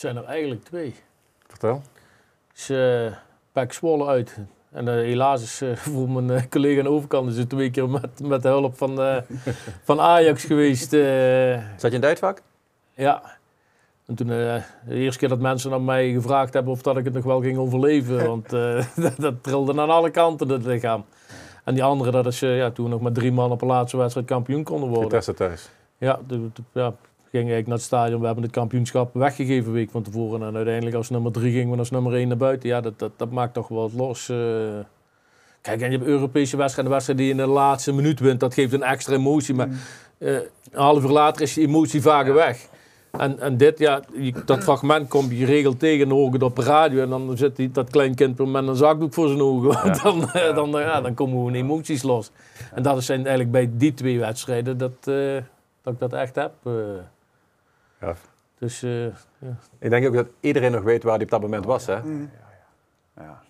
Zijn 0.00 0.16
er 0.16 0.24
eigenlijk 0.24 0.64
twee. 0.64 0.94
Vertel. 1.48 1.82
is 2.56 2.70
uh, 2.70 3.12
Pek 3.52 3.72
Zwolle 3.72 4.06
uit. 4.06 4.38
En 4.70 4.88
eh, 4.88 4.94
helaas 4.94 5.42
is 5.42 5.60
eh, 5.60 5.76
voor 5.94 6.08
mijn 6.10 6.30
eh, 6.30 6.42
collega 6.50 6.78
aan 6.78 6.84
de 6.84 6.90
overkant 6.90 7.30
is 7.30 7.36
het 7.36 7.48
twee 7.48 7.70
keer 7.70 7.88
met, 7.88 8.20
met 8.22 8.42
de 8.42 8.48
hulp 8.48 8.76
van, 8.76 9.00
eh, 9.00 9.16
van 9.84 10.00
Ajax 10.00 10.44
geweest. 10.44 10.92
eh, 10.92 11.58
Zat 11.76 11.80
je 11.80 11.86
in 11.88 11.94
het 11.94 12.04
uitvak? 12.04 12.42
ja. 12.94 13.38
En 14.06 14.16
toen 14.16 14.30
eh, 14.30 14.62
de 14.86 14.94
eerste 14.94 15.18
keer 15.18 15.28
dat 15.28 15.38
mensen 15.38 15.72
aan 15.72 15.84
mij 15.84 16.12
gevraagd 16.12 16.52
hebben 16.54 16.72
of 16.72 16.82
dat 16.82 16.96
ik 16.96 17.04
het 17.04 17.14
nog 17.14 17.24
wel 17.24 17.40
ging 17.40 17.58
overleven. 17.58 18.26
Want 18.26 18.52
eh, 18.52 18.84
dat, 18.96 19.16
dat 19.16 19.34
trilde 19.42 19.80
aan 19.80 19.90
alle 19.90 20.10
kanten, 20.10 20.48
het 20.48 20.64
lichaam. 20.64 21.04
En 21.64 21.74
die 21.74 21.82
andere, 21.84 22.10
dat 22.10 22.26
is 22.26 22.42
eh, 22.42 22.56
ja, 22.56 22.70
toen 22.70 22.84
we 22.84 22.90
nog 22.90 23.00
met 23.00 23.14
drie 23.14 23.32
man 23.32 23.50
op 23.50 23.62
een 23.62 23.68
laatste 23.68 23.96
wedstrijd 23.96 24.26
kampioen 24.26 24.64
konden 24.64 24.88
worden. 24.88 25.04
Vitesse 25.10 25.34
thuis. 25.34 25.70
Ja, 25.98 26.18
de, 26.26 26.48
de- 26.52 26.62
ja, 26.72 26.94
ging 27.30 27.50
eigenlijk 27.50 27.66
naar 27.66 27.76
het 27.76 27.86
stadion. 27.86 28.20
We 28.20 28.26
hebben 28.26 28.44
het 28.44 28.52
kampioenschap 28.52 29.14
weggegeven 29.14 29.66
een 29.66 29.72
week 29.72 29.90
van 29.90 30.02
tevoren. 30.02 30.42
En 30.42 30.54
uiteindelijk 30.56 30.96
als 30.96 31.10
nummer 31.10 31.32
drie 31.32 31.52
gingen 31.52 31.70
we 31.70 31.78
als 31.78 31.90
nummer 31.90 32.14
één 32.14 32.28
naar 32.28 32.36
buiten. 32.36 32.68
Ja, 32.68 32.80
dat, 32.80 32.98
dat, 32.98 33.12
dat 33.16 33.30
maakt 33.30 33.54
toch 33.54 33.68
wel 33.68 33.80
wat 33.80 33.92
los. 33.92 34.28
eh. 34.28 34.36
Kijk, 35.60 35.80
en 35.80 35.90
je 35.90 35.96
hebt 35.96 36.08
Europese 36.08 36.56
wedstrijden, 36.56 36.92
wedstrijden 36.92 37.24
die 37.26 37.34
je 37.34 37.40
in 37.40 37.46
de 37.46 37.52
laatste 37.52 37.92
minuut 37.92 38.20
wint. 38.20 38.40
Dat 38.40 38.54
geeft 38.54 38.72
een 38.72 38.82
extra 38.82 39.14
emotie. 39.14 39.54
Maar 39.54 39.68
eh, 40.18 40.34
een 40.34 40.42
half 40.72 41.02
uur 41.02 41.10
later 41.10 41.42
is 41.42 41.54
die 41.54 41.66
emotie 41.66 42.02
vaak 42.02 42.26
weg. 42.26 42.68
En, 43.10 43.40
en 43.40 43.56
dit, 43.56 43.78
ja, 43.78 44.02
dat 44.44 44.62
fragment 44.62 45.08
kom 45.08 45.32
je 45.32 45.36
geregeld 45.36 45.78
tegen 45.78 46.32
het 46.32 46.42
op 46.42 46.56
de 46.56 46.62
radio. 46.62 47.02
En 47.02 47.08
dan 47.08 47.36
zit 47.36 47.56
die, 47.56 47.70
dat 47.70 47.90
klein 47.90 48.14
kind 48.14 48.38
met 48.38 48.66
een 48.66 48.76
zakdoek 48.76 49.14
voor 49.14 49.28
zijn 49.28 49.40
ogen. 49.40 49.92
Dan, 50.02 50.30
eh, 50.30 50.54
dan, 50.54 50.70
ja, 50.70 51.00
dan 51.00 51.14
komen 51.14 51.36
gewoon 51.36 51.54
emoties 51.54 52.02
los. 52.02 52.30
En 52.74 52.82
dat 52.82 53.04
zijn 53.04 53.18
eigenlijk 53.18 53.50
bij 53.50 53.70
die 53.72 53.94
twee 53.94 54.18
wedstrijden 54.18 54.78
dat, 54.78 55.04
dat 55.82 55.92
ik 55.92 55.98
dat 55.98 56.12
echt 56.12 56.34
heb. 56.34 56.52
Ja. 58.00 58.14
Dus 58.58 58.82
eh, 58.82 59.06
Ik 59.78 59.90
denk 59.90 60.06
ook 60.06 60.14
dat 60.14 60.26
iedereen 60.40 60.72
nog 60.72 60.82
weet 60.82 61.02
waar 61.02 61.14
hij 61.14 61.24
op 61.24 61.30
dat 61.30 61.40
moment 61.40 61.64
was. 61.64 61.86
Hè? 61.86 62.02
Mm. 62.02 62.30
Ja, 63.16 63.42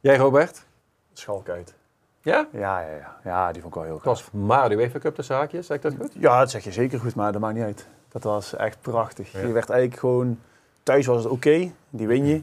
Jij, 0.00 0.16
Robert? 0.16 0.66
schalk 1.12 1.48
uit. 1.48 1.74
Ja? 2.20 2.46
Ja, 2.52 2.80
ja, 2.80 2.96
ja. 2.96 3.16
ja, 3.24 3.52
die 3.52 3.62
vond 3.62 3.74
ik 3.74 3.80
wel 3.80 3.88
heel 3.88 3.98
Het 3.98 4.02
gaaf. 4.04 4.30
was 4.32 4.42
maar 4.42 4.68
de 4.68 4.74
UEFA 4.74 4.98
Cup 4.98 5.14
tussen 5.14 5.36
haakjes, 5.36 5.66
zeg 5.66 5.76
ik 5.76 5.82
dat 5.82 5.94
goed? 6.00 6.12
Ja, 6.12 6.38
dat 6.38 6.50
zeg 6.50 6.64
je 6.64 6.72
zeker 6.72 7.00
goed, 7.00 7.14
maar 7.14 7.32
dat 7.32 7.40
maakt 7.40 7.54
niet 7.54 7.64
uit. 7.64 7.86
Dat 8.08 8.22
was 8.22 8.54
echt 8.56 8.80
prachtig. 8.80 9.32
Ja. 9.32 9.38
Je 9.40 9.52
werd 9.52 9.70
eigenlijk 9.70 10.00
gewoon... 10.00 10.38
Thuis 10.82 11.06
was 11.06 11.22
het 11.22 11.32
oké, 11.32 11.72
die 11.90 12.06
win 12.06 12.26
je. 12.26 12.42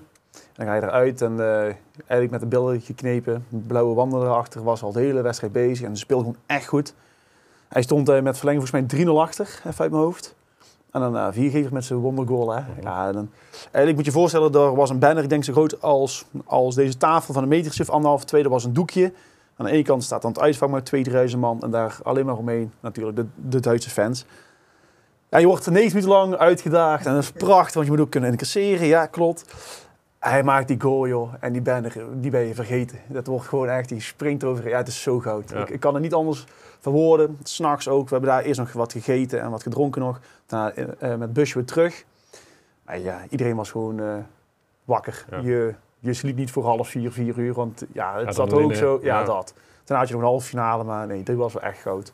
Dan 0.54 0.66
ga 0.66 0.76
je 0.76 0.82
eruit 0.82 1.22
en 1.22 1.40
eh, 1.40 1.62
eigenlijk 1.96 2.32
met 2.32 2.40
de 2.40 2.46
billen 2.46 2.82
geknepen. 2.82 3.46
De 3.50 3.58
blauwe 3.58 3.94
wanden 3.96 4.22
erachter 4.22 4.64
was 4.64 4.84
al 4.84 4.92
de 4.92 5.00
hele 5.00 5.22
wedstrijd 5.22 5.54
bezig. 5.54 5.86
En 5.88 5.96
ze 5.96 6.02
speelde 6.02 6.24
gewoon 6.24 6.40
echt 6.46 6.68
goed. 6.68 6.94
Hij 7.68 7.82
stond 7.82 8.10
eh, 8.10 8.22
met 8.22 8.38
verlenging 8.38 8.70
volgens 8.70 8.94
mij 8.96 9.06
3-0 9.06 9.10
achter, 9.10 9.46
even 9.66 9.82
uit 9.82 9.92
mijn 9.92 10.04
hoofd. 10.04 10.36
En 10.96 11.02
dan 11.02 11.16
uh, 11.16 11.28
viergever 11.32 11.74
met 11.74 11.86
zijn 11.86 12.00
wondergoal. 12.00 12.52
Hè. 12.52 12.62
Ja, 12.82 13.12
dan, 13.12 13.30
eigenlijk 13.62 13.96
moet 13.96 14.06
je 14.06 14.12
voorstellen, 14.12 14.54
er 14.54 14.76
was 14.76 14.90
een 14.90 15.00
banner, 15.00 15.24
ik 15.24 15.30
denk 15.30 15.44
zo 15.44 15.54
groot 15.54 15.82
als, 15.82 16.26
als 16.46 16.76
deze 16.76 16.98
tafel 16.98 17.34
van 17.34 17.44
een 17.44 17.50
metertje 17.50 17.84
of 17.84 17.90
anderhalf, 17.90 18.24
twee, 18.24 18.44
er 18.44 18.50
was 18.50 18.64
een 18.64 18.74
doekje. 18.74 19.14
Aan 19.58 19.66
de 19.66 19.72
ene 19.72 19.84
kant 19.84 20.04
staat 20.04 20.22
dan 20.22 20.32
het 20.32 20.40
uitvak 20.40 20.70
met 20.70 20.86
2000 20.86 21.42
man 21.42 21.62
en 21.62 21.72
daar 21.72 21.98
alleen 22.04 22.26
maar 22.26 22.38
omheen 22.38 22.72
natuurlijk 22.80 23.16
de, 23.16 23.26
de 23.36 23.60
Duitse 23.60 23.90
fans. 23.90 24.26
Ja, 25.30 25.38
je 25.38 25.46
wordt 25.46 25.66
er 25.66 25.72
9 25.72 25.88
minuten 25.88 26.10
lang 26.10 26.36
uitgedaagd 26.36 27.06
en 27.06 27.14
dat 27.14 27.24
is 27.24 27.32
prachtig, 27.32 27.74
want 27.74 27.86
je 27.86 27.92
moet 27.92 28.02
ook 28.02 28.10
kunnen 28.10 28.32
incasseren. 28.32 28.88
Ja, 28.88 29.06
klopt. 29.06 29.46
Hij 30.20 30.44
maakt 30.44 30.68
die 30.68 30.82
goal, 30.82 31.08
joh. 31.08 31.34
En 31.40 31.54
die 31.54 31.62
banner, 31.62 31.94
die 32.14 32.32
ben 32.32 32.42
je 32.42 32.54
vergeten. 32.54 33.00
Dat 33.08 33.28
wordt 33.28 33.48
gewoon 33.48 33.70
echt, 33.70 33.90
die 33.90 34.02
springt 34.02 34.44
over. 34.44 34.70
Ja, 34.70 34.78
het 34.78 34.88
is 34.88 35.02
zo 35.02 35.20
goud. 35.20 35.50
Ja. 35.50 35.62
Ik, 35.62 35.70
ik 35.70 35.80
kan 35.80 35.94
het 35.94 36.04
niet 36.04 36.14
anders 36.14 36.46
verwoorden. 36.92 37.38
S'nachts 37.44 37.88
ook. 37.88 38.04
We 38.04 38.16
hebben 38.16 38.30
daar 38.30 38.44
eerst 38.44 38.60
nog 38.60 38.72
wat 38.74 38.92
gegeten 38.92 39.42
en 39.42 39.50
wat 39.50 39.64
gedronken 39.64 40.02
nog. 40.02 40.20
Daarna 40.46 40.72
eh, 40.72 41.12
eh, 41.12 41.20
met 41.20 41.34
busje 41.34 41.54
weer 41.54 41.66
terug. 41.66 42.06
Maar 42.86 43.00
ja, 43.00 43.22
iedereen 43.30 43.56
was 43.56 43.72
gewoon 43.72 44.00
eh, 44.00 44.16
wakker. 44.84 45.26
Ja. 45.30 45.40
Je, 45.40 45.74
je 46.00 46.14
sliep 46.14 46.36
niet 46.36 46.52
voor 46.52 46.64
half 46.64 46.90
vier, 46.90 47.12
vier 47.12 47.38
uur. 47.38 47.54
Want 47.54 47.84
ja, 47.94 48.16
het 48.18 48.26
Ja, 48.26 48.32
zat 48.32 48.54
ook 48.54 48.70
in, 48.72 48.76
zo. 48.76 49.00
Ja, 49.02 49.20
ja. 49.20 49.26
dat. 49.26 49.54
Daarna 49.84 49.98
had 50.00 50.08
je 50.08 50.14
nog 50.14 50.24
een 50.24 50.30
halve 50.30 50.48
finale, 50.48 50.84
maar 50.84 51.08
nee, 51.08 51.24
dit 51.24 51.36
was 51.36 51.54
wel 51.54 51.62
echt 51.64 51.82
goud. 51.82 52.14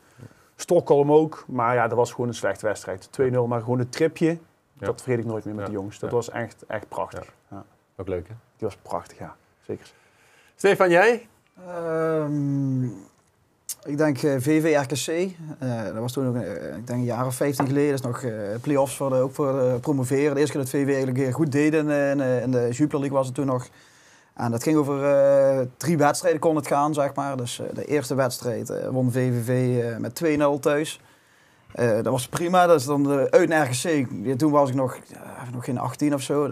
Stockholm 0.56 1.12
ook, 1.12 1.44
maar 1.48 1.74
ja, 1.74 1.88
dat 1.88 1.96
was 1.98 2.10
gewoon 2.12 2.28
een 2.28 2.34
slechte 2.34 2.66
wedstrijd. 2.66 3.08
2-0, 3.20 3.46
maar 3.48 3.60
gewoon 3.60 3.78
het 3.78 3.92
tripje, 3.92 4.26
Ja. 4.26 4.38
dat 4.86 5.02
vergeet 5.02 5.18
ik 5.18 5.24
nooit 5.30 5.44
meer 5.44 5.54
met 5.54 5.64
Ja. 5.64 5.70
de 5.70 5.76
jongens. 5.76 5.98
Dat 5.98 6.10
Ja. 6.10 6.16
was 6.16 6.30
echt, 6.30 6.64
echt 6.66 6.88
prachtig. 6.88 7.32
Ja. 7.50 7.64
Ook 7.96 8.08
leuk, 8.08 8.28
hè? 8.28 8.34
Die 8.56 8.66
was 8.68 8.76
prachtig, 8.76 9.18
ja. 9.18 9.36
Zeker. 9.66 9.92
Stefan, 10.56 10.90
jij? 10.90 11.28
Ehm, 11.66 12.84
ik 13.84 13.96
denk 13.96 14.22
eh, 14.22 14.34
VV 14.38 14.76
RKC. 14.82 15.32
Eh, 15.58 15.84
dat 15.84 15.94
was 15.94 16.12
toen 16.12 16.36
eh, 16.36 16.76
ik 16.76 16.86
denk 16.86 16.98
een 16.98 17.04
jaar 17.04 17.26
of 17.26 17.34
15 17.34 17.66
geleden. 17.66 17.90
Dat 17.90 17.98
is 17.98 18.22
nog 18.22 18.32
play-offs 18.60 18.96
voor 18.96 19.12
ook 19.12 19.34
voor 19.34 19.80
promoveren. 19.80 20.34
De 20.34 20.40
eerste 20.40 20.52
keer 20.56 20.62
dat 20.62 20.70
VV 20.70 20.94
eigenlijk 20.94 21.34
goed 21.34 21.52
deed 21.52 21.74
in, 21.74 21.90
in, 21.90 22.20
in 22.20 22.50
de 22.50 22.68
Jupiler 22.70 23.00
League 23.00 23.18
was 23.18 23.26
het 23.26 23.34
toen 23.34 23.46
nog. 23.46 23.68
En 24.34 24.50
dat 24.50 24.62
ging 24.62 24.76
over 24.76 25.68
drie 25.76 25.96
wedstrijden 25.96 26.40
kon 26.40 26.56
het 26.56 26.66
gaan, 26.66 26.94
zeg 26.94 27.14
maar. 27.14 27.36
Dus 27.36 27.60
de 27.72 27.84
eerste 27.84 28.14
wedstrijd 28.14 28.88
won 28.90 29.12
VVV 29.12 29.82
met 29.98 30.22
2-0 30.24 30.60
thuis. 30.60 31.00
Dat 31.74 32.04
was 32.04 32.28
prima. 32.28 32.66
Dat 32.66 32.80
is 32.80 32.86
dan 32.86 33.30
uit 33.30 33.48
naar 33.48 33.70
RKC. 33.70 34.06
Toen 34.38 34.50
was 34.50 34.68
ik 34.68 34.74
nog, 34.74 34.98
nog 35.52 35.64
geen 35.64 35.78
18 35.78 36.14
of 36.14 36.22
zo. 36.22 36.48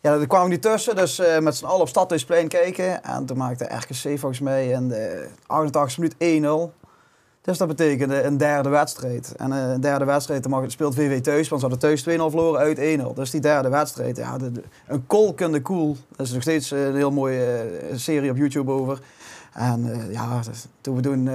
Ja, 0.00 0.16
daar 0.16 0.26
kwamen 0.26 0.50
die 0.50 0.58
tussen. 0.58 0.96
Dus 0.96 1.18
eh, 1.18 1.38
met 1.38 1.56
z'n 1.56 1.64
allen 1.64 1.80
op 1.80 1.88
Stadhuisplein 1.88 2.48
kijken. 2.48 3.04
En 3.04 3.26
toen 3.26 3.36
maakte 3.36 3.64
RKC 3.64 4.18
volgens 4.18 4.40
mij 4.40 4.68
in 4.68 4.88
de 4.88 5.28
88 5.46 5.98
minuut 5.98 6.72
1-0. 6.72 6.78
Dus 7.48 7.58
dat 7.58 7.68
betekende 7.68 8.22
een 8.22 8.36
derde 8.36 8.68
wedstrijd. 8.68 9.34
En 9.36 9.52
eh, 9.52 9.70
een 9.70 9.80
derde 9.80 10.04
wedstrijd, 10.04 10.42
dan 10.42 10.70
speelt 10.70 10.94
VV 10.94 11.20
thuis, 11.20 11.48
want 11.48 11.60
ze 11.60 11.68
hadden 11.68 11.88
thuis 11.88 12.02
2-0 12.02 12.04
verloren 12.04 12.60
uit 12.60 13.00
1-0. 13.00 13.14
Dus 13.14 13.30
die 13.30 13.40
derde 13.40 13.68
wedstrijd, 13.68 14.16
ja, 14.16 14.38
de, 14.38 14.52
een 14.86 15.06
kolkende 15.06 15.62
koel. 15.62 15.96
Dat 16.16 16.26
is 16.26 16.32
nog 16.32 16.42
steeds 16.42 16.72
eh, 16.72 16.84
een 16.84 16.96
heel 16.96 17.10
mooie 17.10 17.70
serie 17.94 18.30
op 18.30 18.36
YouTube 18.36 18.70
over. 18.70 19.00
En 19.52 20.06
ja, 20.10 20.40
dus 20.40 20.66
toen 20.80 20.96
we 20.96 21.02
toen, 21.02 21.28
eh, 21.28 21.34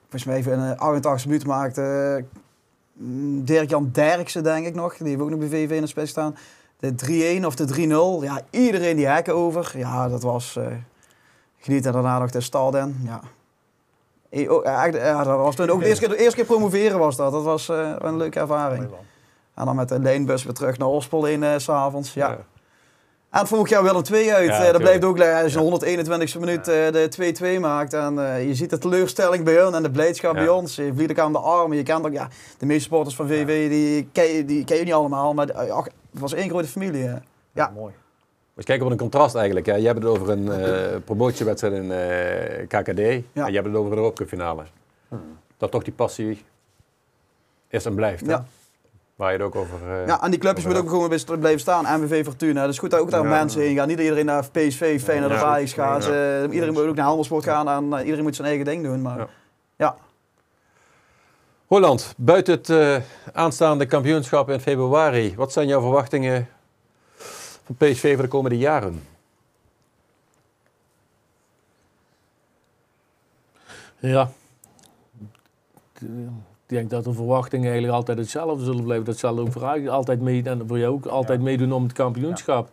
volgens 0.00 0.24
mij 0.24 0.36
even 0.36 0.58
de 0.58 0.76
88 0.76 1.26
minuten 1.26 1.48
maakten, 1.48 2.28
mm, 2.92 3.44
Dirk-Jan 3.44 3.88
Derksen 3.92 4.42
denk 4.42 4.66
ik 4.66 4.74
nog, 4.74 4.96
die 4.96 5.08
heeft 5.08 5.20
ook 5.20 5.30
nog 5.30 5.38
bij 5.38 5.48
VV 5.48 5.70
in 5.70 5.80
de 5.80 5.86
spits 5.86 6.10
staan. 6.10 6.36
De 6.82 7.38
3-1 7.40 7.44
of 7.46 7.54
de 7.54 8.20
3-0, 8.20 8.24
ja, 8.24 8.40
iedereen 8.50 8.96
die 8.96 9.06
hekken 9.06 9.34
over. 9.34 9.72
Ja, 9.76 10.08
dat 10.08 10.22
was 10.22 10.56
eh 10.56 10.66
geniet 11.62 11.86
en 11.86 11.92
daarna 11.92 12.18
nog 12.18 12.30
de 12.30 12.40
Stalden. 12.40 13.00
Ja. 13.04 13.20
Eh, 14.30 14.50
oh, 14.50 14.64
ja, 14.64 15.24
dat 15.24 15.36
was 15.36 15.54
toen 15.54 15.70
ook 15.70 15.80
de 15.80 15.86
eerste 15.86 16.06
keer, 16.06 16.16
de 16.16 16.22
eerste 16.22 16.36
keer 16.36 16.44
promoveren 16.44 16.98
was 16.98 17.16
dat. 17.16 17.32
Dat 17.32 17.44
was 17.44 17.68
eh, 17.68 17.92
een 17.98 18.16
leuke 18.16 18.40
ervaring. 18.40 18.88
En 19.54 19.64
dan 19.64 19.76
met 19.76 19.88
de 19.88 19.98
leenbus 19.98 20.44
weer 20.44 20.54
terug 20.54 20.78
naar 20.78 20.88
Ospel 20.88 21.26
in 21.26 21.42
eh, 21.42 21.58
s 21.58 21.64
s'avonds. 21.64 22.14
Ja. 22.14 22.38
En 23.32 23.46
vorig 23.46 23.68
jaar 23.68 23.82
Willem 23.82 24.02
2 24.02 24.34
uit. 24.34 24.46
Ja, 24.46 24.64
Eh, 24.64 24.72
dat 24.72 24.80
blijft 24.80 25.04
ook 25.04 25.20
als 25.20 25.52
je 25.52 25.58
in 25.58 25.64
de 25.64 25.70
121ste 25.70 26.38
minuut 26.40 26.68
eh, 26.68 26.92
de 26.92 27.08
2-2 27.56 27.60
maakt. 27.60 27.92
En 27.94 28.18
eh, 28.34 28.46
je 28.46 28.54
ziet 28.54 28.70
de 28.70 28.78
teleurstelling 28.78 29.44
bij 29.44 29.54
hun 29.54 29.74
en 29.74 29.82
de 29.82 29.90
blijdschap 29.90 30.34
Ja. 30.34 30.38
bij 30.38 30.48
ons. 30.48 30.76
Je 30.76 30.92
vliegt 30.94 31.08
elkaar 31.08 31.24
aan 31.24 31.32
de 31.32 31.38
armen. 31.38 31.76
Je 31.76 31.82
kent 31.82 32.06
ook, 32.06 32.12
ja, 32.12 32.28
de 32.58 32.66
meeste 32.66 32.82
supporters 32.82 33.16
van 33.16 33.26
VV, 33.26 33.68
die, 33.68 34.08
ken 34.12 34.24
je, 34.24 34.44
die 34.44 34.64
ken 34.64 34.76
je 34.76 34.84
niet 34.84 34.92
allemaal. 34.92 35.34
Maar 35.34 35.52
ach, 35.52 35.84
het 35.84 36.20
was 36.20 36.32
één 36.32 36.48
grote 36.48 36.66
familie. 36.68 37.10
Ja. 37.52 37.72
mooi. 37.74 37.92
Dus 38.54 38.64
kijken 38.64 38.82
wat 38.84 38.92
een 38.92 38.98
contrast 38.98 39.34
eigenlijk. 39.34 39.66
Hè. 39.66 39.74
Je 39.74 39.86
hebt 39.86 39.98
het 39.98 40.08
over 40.08 40.28
een 40.30 40.52
eh, 40.52 40.96
promotiewedstrijd 41.04 41.74
in 41.74 41.88
KKD. 42.68 42.98
En 42.98 43.24
je 43.32 43.42
hebt 43.54 43.66
het 43.66 43.74
over 43.74 43.90
de 43.90 43.96
Europa 43.96 44.24
finale. 44.26 44.62
Dat 45.56 45.70
toch 45.70 45.82
die 45.82 45.92
passie 45.92 46.44
is 47.68 47.84
en 47.84 47.94
blijft. 47.94 48.26
Hè? 48.26 48.36
Waar 49.16 49.32
je 49.32 49.36
het 49.38 49.46
ook 49.46 49.54
over... 49.54 49.78
eh, 50.00 50.06
Ja, 50.06 50.22
en 50.22 50.30
die 50.30 50.40
clubjes 50.40 50.64
moeten 50.64 50.82
ook 50.82 50.88
gewoon 50.88 51.08
weer 51.08 51.38
blijven 51.38 51.60
staan. 51.60 52.00
MVV 52.02 52.24
Fortuna. 52.24 52.66
Dus 52.66 52.78
goed 52.78 52.90
dat 52.90 53.00
ook 53.00 53.10
daar 53.10 53.22
Ja. 53.22 53.28
mensen 53.28 53.60
heen 53.60 53.76
gaan. 53.76 53.88
Niet 53.88 53.98
iedereen 54.00 54.24
naar 54.26 54.50
PSV, 54.50 55.02
Feyenoord 55.02 55.32
of 55.32 55.40
Ja. 55.40 55.44
Ajax 55.46 55.72
gaat. 55.72 56.04
Ja. 56.04 56.42
Eh, 56.42 56.52
iedereen 56.52 56.72
moet 56.74 56.82
ook 56.86 56.94
naar 56.94 57.04
Helmersport 57.06 57.44
gaan. 57.44 57.68
En 57.68 57.92
eh, 57.92 58.00
iedereen 58.04 58.24
moet 58.24 58.36
zijn 58.36 58.48
eigen 58.48 58.64
ding 58.64 58.82
doen. 58.84 59.02
Maar 59.02 59.18
Ja. 59.18 59.28
ja. 59.76 59.96
Holland, 61.66 62.14
buiten 62.16 62.54
het 62.54 62.70
eh, 62.70 62.96
aanstaande 63.32 63.86
kampioenschap 63.86 64.50
in 64.50 64.60
februari, 64.60 65.34
wat 65.36 65.52
zijn 65.52 65.66
jouw 65.66 65.80
verwachtingen 65.80 66.48
van 67.64 67.74
PSV 67.76 68.12
voor 68.14 68.22
de 68.22 68.28
komende 68.28 68.58
jaren? 68.58 69.02
Ja. 73.98 74.30
Denk 76.72 76.90
dat 76.90 77.04
de 77.04 77.12
verwachtingen 77.12 77.66
eigenlijk 77.70 77.94
altijd 77.94 78.18
hetzelfde 78.18 78.64
zullen 78.64 78.84
blijven. 78.84 79.06
Dat 79.06 79.18
zal 79.18 79.38
ook 79.38 79.52
voor 79.52 79.90
altijd 79.90 80.20
mee 80.20 80.42
en 80.42 80.62
voor 80.66 80.78
jou 80.78 80.92
ook 80.94 81.06
altijd 81.06 81.40
meedoen 81.40 81.72
om 81.72 81.82
het 81.82 81.92
kampioenschap. 81.92 82.68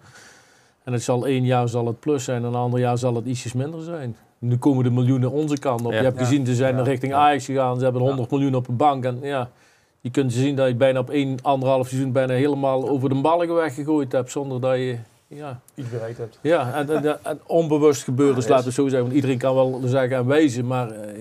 En 0.83 0.93
het 0.93 1.03
zal 1.03 1.27
één 1.27 1.45
jaar 1.45 1.69
zal 1.69 1.85
het 1.85 1.99
plus 1.99 2.23
zijn 2.23 2.41
en 2.41 2.47
een 2.47 2.55
ander 2.55 2.79
jaar 2.79 2.97
zal 2.97 3.15
het 3.15 3.25
ietsjes 3.25 3.53
minder 3.53 3.83
zijn. 3.83 4.15
Nu 4.39 4.57
komen 4.57 4.83
de 4.83 4.89
miljoenen 4.89 5.31
onze 5.31 5.57
kant 5.57 5.85
op. 5.85 5.91
Ja. 5.91 5.97
Je 5.97 6.03
hebt 6.03 6.17
gezien, 6.17 6.45
ze 6.45 6.55
zijn 6.55 6.75
Ja. 6.75 6.81
richting 6.83 7.13
Ajax 7.13 7.45
gegaan. 7.45 7.77
Ze 7.77 7.83
hebben 7.83 8.01
100 8.01 8.31
miljoen 8.31 8.55
op 8.55 8.65
de 8.65 8.71
bank. 8.71 9.03
En 9.03 9.19
ja, 9.21 9.49
je 10.01 10.11
kunt 10.11 10.33
zien 10.33 10.55
dat 10.55 10.67
je 10.67 10.75
bijna 10.75 10.99
op 10.99 11.09
één, 11.09 11.37
anderhalf 11.41 11.87
seizoen 11.87 12.11
bijna 12.11 12.33
helemaal 12.33 12.89
over 12.89 13.09
de 13.09 13.21
ballen 13.21 13.53
weggegooid 13.55 14.11
hebt. 14.11 14.31
Zonder 14.31 14.61
dat 14.61 14.75
je... 14.75 14.97
Ja, 15.31 15.61
Iets 15.75 15.89
bereikt 15.89 16.17
hebt. 16.17 16.39
ja 16.41 16.73
en, 16.73 16.89
en, 16.89 17.23
en 17.23 17.39
onbewust 17.45 18.03
gebeuren, 18.03 18.35
dus 18.35 18.47
laten 18.47 18.65
we 18.65 18.71
zo 18.71 18.83
zeggen. 18.83 19.01
Want 19.01 19.13
iedereen 19.13 19.37
kan 19.37 19.55
wel 19.55 19.81
zeggen 19.85 20.17
en 20.17 20.25
wijzen, 20.25 20.67
maar 20.67 20.91
eh, 20.91 21.19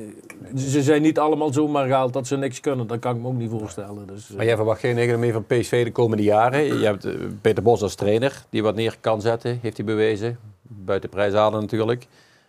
ze 0.57 0.83
zijn 0.83 1.03
niet 1.03 1.19
allemaal 1.19 1.53
zomaar 1.53 1.87
gehaald 1.87 2.13
dat 2.13 2.27
ze 2.27 2.37
niks 2.37 2.61
kunnen. 2.61 2.87
Dat 2.87 2.99
kan 2.99 3.17
ik 3.17 3.23
me 3.23 3.29
ook 3.29 3.35
niet 3.35 3.51
voorstellen. 3.51 4.07
Dus, 4.07 4.31
eh, 4.31 4.37
Maar 4.37 4.45
jij 4.45 4.57
verwacht 4.57 4.81
geen 4.81 4.99
economie 4.99 5.33
meer 5.33 5.43
van 5.45 5.59
PSV 5.59 5.85
de 5.85 5.93
komende 5.93 6.23
jaren. 6.23 6.79
Je 6.79 6.85
hebt 6.85 7.05
eh, 7.05 7.15
Peter 7.41 7.63
Bos 7.63 7.83
als 7.83 7.95
trainer, 7.95 8.45
die 8.51 8.63
wat 8.63 8.75
neer 8.75 8.97
kan 9.01 9.21
zetten, 9.21 9.59
heeft 9.63 9.77
hij 9.77 9.87
bewezen. 9.87 10.39
Buiten 10.63 11.09
prijs 11.09 11.33
halen 11.33 11.61
natuurlijk. 11.61 12.07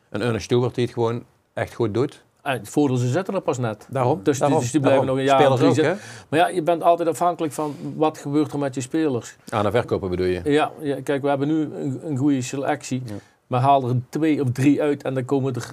Een 0.10 0.22
Ernest 0.22 0.46
Stewart 0.46 0.76
die 0.76 0.86
het 0.86 0.94
gewoon 0.94 1.24
echt 1.54 1.74
goed 1.74 1.94
doet. 1.94 2.24
Het 2.42 2.70
voordeel, 2.70 2.98
ze 2.98 3.08
zetten 3.08 3.34
er 3.34 3.42
pas 3.42 3.58
net. 3.58 3.88
Daarom. 3.90 4.20
Dus 4.24 4.32
die- 4.38 4.40
daarom, 4.40 4.60
dus 4.60 4.72
die 4.72 4.82
blijven 4.82 5.06
daarom. 5.06 5.18
nog 5.24 5.32
een 5.32 5.40
jaar 5.40 5.58
Spelers 5.58 5.80
ook? 5.92 5.98
Maar 6.30 6.40
ja, 6.40 6.48
je 6.48 6.62
bent 6.62 6.84
altijd 6.84 7.10
afhankelijk 7.10 7.54
van 7.54 7.76
wat 7.96 8.18
gebeurt 8.18 8.52
er 8.54 8.60
met 8.60 8.76
je 8.76 8.82
spelers. 8.82 9.36
Aan 9.50 9.64
de 9.64 9.72
verkopen 9.72 10.10
bedoel 10.10 10.26
je? 10.26 10.42
Ja, 10.44 10.72
ja 10.82 10.98
kijk, 11.04 11.22
we 11.22 11.28
hebben 11.30 11.48
nu 11.48 11.62
een, 11.76 12.00
een 12.06 12.18
goede 12.18 12.42
selectie. 12.42 13.02
Ja. 13.06 13.14
Maar 13.48 13.62
haal 13.62 13.88
er 13.90 13.96
twee 14.10 14.42
of 14.42 14.48
drie 14.52 14.82
uit 14.82 15.04
en 15.04 15.14
dan 15.14 15.26
komen 15.26 15.56
er 15.56 15.72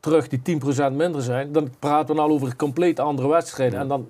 terug 0.00 0.28
die 0.28 0.42
10% 0.42 0.92
minder 0.96 1.22
zijn. 1.22 1.52
Dan 1.52 1.70
praten 1.78 2.14
we 2.14 2.20
al 2.20 2.30
over 2.30 2.56
compleet 2.56 3.00
andere 3.00 3.28
wedstrijden. 3.28 3.74
Ja. 3.74 3.80
En 3.82 3.88
dan, 3.88 4.08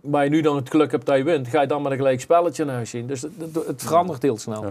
waar 0.00 0.24
je 0.24 0.30
nu 0.30 0.40
dan 0.40 0.56
het 0.56 0.70
geluk 0.70 0.90
hebt 0.90 1.06
dat 1.06 1.16
je 1.16 1.22
wint, 1.22 1.48
ga 1.48 1.60
je 1.60 1.66
dan 1.66 1.82
met 1.82 1.90
een 1.92 1.98
gelijk 1.98 2.20
spelletje 2.20 2.64
naar 2.64 2.74
huis 2.74 2.90
zien. 2.90 3.06
Dus 3.06 3.22
het, 3.22 3.32
het- 3.38 3.66
het 3.66 3.82
verandert 3.82 4.22
heel 4.22 4.38
snel. 4.38 4.64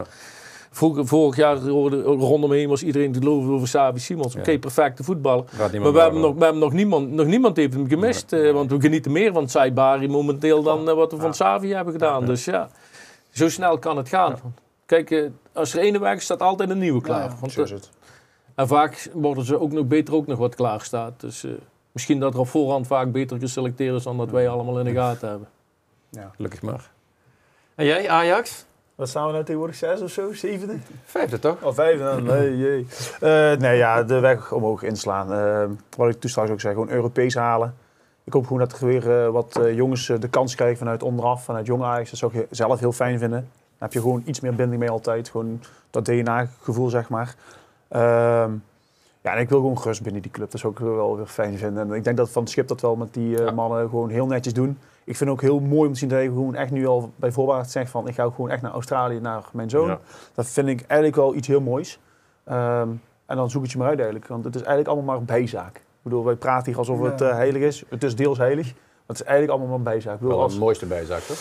Vroeger, 0.75 1.07
vorig 1.07 1.35
jaar 1.35 1.57
hoorde, 1.57 2.01
rondom 2.01 2.49
me 2.49 2.55
heen 2.55 2.69
was 2.69 2.83
iedereen 2.83 3.11
te 3.11 3.19
geloven 3.19 3.51
over 3.53 3.67
Savi 3.67 3.99
Simons. 3.99 4.35
Oké, 4.35 4.59
perfecte 4.59 5.03
voetballer. 5.03 5.45
Maar 5.57 5.69
we 5.93 5.99
hebben, 5.99 6.21
nog, 6.21 6.33
we 6.35 6.43
hebben 6.43 6.61
nog, 6.61 6.73
niemand, 6.73 7.11
nog 7.11 7.25
niemand 7.25 7.57
heeft 7.57 7.73
hem 7.73 7.87
gemist. 7.87 8.33
eh, 8.33 8.51
want 8.51 8.71
we 8.71 8.79
genieten 8.79 9.11
meer 9.11 9.33
van 9.33 9.49
Saibari 9.49 10.07
momenteel 10.07 10.63
dan 10.63 10.89
eh, 10.89 10.95
wat 10.95 11.11
we 11.11 11.17
van. 11.17 11.33
Savi 11.33 11.73
hebben 11.73 11.93
gedaan. 11.93 12.25
Dus 12.25 12.45
ja, 12.45 12.69
zo 13.31 13.49
snel 13.49 13.77
kan 13.79 13.97
het 13.97 14.09
gaan. 14.09 14.35
Kijk, 14.85 15.11
eh, 15.11 15.23
als 15.53 15.73
er 15.73 15.79
ene 15.79 15.99
weg 15.99 16.15
is, 16.15 16.23
staat 16.23 16.41
altijd 16.41 16.69
een 16.69 16.77
nieuwe 16.77 17.01
klaar. 17.01 17.33
Want, 17.39 17.51
Zo 17.51 17.61
is 17.61 17.71
het. 17.71 17.89
en 18.55 18.67
vaak 18.67 19.09
worden 19.13 19.45
ze 19.45 19.59
ook 19.59 19.71
nog 19.71 19.85
beter 19.85 20.13
ook 20.13 20.27
nog 20.27 20.37
wat 20.37 20.55
klaar 20.55 20.81
staat. 20.81 21.19
Dus 21.19 21.43
eh, 21.43 21.51
misschien 21.91 22.19
dat 22.19 22.33
er 22.33 22.39
op 22.39 22.47
voorhand 22.47 22.87
vaak 22.87 23.11
beter 23.11 23.39
geselecteerd 23.39 23.95
is 23.95 24.03
dan 24.03 24.17
dat 24.17 24.29
wij 24.31 24.49
allemaal 24.49 24.79
in 24.79 24.85
de 24.85 24.93
gaten 24.93 25.29
hebben. 25.29 25.47
Ja. 26.09 26.31
Gelukkig 26.35 26.61
maar. 26.61 26.91
En 27.75 27.85
jij, 27.85 28.09
Ajax? 28.09 28.65
Wat 28.95 29.09
staan 29.09 29.25
we 29.25 29.31
nou 29.31 29.43
tegenwoordig? 29.43 29.77
Zes 29.77 30.01
of 30.01 30.11
zo? 30.11 30.33
Zevende? 30.33 30.77
Vijfde 31.05 31.39
toch? 31.39 31.63
Oh, 31.63 31.73
vijfde? 31.73 32.21
Nee, 32.21 32.57
jee. 32.63 32.87
Eh, 33.19 33.57
nee, 33.57 33.77
ja, 33.77 34.03
de 34.03 34.19
weg 34.19 34.51
omhoog 34.51 34.83
inslaan. 34.83 35.33
Eh, 35.33 35.65
wat 35.97 36.09
ik 36.09 36.19
toen 36.19 36.29
straks 36.29 36.49
ook 36.49 36.61
zei, 36.61 36.73
gewoon 36.73 36.89
Europees 36.89 37.35
halen. 37.35 37.75
Ik 38.23 38.33
hoop 38.33 38.43
gewoon 38.43 38.59
dat 38.59 38.79
er 38.79 38.87
weer 38.87 39.23
eh, 39.23 39.29
wat 39.29 39.59
jongens 39.73 40.05
de 40.05 40.29
kans 40.29 40.55
krijgen 40.55 40.77
vanuit 40.77 41.03
onderaf, 41.03 41.43
vanuit 41.43 41.65
jong 41.65 41.83
Ajax. 41.83 42.09
Dat 42.09 42.19
zou 42.19 42.37
ik 42.37 42.47
zelf 42.49 42.79
heel 42.79 42.91
fijn 42.91 43.19
vinden. 43.19 43.39
Dan 43.39 43.77
heb 43.77 43.93
je 43.93 44.01
gewoon 44.01 44.23
iets 44.25 44.39
meer 44.39 44.55
binding 44.55 44.79
mee 44.79 44.89
altijd. 44.89 45.29
Gewoon 45.29 45.61
dat 45.89 46.05
DNA-gevoel, 46.05 46.89
zeg 46.89 47.09
maar. 47.09 47.35
Ja, 49.23 49.33
en 49.33 49.39
ik 49.39 49.49
wil 49.49 49.59
gewoon 49.59 49.77
rust 49.83 50.01
binnen 50.03 50.21
die 50.21 50.31
club. 50.31 50.51
Dat 50.51 50.59
zou 50.59 50.73
ik 50.73 50.79
wel 50.79 51.15
weer 51.17 51.25
fijn 51.25 51.57
vinden. 51.57 51.89
En 51.89 51.95
ik 51.95 52.03
denk 52.03 52.17
dat 52.17 52.29
Van 52.29 52.41
het 52.41 52.51
Schip 52.51 52.67
dat 52.67 52.81
wel 52.81 52.95
met 52.95 53.13
die 53.13 53.37
eh, 53.37 53.45
Ja. 53.45 53.51
mannen 53.51 53.89
gewoon 53.89 54.09
heel 54.09 54.25
netjes 54.27 54.53
doen. 54.53 54.77
Ik 55.03 55.15
vind 55.17 55.19
het 55.19 55.29
ook 55.29 55.41
heel 55.41 55.59
mooi 55.59 55.87
om 55.87 55.93
te 55.93 55.99
zien 55.99 56.09
dat 56.09 56.17
hij 56.17 56.27
gewoon 56.27 56.55
echt 56.55 56.71
nu 56.71 56.87
al 56.87 57.11
bij 57.15 57.31
voorbaat 57.31 57.71
zegt 57.71 57.91
van... 57.91 58.07
ik 58.07 58.13
ga 58.15 58.23
ook 58.23 58.35
gewoon 58.35 58.49
echt 58.49 58.61
naar 58.61 58.71
Australië, 58.71 59.19
naar 59.19 59.43
mijn 59.53 59.69
zoon. 59.69 59.87
Ja. 59.87 59.99
Dat 60.33 60.47
vind 60.47 60.67
ik 60.67 60.81
eigenlijk 60.81 61.15
wel 61.15 61.35
iets 61.35 61.47
heel 61.47 61.61
moois. 61.61 61.99
Ehm, 62.43 62.89
en 63.25 63.35
dan 63.35 63.49
zoek 63.49 63.61
het 63.61 63.71
je 63.71 63.77
maar 63.77 63.87
uit 63.87 63.97
eigenlijk. 63.97 64.27
Want 64.27 64.43
het 64.43 64.55
is 64.55 64.61
eigenlijk 64.61 64.89
allemaal 64.89 65.15
maar 65.15 65.25
bijzaak. 65.25 65.75
Ik 65.75 65.81
bedoel, 66.01 66.23
wij 66.25 66.35
praten 66.35 66.65
hier 66.65 66.77
alsof 66.77 67.01
het 67.01 67.21
eh, 67.21 67.31
heilig 67.31 67.61
is. 67.61 67.83
Het 67.89 68.03
is 68.03 68.15
deels 68.15 68.37
heilig. 68.37 68.65
Maar 68.65 68.73
het 69.07 69.19
is 69.19 69.23
eigenlijk 69.23 69.57
allemaal 69.59 69.77
maar 69.77 69.93
bijzaak. 69.93 70.13
Ik, 70.13 70.19
bedoel, 70.19 70.35
Wel 70.35 70.43
als, 70.43 70.53
een 70.53 70.59
mooiste 70.59 70.85
bijzaak 70.85 71.21
toch? 71.21 71.37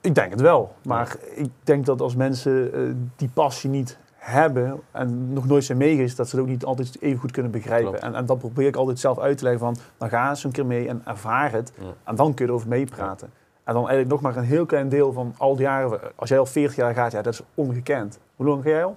ik 0.00 0.14
denk 0.14 0.30
het 0.30 0.40
wel. 0.40 0.74
Maar 0.82 1.16
ik 1.34 1.50
denk 1.62 1.86
dat 1.86 2.00
als 2.00 2.16
mensen 2.16 2.72
eh, 2.74 2.80
die 3.16 3.30
passie 3.34 3.70
niet 3.70 3.98
hebben 4.28 4.80
en 4.90 5.32
nog 5.32 5.46
nooit 5.46 5.64
zijn 5.64 5.78
meegeweest, 5.78 6.16
dat 6.16 6.28
ze 6.28 6.36
het 6.36 6.44
ook 6.44 6.50
niet 6.50 6.64
altijd 6.64 6.96
even 7.00 7.18
goed 7.18 7.30
kunnen 7.30 7.52
begrijpen. 7.52 8.00
En, 8.00 8.14
en 8.14 8.26
dat 8.26 8.38
probeer 8.38 8.66
ik 8.66 8.76
altijd 8.76 8.98
zelf 8.98 9.18
uit 9.18 9.38
te 9.38 9.44
leggen 9.44 9.60
van, 9.60 9.76
dan 9.96 10.08
ga 10.08 10.28
eens 10.28 10.44
een 10.44 10.50
keer 10.50 10.66
mee 10.66 10.88
en 10.88 11.02
ervaar 11.04 11.52
het. 11.52 11.72
Ja. 11.78 11.84
En 12.04 12.16
dan 12.16 12.34
kun 12.34 12.44
je 12.44 12.50
erover 12.50 12.68
meepraten. 12.68 13.30
En 13.64 13.74
dan 13.74 13.88
eigenlijk 13.88 14.10
nog 14.10 14.20
maar 14.20 14.36
een 14.36 14.48
heel 14.48 14.66
klein 14.66 14.88
deel 14.88 15.12
van 15.12 15.34
al 15.38 15.56
die 15.56 15.64
jaren. 15.64 16.00
Als 16.14 16.28
jij 16.28 16.38
al 16.38 16.46
40 16.46 16.76
jaar 16.76 16.94
gaat, 16.94 17.12
ja, 17.12 17.22
dat 17.22 17.32
is 17.32 17.40
ongekend. 17.54 18.18
Hoe 18.36 18.46
lang 18.46 18.62
ga 18.62 18.68
jij 18.68 18.84
al? 18.84 18.96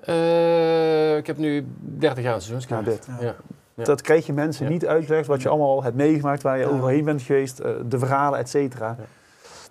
Eh, 0.00 1.16
ik 1.16 1.26
heb 1.26 1.36
nu 1.36 1.66
30 1.78 2.24
jaar 2.24 2.34
een 2.34 2.40
seizoenskaart. 2.40 2.84
Ja, 2.84 2.90
dit. 2.90 3.08
Ja. 3.20 3.34
Ja. 3.74 3.84
Dat 3.84 4.00
krijg 4.00 4.26
je 4.26 4.32
mensen 4.32 4.68
niet 4.68 4.86
uitgelegd 4.86 5.26
wat 5.26 5.42
je 5.42 5.48
allemaal 5.48 5.82
hebt 5.82 5.96
meegemaakt, 5.96 6.42
waar 6.42 6.58
je 6.58 6.66
overheen 6.66 7.04
bent 7.04 7.22
geweest, 7.22 7.58
eh, 7.58 7.70
de 7.88 7.98
verhalen, 7.98 8.38
et 8.38 8.48
cetera. 8.48 8.96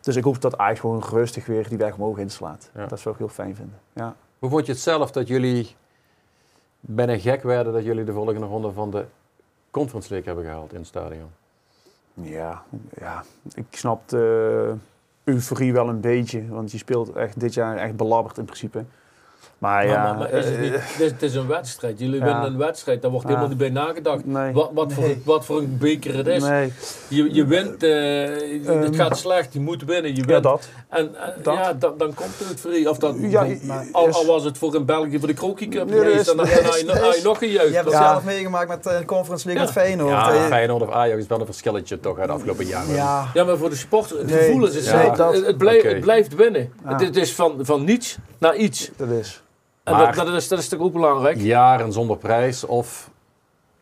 Dus 0.08 0.16
ik 0.16 0.24
hoop 0.24 0.42
dat 0.42 0.58
Ajax 0.58 0.80
gewoon 0.80 1.04
rustig 1.10 1.46
weer 1.46 1.70
die 1.70 1.78
weg 1.78 1.96
omhoog 1.96 2.18
inslaat. 2.18 2.70
Ja. 2.74 2.86
Dat 2.86 3.00
zou 3.00 3.14
ik 3.14 3.20
heel 3.20 3.30
fijn 3.30 3.56
vinden. 3.56 3.80
Ja. 3.94 4.16
Hoe 4.40 4.50
vond 4.50 4.66
je 4.66 4.72
het 4.72 4.82
zelf 4.82 5.12
dat 5.12 5.28
jullie 5.28 5.76
bijna 6.80 7.18
gek 7.18 7.44
werden 7.44 7.74
dat 7.74 7.84
jullie 7.84 8.04
de 8.04 8.14
volgende 8.14 8.46
ronde 8.46 8.72
van 8.72 8.92
de 8.92 9.06
Conference 9.72 10.10
League 10.10 10.28
hebben 10.28 10.52
gehaald 10.52 10.72
in 10.72 10.78
het 10.78 10.88
stadion? 10.88 11.30
Ja, 12.14 12.64
ja. 13.00 13.24
ik 13.54 13.66
snap 13.70 14.10
de 14.10 14.76
euforie 15.24 15.74
wel 15.74 15.90
een 15.90 16.02
beetje, 16.02 16.48
want 16.48 16.72
je 16.72 16.78
speelt 16.78 17.14
echt 17.14 17.40
dit 17.40 17.54
jaar 17.54 17.78
echt 17.78 17.96
belabberd 17.96 18.38
in 18.38 18.46
principe. 18.46 18.86
Maar 19.58 19.88
ja, 19.88 20.04
maar, 20.04 20.18
maar 20.18 20.32
is 20.32 20.46
het, 20.46 20.54
eh, 20.56 20.62
niet, 20.62 20.72
het, 20.74 21.00
is, 21.00 21.12
het 21.12 21.22
is 21.24 21.36
een 21.36 21.48
wedstrijd. 21.48 22.00
Jullie 22.00 22.20
Ja. 22.20 22.26
winnen 22.26 22.44
een 22.44 22.58
wedstrijd. 22.58 23.02
Daar 23.02 23.12
wordt 23.12 23.26
Ja. 23.28 23.34
helemaal 23.34 23.50
niet 23.58 23.62
bij 23.62 23.84
nagedacht. 23.84 24.26
nee. 24.26 24.54
Wat, 24.54 24.70
wat, 24.74 24.94
voor, 24.94 25.04
Nee. 25.04 25.22
wat 25.26 25.46
voor 25.46 25.58
een 25.58 25.78
beker 25.80 26.16
het 26.16 26.28
is. 26.28 26.44
Nee, 26.44 26.74
Je, 27.08 27.34
je 27.34 27.46
wint, 27.46 27.84
eh, 27.84 27.92
het 28.68 28.86
Ehm, 28.86 28.94
gaat 28.94 29.18
slecht, 29.18 29.54
je 29.54 29.60
moet 29.60 29.84
winnen, 29.84 30.12
je 30.16 30.22
ja, 30.22 30.26
wint. 30.26 30.44
dat. 30.44 30.68
en 30.90 31.16
dat. 31.44 31.54
ja, 31.54 31.74
dan, 31.74 31.94
dan 31.98 32.14
komt 32.14 32.30
het 32.38 32.48
euforie. 32.50 32.90
Of 32.90 32.98
dat, 32.98 33.16
Ja, 33.20 33.48
maar- 33.64 33.88
al, 33.92 34.08
is- 34.08 34.16
al 34.16 34.26
was 34.26 34.44
het 34.44 34.58
voor 34.58 34.76
in 34.76 34.86
België 34.86 35.20
voor 35.20 35.28
de 35.28 35.34
Krokie 35.34 35.68
Cup 35.68 35.90
Nee, 35.90 36.00
geweest, 36.00 36.20
is- 36.20 36.26
dan, 36.26 36.38
dan, 36.38 36.46
je, 36.48 37.20
nog 37.24 37.38
gejuicht. 37.38 37.70
Je 37.70 37.76
hebt 37.76 37.86
het 37.90 37.98
Ja. 38.00 38.10
zelf 38.12 38.24
meegemaakt 38.24 38.68
met 38.68 38.84
de 38.84 39.02
Conference 39.06 39.46
League 39.48 39.66
Ja. 39.66 39.72
met 39.74 39.84
Feyenoord. 39.84 40.12
Ja, 40.12 40.34
Eh, 40.34 40.46
Feyenoord 40.46 40.82
of 40.82 40.92
Ajax 40.92 41.22
is 41.22 41.28
wel 41.28 41.40
een 41.40 41.46
verschilletje 41.46 42.00
toch 42.00 42.18
uit 42.18 42.28
de 42.28 42.34
afgelopen 42.34 42.66
jaren. 42.66 42.94
ja. 42.96 43.30
Ja, 43.34 43.44
maar 43.44 43.58
voor 43.58 43.70
de 43.70 43.76
sport, 43.76 44.10
het 44.10 44.26
Nee, 44.30 44.38
gevoel 44.46 44.68
is 44.68 44.76
het 44.76 45.18
het, 45.18 45.46
het, 45.46 45.58
blijft, 45.58 45.80
Oké. 45.86 45.90
het 45.94 46.00
blijft 46.02 46.36
winnen. 46.36 46.72
Ja. 46.84 46.92
Het, 46.92 47.02
het 47.02 47.16
is 47.16 47.34
van, 47.36 47.54
van 47.62 47.84
niets 47.84 48.18
naar 48.38 48.56
iets. 48.56 48.92
Dat 48.98 49.10
is. 49.10 49.42
En 49.88 49.98
dat, 49.98 50.16
dat, 50.16 50.28
is, 50.28 50.48
dat 50.48 50.60
is 50.60 50.68
toch 50.68 50.80
ook 50.80 50.94
belangrijk? 50.94 51.38
Jaren 51.42 51.94
zonder 51.94 52.18
prijs 52.18 52.64
of 52.66 53.10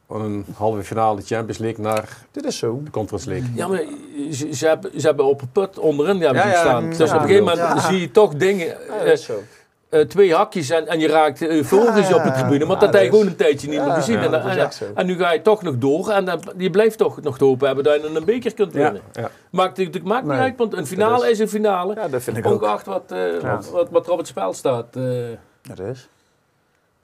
een 0.10 0.46
halve 0.58 0.84
finale 0.84 1.22
Champions 1.22 1.58
League 1.58 1.84
naar 1.84 2.10
Dit 2.32 2.46
is 2.46 2.58
zo. 2.58 2.82
de 2.84 2.92
Conference 2.92 3.30
League. 3.30 3.50
Ja, 3.56 3.68
maar 3.68 3.84
ze, 4.32 4.54
ze, 4.56 4.68
hebben, 4.68 4.92
ze 5.02 5.08
hebben 5.08 5.26
op 5.26 5.42
een 5.42 5.52
put 5.52 5.80
onderin 5.80 6.22
hebben 6.22 6.48
Ja, 6.48 6.80
mm, 6.80 6.90
dus 6.90 6.98
ja. 6.98 7.16
op 7.16 7.22
een 7.22 7.28
gegeven 7.28 7.44
moment 7.44 7.58
Ja. 7.58 7.80
zie 7.80 8.00
je 8.00 8.12
toch 8.12 8.34
dingen, 8.36 8.66
Ja, 8.68 8.74
eh, 8.74 9.00
dat 9.00 9.08
is 9.08 9.24
zo. 9.26 9.44
eh, 9.90 10.02
twee 10.02 10.34
hakjes 10.34 10.70
en, 10.70 10.88
en 10.88 11.00
je 11.00 11.08
raakt 11.08 11.42
euforisch 11.48 12.08
Ja, 12.08 12.16
op 12.16 12.24
de 12.24 12.32
tribune. 12.32 12.66
Want 12.66 12.80
ja, 12.82 12.86
dat 12.86 12.94
heb 12.96 13.04
je 13.04 13.10
gewoon 13.10 13.28
een 13.28 13.36
tijdje 13.36 13.68
niet 13.68 13.76
Ja, 13.78 13.86
meer 13.86 13.94
gezien. 13.96 14.20
ja, 14.20 14.24
en, 14.24 14.58
en, 14.60 14.70
en 14.96 15.06
nu 15.06 15.18
ga 15.18 15.32
je 15.34 15.42
toch 15.42 15.62
nog 15.62 15.78
door 15.78 16.10
en 16.10 16.26
dan, 16.26 16.42
je 16.58 16.70
blijft 16.70 16.98
toch 16.98 17.22
nog 17.22 17.38
te 17.38 17.44
hopen 17.44 17.66
hebben 17.68 17.84
dat 17.84 18.02
je 18.02 18.08
een 18.16 18.26
beker 18.26 18.54
kunt 18.54 18.74
winnen. 18.74 19.02
ja. 19.12 19.30
Maakt, 19.52 19.78
het 19.78 20.04
maakt 20.04 20.24
niet 20.24 20.32
uit, 20.40 20.58
want 20.58 20.74
een 20.74 20.88
finale 20.88 21.30
is, 21.30 21.40
een 21.40 21.50
finale. 21.50 21.96
Ja, 21.96 22.08
dat 22.08 22.24
vind 22.24 22.38
ik 22.38 22.46
ook. 22.46 22.62
Ongeacht 22.62 22.86
wat, 22.86 23.04
eh, 23.12 23.42
Ja. 23.42 23.60
wat, 23.72 23.90
wat 23.90 24.06
er 24.06 24.12
op 24.12 24.18
het 24.18 24.28
spel 24.28 24.54
staat. 24.54 24.86
Dat 25.68 25.80
is. 25.80 26.08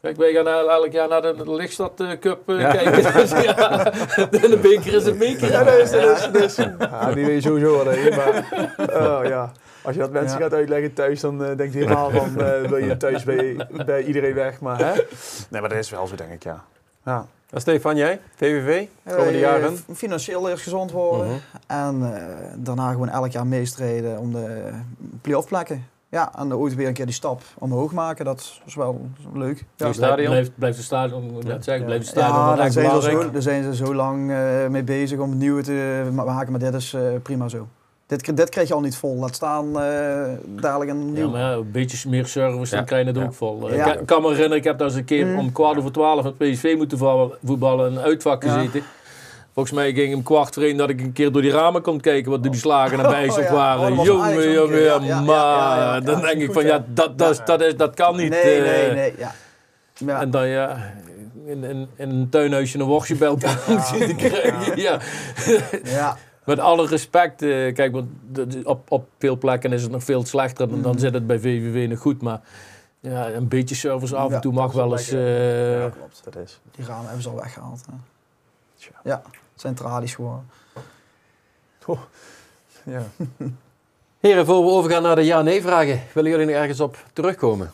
Kijk, 0.02 0.18
wij 0.18 0.34
gaan 0.34 0.48
el- 0.48 0.72
elk 0.72 0.92
jaar 0.92 1.08
naar 1.08 1.22
de, 1.22 1.52
Lichtstad 1.56 2.00
eh, 2.00 2.12
Cup 2.20 2.50
eh, 2.50 2.60
Ja. 2.60 2.72
kijken. 2.72 3.14
Dus 3.22 3.32
ja, 3.32 3.84
de 4.50 4.60
beker 4.62 4.94
is 4.94 5.06
een 5.06 5.18
beker. 5.18 5.52
Ja, 5.52 5.64
dat 5.64 5.78
is, 5.78 5.92
dat 5.92 6.18
is, 6.18 6.32
dat 6.32 6.44
is. 6.44 6.56
Ja, 6.80 7.14
die 7.14 7.26
weet 7.26 7.44
je 7.44 7.50
sowieso 7.50 7.84
wel 7.84 8.12
maar 8.16 8.48
oh, 8.78 9.26
ja. 9.26 9.52
Als 9.84 9.96
je 9.96 10.02
dat 10.02 10.12
mensen 10.12 10.38
Ja. 10.38 10.44
gaat 10.44 10.54
uitleggen 10.54 10.94
thuis, 10.94 11.20
dan 11.20 11.44
eh 11.44 11.58
denk 11.58 11.74
je 11.74 11.80
helemaal 11.80 12.10
van, 12.12 12.42
eh, 12.42 12.62
wil 12.62 12.78
je 12.78 12.98
thuis 12.98 13.24
bij, 13.24 13.68
bij 13.86 14.04
iedereen 14.04 14.34
weg, 14.34 14.60
maar 14.60 14.78
hè? 14.80 14.94
Nee, 15.50 15.62
maar 15.62 15.70
dat 15.70 15.78
is 15.80 15.90
wel 15.90 16.08
zo, 16.08 16.16
denk 16.16 16.32
ik, 16.32 16.44
ja. 16.44 16.64
Ja, 17.06 17.26
En 17.50 17.62
Stefan, 17.62 17.96
jij? 17.96 18.20
VVV? 18.36 18.86
Komende 19.16 19.40
jaren? 19.40 19.78
Financieel 19.96 20.50
eerst 20.50 20.64
gezond 20.64 20.92
worden. 20.92 21.28
Mhm. 21.28 21.36
En 21.68 22.14
eh, 22.16 22.24
daarna 22.56 22.92
gewoon 22.92 23.10
elk 23.10 23.32
jaar 23.32 23.48
meestreden 23.48 24.18
om 24.18 24.32
de 24.32 24.70
play-off 25.22 25.48
plekken. 25.48 25.88
Ja, 26.12 26.32
en 26.38 26.56
ooit 26.56 26.76
weer 26.76 26.88
een 26.88 26.94
keer 26.94 27.06
die 27.06 27.14
stap 27.14 27.42
omhoog 27.58 27.92
maken, 27.92 28.26
dat 28.26 28.62
is 28.66 28.76
wel 28.76 29.02
leuk. 29.34 29.58
Ja, 29.76 29.84
Nieuw 29.86 29.94
stadion? 29.94 30.30
Blijft, 30.30 30.52
blijft 30.56 30.78
het 30.78 30.86
stadion, 30.86 31.24
Ja. 31.24 31.30
blijft 31.40 31.48
het 31.52 31.64
stadion 31.64 31.86
ja 32.38 32.46
wel 32.46 32.56
daar, 32.56 32.72
zijn 32.72 33.02
zo, 33.02 33.32
daar 33.32 33.42
zijn 33.42 33.64
ze 33.64 33.76
zo 33.86 33.96
lang 33.96 34.32
eh, 34.32 34.68
mee 34.68 34.84
bezig 34.84 35.20
om 35.20 35.30
het 35.30 35.40
nieuwe 35.40 35.62
te 35.62 36.10
ma- 36.14 36.24
maken, 36.24 36.52
maar 36.52 36.60
dit 36.60 36.74
is 36.74 36.94
eh, 36.94 37.02
prima 37.24 37.48
zo. 37.48 37.68
Dit, 38.06 38.38
dit 38.38 38.50
krijg 38.50 38.68
je 38.68 38.74
al 38.74 38.80
niet 38.82 38.96
vol. 38.98 39.16
Laat 39.16 39.36
staan 39.36 39.80
eh, 39.80 40.24
dadelijk 40.48 40.92
een 40.92 41.06
Ja, 41.08 41.12
nieuw. 41.14 41.30
maar 41.30 41.40
ja, 41.42 41.52
een 41.52 41.72
beetje 41.72 42.10
meer 42.10 42.26
service, 42.28 42.72
Ja. 42.72 42.78
dan 42.78 42.86
krijg 42.86 43.02
je 43.02 43.08
het 43.08 43.18
Ja. 43.20 43.24
ook 43.26 43.34
vol. 43.34 43.72
Ik 43.74 43.80
kan- 43.82 44.06
kan 44.06 44.22
me 44.22 44.28
herinneren, 44.28 44.58
ik 44.58 44.64
heb 44.64 44.78
daar 44.78 44.88
eens 44.88 44.96
een 44.98 45.06
keer 45.06 45.26
Mm. 45.26 45.38
om 45.40 45.52
kwart 45.52 45.78
over 45.78 45.92
twaalf 45.92 46.24
met 46.24 46.38
PSV 46.38 46.74
moeten 46.78 46.98
voetballen, 46.98 47.32
voetballen 47.46 47.92
een 47.92 48.00
uitvak 48.00 48.44
Ja. 48.44 48.54
gezeten. 48.54 48.82
Volgens 49.54 49.76
mij 49.76 49.94
ging 49.94 50.16
om 50.16 50.24
kwart 50.24 50.54
voor 50.54 50.64
één 50.64 50.78
dat 50.78 50.90
ik 50.90 51.02
een 51.02 51.14
keer 51.14 51.32
door 51.32 51.42
die 51.42 51.52
ramen 51.52 51.82
kon 51.82 52.00
kijken 52.00 52.32
wat 52.32 52.44
de 52.44 52.50
beslagen 52.50 53.00
en 53.00 53.10
bijzond 53.10 53.38
Oh, 53.38 53.44
ja. 53.44 53.54
waren. 53.54 53.98
Oh, 54.00 54.06
jongen, 54.06 54.52
jongen, 54.52 54.82
ja, 55.04 55.22
maar 55.22 56.04
dan 56.04 56.22
denk 56.22 56.42
ik 56.42 56.52
van 56.54 56.66
ja. 56.66 56.86
dat, 56.88 57.18
dat, 57.18 57.42
dat, 57.46 57.62
is, 57.62 57.76
dat 57.76 57.94
kan 57.96 58.16
niet. 58.18 58.30
nee, 58.30 58.42
eh. 58.62 58.86
nee, 58.88 58.92
nee. 58.96 59.14
Ja. 60.06 60.22
En 60.22 60.32
dan 60.32 60.48
ja, 60.48 60.94
in, 61.46 61.64
in, 61.64 61.88
in 61.96 62.10
een 62.10 62.30
tuinhuisje 62.30 62.80
een 62.80 62.86
worstje 62.86 63.16
bij 63.16 63.28
elkaar 63.28 63.58
krijgen. 64.18 64.82
Ja. 64.82 65.00
Ja, 65.84 66.18
Met 66.46 66.60
alle 66.60 66.88
respect, 66.88 67.42
eh, 67.42 67.50
kijk, 67.74 67.92
want 67.92 68.08
op, 68.64 68.92
op 68.92 69.08
veel 69.20 69.38
plekken 69.38 69.74
is 69.74 69.82
het 69.82 69.92
nog 69.92 70.04
veel 70.04 70.26
slechter. 70.26 70.70
Dan, 70.70 70.82
dan 70.82 71.00
zit 71.00 71.14
het 71.14 71.28
bij 71.28 71.40
VVV 71.40 71.90
nog 71.90 72.00
goed, 72.00 72.22
maar 72.22 72.40
ja, 73.00 73.30
een 73.30 73.48
beetje 73.48 73.76
service 73.76 74.16
af 74.16 74.28
en 74.28 74.34
Ja, 74.34 74.40
toe 74.40 74.54
mag 74.54 74.72
wel 74.72 74.92
eens. 74.92 75.12
eh, 75.12 75.80
Ja, 75.80 75.90
klopt. 75.90 76.22
Dat 76.24 76.36
is. 76.44 76.60
die 76.76 76.86
ramen 76.86 77.06
hebben 77.06 77.22
ze 77.24 77.30
al 77.30 77.36
weggehaald. 77.36 77.82
Hè. 77.86 77.94
Tja. 78.82 78.92
Ja, 79.04 79.22
het 79.26 79.62
zijn 79.62 79.76
tralies 79.76 80.16
geworden. 80.16 80.50
Ja. 82.84 83.04
Heren, 84.20 84.46
voor 84.46 84.64
we 84.64 84.72
overgaan 84.72 85.04
naar 85.04 85.16
de 85.16 85.26
ja-nee-vragen, 85.26 86.02
willen 86.14 86.32
jullie 86.32 86.46
nog 86.46 86.56
ergens 86.56 86.80
op 86.80 87.06
terugkomen? 87.14 87.72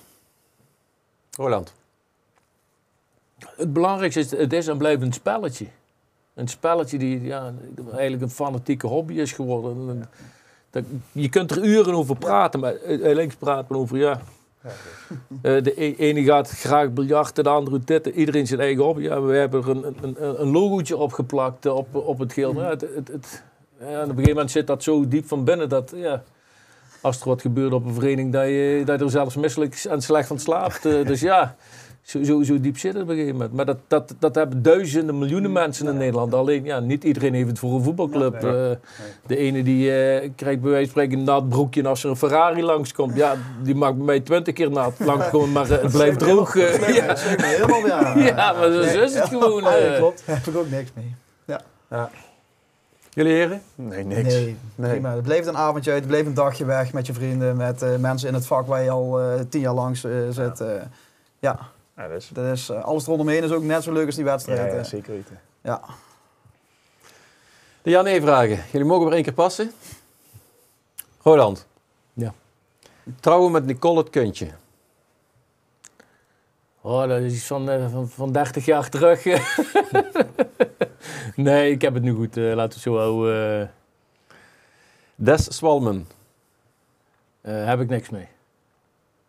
Roland. 1.32 1.74
Het 3.38 3.74
belangrijkste 3.74 4.20
is, 4.20 4.32
het 4.32 4.54
is 4.54 4.68
en 4.68 4.78
blijft 4.78 5.02
een 5.02 5.14
spelletje. 5.14 5.68
Een 6.34 6.48
spelletje 6.48 6.98
die 6.98 7.22
ja, 7.22 7.54
eigenlijk 7.92 8.22
een 8.22 8.30
fanatieke 8.30 8.88
hobby 8.88 9.14
is 9.14 9.32
geworden. 9.32 10.10
Dat, 10.70 10.84
je 11.12 11.30
kunt 11.30 11.52
er 11.52 11.64
uren 11.64 11.94
over 11.94 12.18
praten, 12.18 12.60
maar 12.60 12.80
uiteindelijk 12.86 13.38
praat 13.38 13.70
men 13.70 13.80
over 13.80 13.98
ja. 13.98 14.22
Eh, 15.42 15.64
de 15.64 15.84
e- 15.84 15.96
ene 15.98 16.24
gaat 16.24 16.50
graag 16.50 16.94
biljarten, 16.94 17.44
de 17.44 17.50
andere 17.50 17.80
dit. 17.80 18.06
Iedereen 18.06 18.48
zijn 18.48 18.60
eigen 18.60 18.84
hobby. 18.84 19.02
Ja, 19.02 19.22
we 19.22 19.36
hebben 19.36 19.62
er 19.64 19.70
een, 19.70 19.96
een, 20.02 20.42
een 20.42 20.52
logootje 20.52 20.98
opgeplakt 20.98 21.66
eh, 21.66 21.76
op, 21.76 21.96
op 21.96 22.20
het 22.20 22.34
geel. 22.34 22.54
Maar 22.54 22.64
ja, 22.64 22.70
het, 22.70 22.82
het, 22.96 23.08
het- 23.08 23.44
ja, 23.80 23.86
en 23.86 23.94
op 23.96 24.02
een 24.02 24.08
gegeven 24.10 24.30
moment 24.30 24.52
zit 24.52 24.68
dat 24.68 24.84
zo 24.84 25.08
diep 25.08 25.28
van 25.28 25.44
binnen 25.44 25.70
dat 25.70 25.94
ja, 25.96 26.24
als 27.02 27.20
er 27.22 27.28
wat 27.28 27.42
gebeurt 27.42 27.74
op 27.74 27.86
een 27.86 27.94
vereniging, 27.94 28.34
dat 28.34 28.46
je, 28.46 28.82
dat 28.86 29.00
je 29.00 29.06
er 29.06 29.12
zelfs 29.12 29.36
misselijk 29.36 29.84
en 29.90 30.02
slecht 30.02 30.28
van 30.28 30.40
slaapt. 30.40 30.86
Eh, 30.86 31.06
dus 31.06 31.20
ja, 31.22 31.56
zo, 32.08 32.24
zo, 32.24 32.44
zo 32.44 32.60
diep 32.60 32.78
zit 32.78 32.94
het 32.94 33.02
op 33.04 33.10
een 33.10 33.16
gegeven 33.16 33.36
moment. 33.36 33.54
Maar 33.54 33.66
dat, 33.66 33.78
dat, 33.88 34.14
dat 34.20 34.36
hebben 34.36 34.62
duizenden, 34.62 35.18
miljoenen 35.18 35.52
mensen 35.52 35.88
in 35.88 35.98
Nederland. 35.98 36.34
Alleen, 36.34 36.64
ja, 36.64 36.80
niet 36.80 37.04
iedereen 37.04 37.34
heeft 37.34 37.48
het 37.48 37.60
voor 37.60 37.74
een 37.74 37.84
voetbalclub. 37.84 38.42
Nee. 38.42 38.70
Eh, 38.70 38.76
de 39.26 39.38
ene 39.38 39.64
die 39.64 39.92
eh, 39.92 40.30
krijgt 40.36 40.62
bij 40.62 40.72
wijze 40.72 40.92
van 40.92 41.02
spreken 41.02 41.20
een 41.20 41.26
nat 41.26 41.50
broekje 41.50 41.80
en 41.82 41.86
als 41.86 42.04
er 42.04 42.10
een 42.10 42.16
Ferrari 42.18 42.64
langskomt. 42.64 43.16
Ja, 43.16 43.36
die 43.64 43.76
mag 43.76 43.94
bij 43.96 44.06
mij 44.06 44.20
twintig 44.20 44.54
keer 44.54 44.72
nat 44.72 44.94
langskomen, 45.00 45.52
maar 45.52 45.70
eh, 45.72 45.82
het 45.82 45.92
blijft 45.92 46.20
droog. 46.20 46.56
eh, 46.56 46.96
ja. 46.96 47.06
Dat 47.08 47.20
helemaal 47.22 47.88
ja. 47.88 48.18
ja, 48.36 48.54
maar 48.54 48.72
zo 48.72 48.80
is 49.02 49.14
het 49.14 49.28
gewoon. 49.28 49.64
Ja, 49.64 49.76
eh. 49.78 49.98
klopt. 49.98 50.24
Daar 50.26 50.36
heb 50.36 50.46
ik 50.46 50.58
ook 50.60 50.70
niks 50.70 50.90
mee. 50.96 51.16
Jullie 53.14 53.34
heren? 53.34 53.62
Nee, 53.76 54.04
niks. 54.04 54.34
Nee, 54.34 54.56
Nee. 54.76 54.92
prima. 54.92 55.14
Het 55.14 55.24
bleef 55.24 55.46
een 55.46 55.58
avondje 55.58 55.92
uit, 55.92 56.00
het 56.00 56.10
bleef 56.10 56.26
een 56.26 56.34
dagje 56.34 56.66
weg 56.66 56.94
met 56.94 57.06
je 57.08 57.14
vrienden, 57.14 57.58
met 57.58 57.82
eh, 57.82 57.96
mensen 57.96 58.28
in 58.28 58.34
het 58.34 58.48
vak 58.48 58.68
waar 58.68 58.84
je 58.84 58.90
al 58.90 59.20
eh, 59.22 59.40
tien 59.50 59.62
jaar 59.62 59.74
langs 59.74 60.06
zit. 60.30 60.62
eh. 60.62 60.68
ja, 61.40 61.60
Ja, 61.98 62.08
dat 62.08 62.22
is. 62.22 62.30
dat 62.34 62.46
is, 62.58 62.70
eh, 62.70 62.84
alles 62.84 63.06
rondomheen 63.06 63.44
is 63.44 63.52
ook 63.52 63.64
net 63.64 63.84
zo 63.84 63.92
leuk 63.92 64.06
als 64.06 64.16
die 64.16 64.24
Ja, 64.26 64.32
wedstrijd. 64.32 64.74
ja, 64.74 64.84
zeker 64.84 65.14
weten. 65.14 65.40
ja. 65.62 65.82
De 67.82 67.90
ja-nee-vragen. 67.90 68.64
Jullie 68.72 68.88
mogen 68.88 69.04
maar 69.06 69.14
één 69.14 69.24
keer 69.24 69.34
passen. 69.34 69.72
Roland. 71.22 71.68
Ja. 72.14 72.34
Trouwen 73.20 73.52
met 73.52 73.66
Nicole 73.66 73.98
het 73.98 74.10
kuntje. 74.10 74.48
Oh, 76.82 77.08
dat 77.08 77.20
is 77.22 77.34
iets 77.34 77.46
van, 77.48 77.70
eh, 77.70 77.92
van, 77.92 78.10
van 78.10 78.32
30 78.32 78.66
jaar 78.66 78.90
terug. 78.90 79.24
nee, 81.36 81.72
ik 81.72 81.82
heb 81.82 81.94
het 81.94 82.04
nu 82.04 82.14
goed. 82.14 82.38
eh, 82.38 82.54
laten 82.54 82.74
we 82.74 82.80
zo 82.80 82.98
houden. 82.98 83.62
eh, 83.62 83.68
Des 85.16 85.56
Swalmen. 85.56 86.08
eh, 87.42 87.66
heb 87.66 87.80
ik 87.80 87.90
niks 87.90 88.10
mee. 88.10 88.28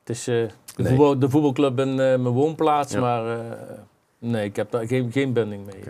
Het 0.08 0.16
is 0.16 0.26
eh, 0.28 0.34
de, 0.34 0.82
Nee. 0.82 0.86
voetbal, 0.88 1.18
de 1.18 1.28
voetbalclub 1.30 1.78
in 1.78 1.88
eh, 1.88 1.96
mijn 1.96 2.28
woonplaats, 2.28 2.92
Ja. 2.92 3.00
maar 3.00 3.38
eh, 3.38 3.78
nee, 4.18 4.44
ik 4.44 4.56
heb 4.56 4.70
daar 4.70 4.86
geen, 4.86 5.12
geen 5.12 5.32
binding 5.32 5.66
mee. 5.66 5.80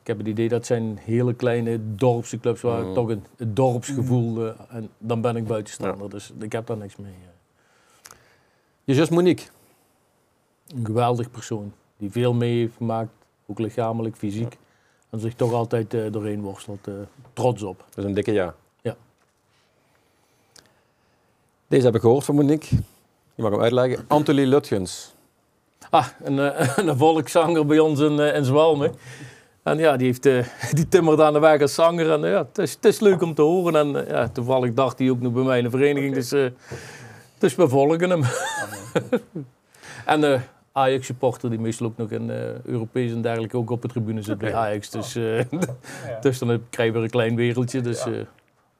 Ik 0.00 0.06
heb 0.16 0.18
het 0.18 0.26
idee 0.26 0.48
dat 0.48 0.66
zijn 0.66 0.98
hele 1.00 1.34
kleine 1.34 1.80
dorpse 1.94 2.40
clubs 2.40 2.60
waar 2.60 2.82
Mm. 2.82 2.88
ik 2.88 2.94
toch 2.94 3.08
een, 3.08 3.24
het 3.36 3.56
dorpsgevoel 3.56 4.46
eh, 4.46 4.52
en 4.68 4.90
dan 4.98 5.20
ben 5.20 5.36
ik 5.36 5.46
buitenstaander, 5.46 6.10
dus 6.10 6.32
ik 6.40 6.52
heb 6.52 6.66
daar 6.66 6.76
niks 6.76 6.96
mee. 6.96 7.12
Je 8.84 8.94
zus 8.94 9.08
Monique. 9.08 9.46
Een 10.76 10.86
geweldig 10.86 11.30
persoon 11.30 11.72
die 11.96 12.10
veel 12.10 12.34
mee 12.34 12.58
heeft 12.58 12.76
gemaakt, 12.76 13.10
ook 13.46 13.58
lichamelijk, 13.58 14.16
fysiek. 14.16 14.56
En 15.10 15.20
zich 15.20 15.34
toch 15.34 15.52
altijd 15.52 15.90
doorheen 15.90 16.40
worstelt. 16.40 16.88
trots 17.32 17.62
op. 17.62 17.78
Dat 17.88 17.98
is 17.98 18.04
een 18.04 18.14
dikke 18.14 18.32
ja. 18.32 18.54
Ja. 18.82 18.96
Deze 21.68 21.84
heb 21.86 21.94
ik 21.94 22.00
gehoord 22.00 22.24
van 22.24 22.34
Monique. 22.34 22.76
Je 23.38 23.44
mag 23.44 23.52
hem 23.52 23.62
uitleggen. 23.62 24.04
Antolie 24.08 24.46
Lutgens. 24.46 25.14
Ah, 25.90 26.06
een, 26.22 26.38
eh, 26.38 26.76
een 26.86 26.96
volkszanger 26.96 27.66
bij 27.66 27.78
ons 27.78 28.00
in, 28.00 28.20
eh, 28.20 28.36
in 28.36 28.44
Zwalmen. 28.44 28.94
En 29.62 29.78
ja, 29.78 29.96
die, 29.96 30.06
heeft, 30.06 30.26
eh, 30.26 30.44
die 30.76 30.88
timmert 30.88 31.20
aan 31.20 31.32
de 31.32 31.38
weg 31.38 31.60
als 31.60 31.74
zanger. 31.74 32.10
En 32.12 32.20
ja, 32.20 32.38
het 32.38 32.58
is, 32.58 32.72
het 32.74 32.84
is 32.84 33.00
leuk 33.00 33.22
om 33.22 33.34
te 33.34 33.42
horen. 33.42 33.76
En 33.76 34.06
ja, 34.08 34.28
toevallig 34.28 34.72
dacht 34.74 34.98
hij 34.98 35.10
ook 35.10 35.20
nog 35.20 35.32
bij 35.32 35.42
mij 35.42 35.58
in 35.58 35.64
de 35.64 35.70
vereniging. 35.70 36.14
Dus, 36.14 36.32
eh, 36.32 36.46
dus 37.38 37.54
we 37.54 37.68
volgen 37.68 38.10
hem. 38.10 38.22
en 40.06 40.20
de 40.20 40.40
Ajax-supporter 40.72 41.50
die 41.50 41.58
meestal 41.58 41.86
ook 41.86 41.96
nog 41.96 42.10
in 42.10 42.30
eh 42.30 42.64
Europees 42.64 43.12
en 43.12 43.22
dergelijke 43.22 43.56
ook 43.56 43.70
op 43.70 43.82
de 43.82 43.88
tribune 43.88 44.22
zit 44.22 44.38
bij. 44.38 44.54
Ajax. 44.54 44.90
Dus, 44.90 45.14
eh, 45.14 45.38
Ja. 45.38 46.20
dus 46.20 46.38
dan 46.38 46.62
krijgen 46.70 46.96
we 46.96 47.00
een 47.02 47.10
klein 47.10 47.36
wereldje. 47.36 47.80
Dus, 47.80 48.04
Ja. 48.04 48.10
eh, 48.12 48.20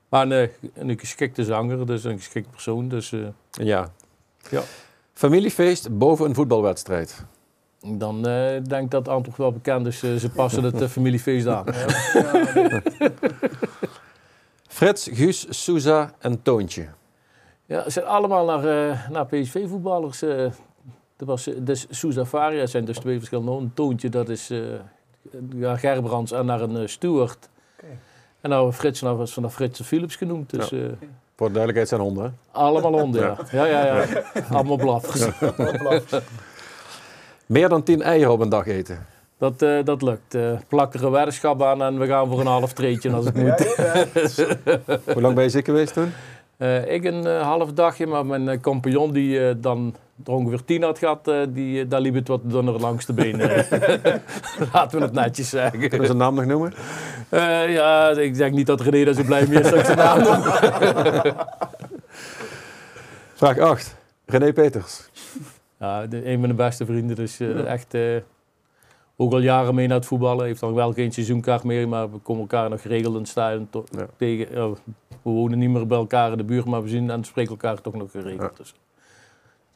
maar 0.08 0.30
een, 0.30 0.50
een 0.74 0.98
geschikte 0.98 1.44
zanger, 1.44 1.86
dus 1.86 2.04
een 2.04 2.16
geschikte 2.18 2.50
persoon. 2.50 2.88
Dus 2.88 3.12
eh, 3.12 3.20
Ja. 3.50 3.90
Ja. 4.50 4.62
Familiefeest 5.12 5.98
boven 5.98 6.26
een 6.26 6.34
voetbalwedstrijd. 6.34 7.24
dan 7.80 8.26
eh, 8.26 8.62
denk 8.64 8.84
ik 8.84 8.90
dat 8.90 9.06
het 9.06 9.08
antwoord 9.08 9.38
wel 9.38 9.52
bekend 9.52 9.86
is. 9.86 10.02
Eh, 10.02 10.14
ze 10.14 10.30
passen 10.30 10.64
het 10.64 10.80
eh, 10.82 10.88
familiefeest 10.88 11.46
aan. 11.46 11.64
Frits, 14.68 15.08
Guus, 15.12 15.46
Souza 15.64 16.14
en 16.18 16.42
Toontje. 16.42 16.86
Ja, 17.66 17.82
ze 17.82 17.90
zijn 17.90 18.04
allemaal 18.04 18.44
naar, 18.44 18.90
eh, 18.90 19.08
naar 19.08 19.26
PSV-voetballers. 19.26 20.22
eh 20.22 20.50
dat 21.16 21.28
was, 21.28 21.50
dus 21.58 21.86
Sousa 21.90 22.24
Faria 22.26 22.66
zijn 22.66 22.84
dus 22.84 22.98
twee 22.98 23.16
verschillende. 23.16 23.50
Een 23.52 23.74
Toontje, 23.74 24.08
dat 24.08 24.28
is 24.28 24.50
eh 24.50 24.58
ja, 25.54 25.76
Gerbrands 25.76 26.32
en 26.32 26.46
naar 26.46 26.60
een 26.60 26.88
Stuart. 26.88 27.48
Oké. 27.76 27.86
En 28.40 28.50
nou 28.50 28.72
Frits 28.72 29.00
nou, 29.00 29.16
was 29.16 29.32
vanaf 29.32 29.54
Frits 29.54 29.80
Philips 29.80 30.16
genoemd. 30.16 30.50
Dus 30.50 30.72
eh, 30.72 30.80
Voor 31.38 31.46
de 31.46 31.52
duidelijkheid 31.52 31.88
zijn 31.88 32.00
honden. 32.00 32.24
hè? 32.24 32.58
allemaal 32.58 32.92
onder, 32.92 33.22
ja. 33.22 33.36
Ja, 33.52 33.64
ja, 33.66 33.84
ja. 33.96 34.06
Allemaal 34.50 34.76
blaffers. 34.76 35.26
Meer 37.46 37.68
dan 37.68 37.82
10 37.82 38.02
eieren 38.02 38.32
op 38.32 38.40
een 38.40 38.48
dag 38.48 38.66
eten. 38.66 39.06
Dat, 39.38 39.62
eh, 39.62 39.84
dat 39.84 40.02
lukt. 40.02 40.34
Eh 40.34 40.52
plak 40.68 40.94
er 40.94 41.04
een 41.04 41.10
weddenschap 41.10 41.62
aan 41.62 41.82
en 41.82 41.98
we 41.98 42.06
gaan 42.06 42.28
voor 42.28 42.40
een 42.40 42.46
half 42.46 42.72
treetje 42.72 43.12
als 43.12 43.24
het 43.24 43.34
moet. 43.34 43.74
Hoe 45.14 45.20
lang 45.22 45.34
ben 45.34 45.44
je 45.44 45.50
ziek 45.50 45.64
geweest 45.64 45.92
toen? 45.92 46.12
Eh, 46.56 46.92
ik 46.92 47.04
een 47.04 47.26
half 47.26 47.72
dagje, 47.72 48.06
maar 48.06 48.26
mijn 48.26 48.60
compagnon 48.60 49.12
die 49.12 49.60
dan 49.60 49.94
er 50.26 50.32
ongeveer 50.32 50.64
tien 50.64 50.82
had 50.82 50.98
gehad, 50.98 51.28
eh, 51.28 51.40
die, 51.48 51.82
eh, 51.82 51.88
daar 51.90 52.00
liep 52.00 52.14
het 52.14 52.28
wat 52.28 52.40
dunner 52.50 52.80
langs 52.80 53.06
de 53.06 53.12
benen. 53.12 53.48
Laten 54.72 54.98
we 54.98 55.04
het 55.04 55.12
netjes 55.12 55.48
zeggen. 55.48 55.78
Kunnen 55.80 55.98
we 56.00 56.06
zijn 56.06 56.18
naam 56.18 56.34
nog 56.34 56.44
noemen? 56.44 56.72
Eh, 57.28 57.72
ja, 57.74 58.10
ik 58.10 58.34
denk 58.34 58.54
niet 58.54 58.66
dat 58.66 58.80
René 58.80 59.04
daar 59.04 59.14
zo 59.14 59.22
blij 59.22 59.46
mee 59.46 59.60
is 59.60 59.70
dat 59.70 59.78
ik 59.78 59.84
zijn 59.84 59.96
naam 59.98 60.18
noem. 60.22 60.42
Vraag 63.34 63.58
8. 63.58 63.96
René 64.26 64.52
Peters. 64.52 65.08
Ja, 65.78 66.06
de, 66.06 66.16
een 66.26 66.32
van 66.32 66.40
mijn 66.40 66.56
beste 66.56 66.86
vrienden, 66.86 67.16
dus 67.16 67.40
echt 67.66 67.94
ook 69.16 69.32
al 69.32 69.38
jaren 69.38 69.74
mee 69.74 69.86
naar 69.86 69.96
het 69.96 70.06
voetballen. 70.06 70.46
Heeft 70.46 70.60
dan 70.60 70.74
wel 70.74 70.92
geen 70.92 71.12
seizoenkaart 71.12 71.64
meer, 71.64 71.88
maar 71.88 72.10
we 72.10 72.18
komen 72.18 72.42
elkaar 72.42 72.70
nog 72.70 72.82
geregeld 72.82 73.34
to- 73.70 73.84
Ja. 73.90 74.06
tegen. 74.16 74.70
we 75.22 75.30
wonen 75.30 75.58
niet 75.58 75.70
meer 75.70 75.86
bij 75.86 75.98
elkaar 75.98 76.30
in 76.30 76.36
de 76.36 76.44
buurt, 76.44 76.64
maar 76.64 76.82
we 76.82 76.88
zien 76.88 77.10
en 77.10 77.24
spreken 77.24 77.50
elkaar 77.50 77.80
toch 77.80 77.94
nog 77.94 78.10
geregeld. 78.10 78.56
Dus, 78.56 78.74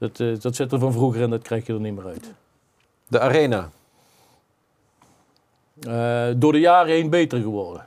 dat, 0.03 0.21
eh, 0.21 0.41
dat 0.41 0.57
zit 0.57 0.73
er 0.73 0.79
van 0.79 0.93
vroeger 0.93 1.23
en 1.23 1.31
dat 1.31 1.43
krijg 1.43 1.67
je 1.67 1.73
er 1.73 1.81
niet 1.81 1.95
meer 1.95 2.07
uit. 2.07 2.33
De 3.09 3.21
Arena. 3.21 3.71
Eh, 5.81 6.29
door 6.37 6.53
de 6.53 6.61
jaren 6.61 6.93
heen 6.93 7.11
beter 7.11 7.41
geworden. 7.41 7.87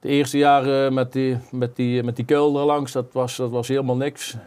De 0.00 0.08
eerste 0.08 0.38
jaren 0.38 0.94
met 0.94 1.12
die, 1.12 1.38
met 1.50 1.76
die, 1.76 2.02
met 2.02 2.16
die 2.16 2.24
kuil 2.24 2.58
erlangs, 2.58 2.92
dat 2.92 3.12
was, 3.12 3.36
dat 3.36 3.50
was 3.50 3.68
helemaal 3.68 3.96
niks. 3.96 4.32
En 4.32 4.40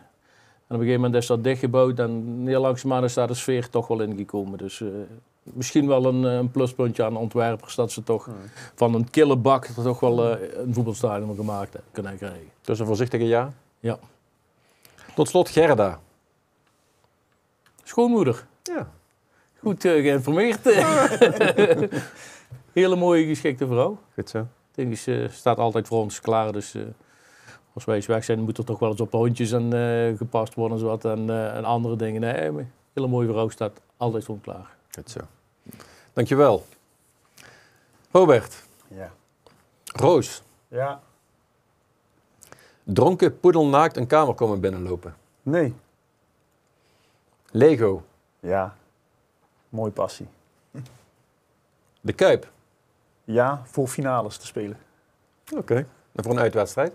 op 0.67 0.69
een 0.69 0.77
gegeven 0.77 1.01
moment 1.01 1.21
is 1.21 1.27
dat 1.27 1.43
dichtgebouwd 1.43 1.99
en 1.99 2.41
heel 2.45 2.61
langzaamaan 2.61 3.03
is 3.03 3.13
daar 3.13 3.27
de 3.27 3.33
sfeer 3.33 3.69
toch 3.69 3.87
wel 3.87 4.01
ingekomen. 4.01 4.57
Dus 4.57 4.81
eh, 4.81 4.87
misschien 5.43 5.87
wel 5.87 6.05
een, 6.05 6.23
een 6.23 6.51
pluspuntje 6.51 7.03
aan 7.03 7.13
de 7.13 7.19
ontwerpers 7.19 7.75
dat 7.75 7.91
ze 7.91 8.03
toch 8.03 8.29
van 8.75 8.93
een 8.93 9.09
kille 9.09 9.35
bak 9.35 9.65
toch 9.65 9.99
wel 9.99 10.25
een 10.25 10.73
voetbalstadion 10.73 11.35
gemaakt 11.35 11.75
kunnen 11.91 12.17
krijgen. 12.17 12.49
Dus 12.61 12.79
een 12.79 12.85
voorzichtige 12.85 13.25
ja. 13.25 13.53
Ja. 13.79 13.99
Tot 15.15 15.29
slot 15.29 15.49
Gerda. 15.49 15.99
Schoonmoeder, 17.95 18.45
Ja. 18.63 18.89
goed 19.59 19.85
eh, 19.85 19.91
geïnformeerd. 19.91 20.59
Hele 22.73 22.95
mooie 22.95 23.25
geschikte 23.25 23.67
vrouw. 23.67 23.97
Goed 24.13 24.29
zo. 24.29 24.47
Die 24.71 24.85
is, 24.89 25.07
eh, 25.07 25.29
staat 25.29 25.57
altijd 25.57 25.87
voor 25.87 25.99
ons 26.01 26.21
klaar. 26.21 26.51
Dus 26.51 26.73
eh, 26.75 26.81
als 27.73 27.85
wij 27.85 27.95
eens 27.95 28.05
weg 28.05 28.23
zijn, 28.23 28.39
moet 28.39 28.57
er 28.57 28.65
toch 28.65 28.79
wel 28.79 28.89
eens 28.91 29.01
op 29.01 29.11
de 29.11 29.17
hondjes 29.17 29.51
en, 29.51 29.73
eh, 29.73 30.17
gepast 30.17 30.53
worden 30.53 30.77
en, 30.77 30.83
zo 30.83 30.89
wat, 30.89 31.05
en, 31.05 31.29
eh, 31.29 31.55
en 31.55 31.65
andere 31.65 31.95
dingen. 31.95 32.21
Nee, 32.21 32.51
maar 32.51 32.61
een 32.61 32.71
hele 32.93 33.07
mooie 33.07 33.27
vrouw 33.27 33.49
staat 33.49 33.81
altijd 33.97 34.23
voor 34.23 34.35
ons 34.35 34.43
klaar. 34.43 34.75
Goed 34.91 35.09
zo. 35.09 35.19
Dankjewel. 36.13 36.65
Robert, 38.11 38.63
Ja. 38.87 39.11
Roos, 39.85 40.41
Ja. 40.67 41.01
dronken 42.83 43.39
poedelnaakt 43.39 43.97
een 43.97 44.07
kamer 44.07 44.33
komen 44.33 44.59
binnenlopen. 44.59 45.15
Nee. 45.43 45.73
Lego, 47.51 48.03
Ja. 48.39 48.75
Mooie 49.69 49.91
passie. 49.91 50.27
de 52.01 52.13
Kuip. 52.13 52.51
Ja, 53.23 53.61
voor 53.65 53.87
finales 53.87 54.37
te 54.37 54.45
spelen. 54.45 54.77
Oké. 55.55 55.75
En 56.11 56.23
voor 56.23 56.31
een 56.31 56.39
uitwedstrijd? 56.39 56.93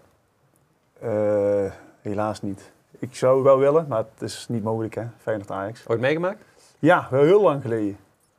Eh, 1.00 1.72
helaas 2.00 2.42
niet. 2.42 2.70
Ik 2.98 3.14
zou 3.16 3.42
wel 3.42 3.58
willen, 3.58 3.86
maar 3.88 3.98
het 3.98 4.22
is 4.22 4.46
niet 4.48 4.62
mogelijk 4.62 4.94
hè. 4.94 5.04
Feyenoord 5.18 5.50
Ajax. 5.50 5.88
Ooit 5.88 6.00
meegemaakt? 6.00 6.44
Ja, 6.78 7.08
wel 7.10 7.22
heel 7.22 7.42
lang 7.42 7.62
geleden. 7.62 7.96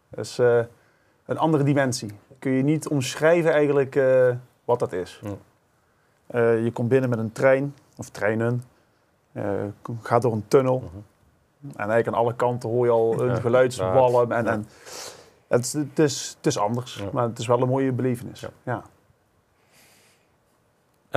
Dat 0.09 0.25
is 0.25 0.39
eh, 0.39 0.59
een 1.25 1.37
andere 1.37 1.63
dimensie. 1.63 2.11
Kun 2.39 2.51
je 2.51 2.63
niet 2.63 2.87
omschrijven 2.87 3.51
eigenlijk 3.51 3.95
eh, 3.95 4.35
wat 4.65 4.79
dat 4.79 4.93
is. 4.93 5.21
Je 6.31 6.69
komt 6.73 6.89
binnen 6.89 7.09
met 7.09 7.19
een 7.19 7.31
trein, 7.31 7.75
of 7.97 8.09
treinen. 8.09 8.63
gaat 10.01 10.21
door 10.21 10.33
een 10.33 10.47
tunnel. 10.47 10.79
Mhm. 10.79 10.97
En 11.61 11.71
eigenlijk 11.75 12.07
aan 12.07 12.13
alle 12.13 12.35
kanten 12.35 12.69
hoor 12.69 12.85
je 12.85 12.91
al 12.91 13.21
een 13.21 13.27
Ja, 13.29 13.35
geluidswalm. 13.39 14.31
En, 14.31 14.43
ja. 14.45 14.51
en 14.51 14.67
het, 15.47 15.65
is- 15.65 15.73
het, 15.73 15.99
is, 15.99 16.33
het 16.37 16.45
is 16.45 16.57
anders, 16.57 16.95
Ja. 16.95 17.09
maar 17.13 17.23
het 17.23 17.39
is 17.39 17.47
wel 17.47 17.61
een 17.61 17.67
mooie 17.67 17.91
belevenis. 17.91 18.39
Ja. 18.39 18.49
Ja. 18.63 18.83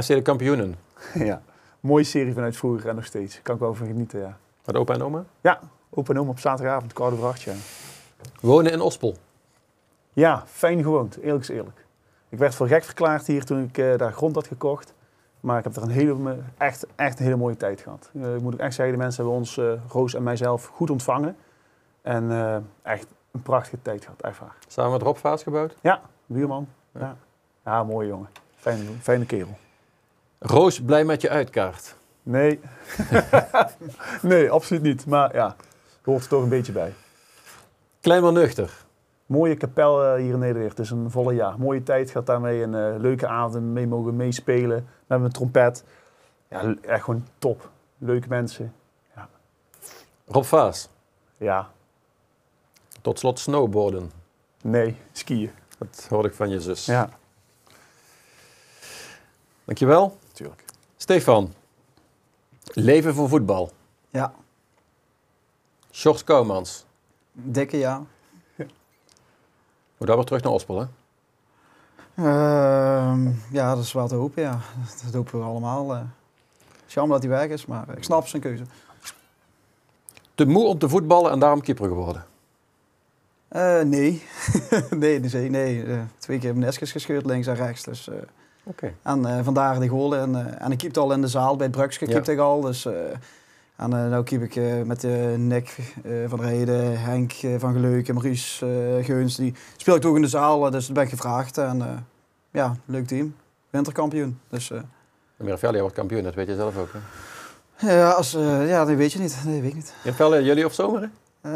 FC 0.02 0.06
de 0.08 0.22
kampioenen. 0.22 0.74
Ja. 1.14 1.42
Mooie 1.80 2.04
serie 2.04 2.32
vanuit 2.34 2.56
vroeger 2.56 2.88
en 2.88 2.94
nog 2.94 3.04
steeds. 3.04 3.42
Kan 3.42 3.54
ik 3.54 3.60
wel 3.60 3.74
van 3.74 3.86
genieten, 3.86 4.20
ja. 4.20 4.38
Met 4.64 4.76
opa 4.76 4.94
en 4.94 5.02
oma. 5.02 5.24
Open 5.90 6.14
en 6.14 6.20
om 6.20 6.28
op 6.28 6.38
zaterdagavond, 6.38 6.92
kwart 6.92 7.12
over 7.12 7.26
acht, 7.26 7.42
ja. 7.42 7.52
Wonen 8.40 8.72
in 8.72 8.80
Ospel. 8.80 9.16
Ja, 10.12 10.44
fijn 10.46 10.82
gewoond, 10.82 11.16
eerlijk 11.20 11.42
is 11.42 11.48
eerlijk. 11.48 11.84
Ik 12.28 12.38
werd 12.38 12.54
voor 12.54 12.66
gek 12.68 12.84
verklaard 12.84 13.26
hier 13.26 13.44
toen 13.44 13.62
ik 13.64 13.78
eh, 13.78 13.96
daar 13.96 14.12
grond 14.12 14.34
had 14.34 14.46
gekocht. 14.46 14.94
Maar 15.40 15.58
ik 15.58 15.64
heb 15.64 15.76
er 15.76 15.82
een 15.82 15.88
hele, 15.88 16.36
echt, 16.58 16.86
echt 16.96 17.18
een 17.18 17.24
hele 17.24 17.36
mooie 17.36 17.56
tijd 17.56 17.80
gehad. 17.80 18.10
Eh, 18.14 18.34
ik 18.34 18.40
moet 18.40 18.52
ook 18.52 18.60
echt 18.60 18.74
zeggen, 18.74 18.94
de 18.94 19.02
mensen 19.02 19.22
hebben 19.22 19.40
ons, 19.40 19.58
eh, 19.58 19.72
Roos 19.88 20.14
en 20.14 20.22
mijzelf, 20.22 20.66
goed 20.66 20.90
ontvangen. 20.90 21.36
En 22.02 22.30
eh, 22.30 22.56
echt 22.82 23.06
een 23.30 23.42
prachtige 23.42 23.82
tijd 23.82 24.04
gehad, 24.04 24.20
echt 24.20 24.38
waar. 24.38 24.56
Samen 24.68 24.92
met 24.92 25.02
Rob 25.02 25.16
Vaas 25.16 25.42
gebouwd. 25.42 25.76
Buurman, 26.26 26.68
ja. 26.92 27.16
Ja, 27.64 27.84
mooie 27.84 28.08
jongen. 28.08 28.28
Fijne, 28.56 28.82
fijne 29.00 29.26
kerel. 29.26 29.58
Roos, 30.38 30.80
blij 30.80 31.04
met 31.04 31.20
je 31.20 31.28
uitkaart. 31.28 31.96
Nee. 32.22 32.60
nee, 34.22 34.50
absoluut 34.50 34.82
niet. 34.82 35.06
Maar 35.06 35.34
ja, 35.34 35.56
hoort 36.04 36.22
er 36.22 36.28
toch 36.28 36.42
een 36.42 36.48
beetje 36.48 36.72
bij. 36.72 36.92
Klein 38.00 38.22
maar 38.22 38.32
nuchter. 38.32 38.84
Mooie 39.26 39.56
kapel 39.56 40.14
hier 40.14 40.32
in 40.32 40.38
Nederland. 40.38 40.70
Het 40.70 40.78
is 40.78 40.90
een 40.90 41.10
volle 41.10 41.34
jaar. 41.34 41.58
Mooie 41.58 41.82
tijd 41.82 42.10
gaat 42.10 42.26
daarmee. 42.26 42.62
Een 42.62 43.00
leuke 43.00 43.26
avond 43.26 43.64
mee 43.64 43.86
mogen 43.86 44.16
meespelen. 44.16 44.86
Met 45.10 45.20
mijn 45.20 45.32
trompet. 45.32 45.84
Ja, 46.48 46.74
echt 46.82 47.04
gewoon 47.04 47.26
top. 47.38 47.70
Leuke 47.98 48.28
mensen. 48.28 48.74
Rob 50.26 50.44
Vaas. 50.44 50.88
Ja, 51.36 51.70
Tot 53.02 53.18
slot 53.18 53.38
snowboarden. 53.38 54.12
nee, 54.62 54.96
skiën. 55.12 55.50
Dat 55.78 56.06
hoorde 56.10 56.28
ik 56.28 56.34
van 56.34 56.48
je 56.48 56.60
zus. 56.60 56.86
Ja, 56.86 57.08
Dankjewel. 59.64 60.18
natuurlijk. 60.28 60.64
Stefan. 60.96 61.54
Leven 62.62 63.14
voor 63.14 63.28
voetbal. 63.28 63.72
Ja, 64.10 64.32
Sjors 65.92 66.24
Kouwmans. 66.24 66.84
dikke 67.32 67.76
ja. 67.76 68.02
Moet 69.96 70.08
daar 70.08 70.16
weer 70.16 70.24
terug 70.24 70.42
naar 70.42 70.52
Ospel, 70.52 70.80
hè? 70.80 70.86
Ehm, 72.24 73.28
ja, 73.50 73.74
dat 73.74 73.84
is 73.84 73.92
wel 73.92 74.08
te 74.08 74.14
hopen, 74.14 74.42
ja. 74.42 74.58
Dat 75.04 75.14
hopen 75.14 75.38
we 75.38 75.44
allemaal. 75.44 75.94
eh. 75.94 75.98
Het 76.00 76.88
is 76.88 76.94
jammer 76.94 77.20
dat 77.20 77.28
hij 77.30 77.38
weg 77.38 77.48
is, 77.50 77.66
maar 77.66 77.84
ik 77.96 78.04
snap 78.04 78.26
zijn 78.26 78.42
keuze. 78.42 78.62
Te 80.34 80.44
moe 80.46 80.66
om 80.66 80.78
te 80.78 80.88
voetballen 80.88 81.30
en 81.30 81.38
daarom 81.38 81.60
keeper 81.60 81.88
geworden. 81.88 82.24
Eh, 83.48 83.80
nee. 83.80 84.22
nee, 84.90 85.20
nee, 85.20 85.50
nee. 85.50 85.84
eh, 85.84 85.98
twee 86.18 86.38
keer 86.38 86.56
meniscus 86.56 86.92
gescheurd, 86.92 87.26
links 87.26 87.46
en 87.46 87.54
rechts. 87.54 87.82
Dus, 87.84 88.08
eh, 88.08 88.14
Oké. 88.64 88.92
en 89.02 89.26
eh, 89.26 89.44
vandaar 89.44 89.80
de 89.80 89.88
goal. 89.88 90.16
En, 90.16 90.34
eh, 90.36 90.64
en 90.64 90.72
ik 90.72 90.78
keepte 90.78 91.00
al 91.00 91.12
in 91.12 91.20
de 91.20 91.28
zaal 91.28 91.56
bij 91.56 91.66
het 91.66 91.76
Brugske, 91.76 92.06
Ja. 92.06 92.12
keepte 92.12 92.32
ik 92.32 92.38
al. 92.38 92.60
Dus, 92.60 92.84
eh, 92.84 92.92
en 93.76 93.90
uh, 93.94 94.16
nu 94.16 94.22
keep 94.22 94.42
ik 94.42 94.56
eh, 94.56 94.82
met 94.82 95.04
uh, 95.04 95.34
Nick 95.36 95.76
eh, 96.04 96.12
van 96.26 96.38
der 96.38 96.46
Heijden, 96.48 97.00
Henk 97.00 97.32
eh, 97.32 97.54
van 97.58 97.72
Geleuken, 97.72 98.14
Maurice 98.14 98.66
eh, 98.98 99.04
Geuns. 99.04 99.36
Die 99.36 99.54
speel 99.76 99.94
ik 99.94 100.00
toch 100.00 100.16
in 100.16 100.22
de 100.22 100.28
zaal, 100.28 100.66
eh, 100.66 100.72
dus 100.72 100.84
daar 100.86 100.94
ben 100.94 101.04
ik 101.04 101.10
gevraagd. 101.10 101.58
En 101.58 101.80
eh, 101.82 101.88
ja, 102.50 102.76
leuk 102.84 103.06
team. 103.06 103.36
Winterkampioen. 103.70 104.40
Dus, 104.48 104.70
Miravelli 105.36 105.80
wordt 105.80 105.94
kampioen, 105.94 106.22
dat 106.22 106.34
weet 106.34 106.46
je 106.46 106.54
zelf 106.54 106.76
ook, 106.76 106.88
hè? 106.92 107.92
ja, 107.92 108.10
als, 108.10 108.34
eh, 108.34 108.68
ja, 108.68 108.84
dat 108.84 108.96
weet 108.96 109.12
je 109.12 109.18
niet. 109.18 109.42
Nee, 109.44 109.60
weet 109.60 109.70
ik 109.70 109.76
niet. 109.76 109.94
Miravelli, 110.04 110.44
jullie 110.44 110.64
of 110.64 110.74
zomer? 110.74 111.10
Eh, 111.40 111.52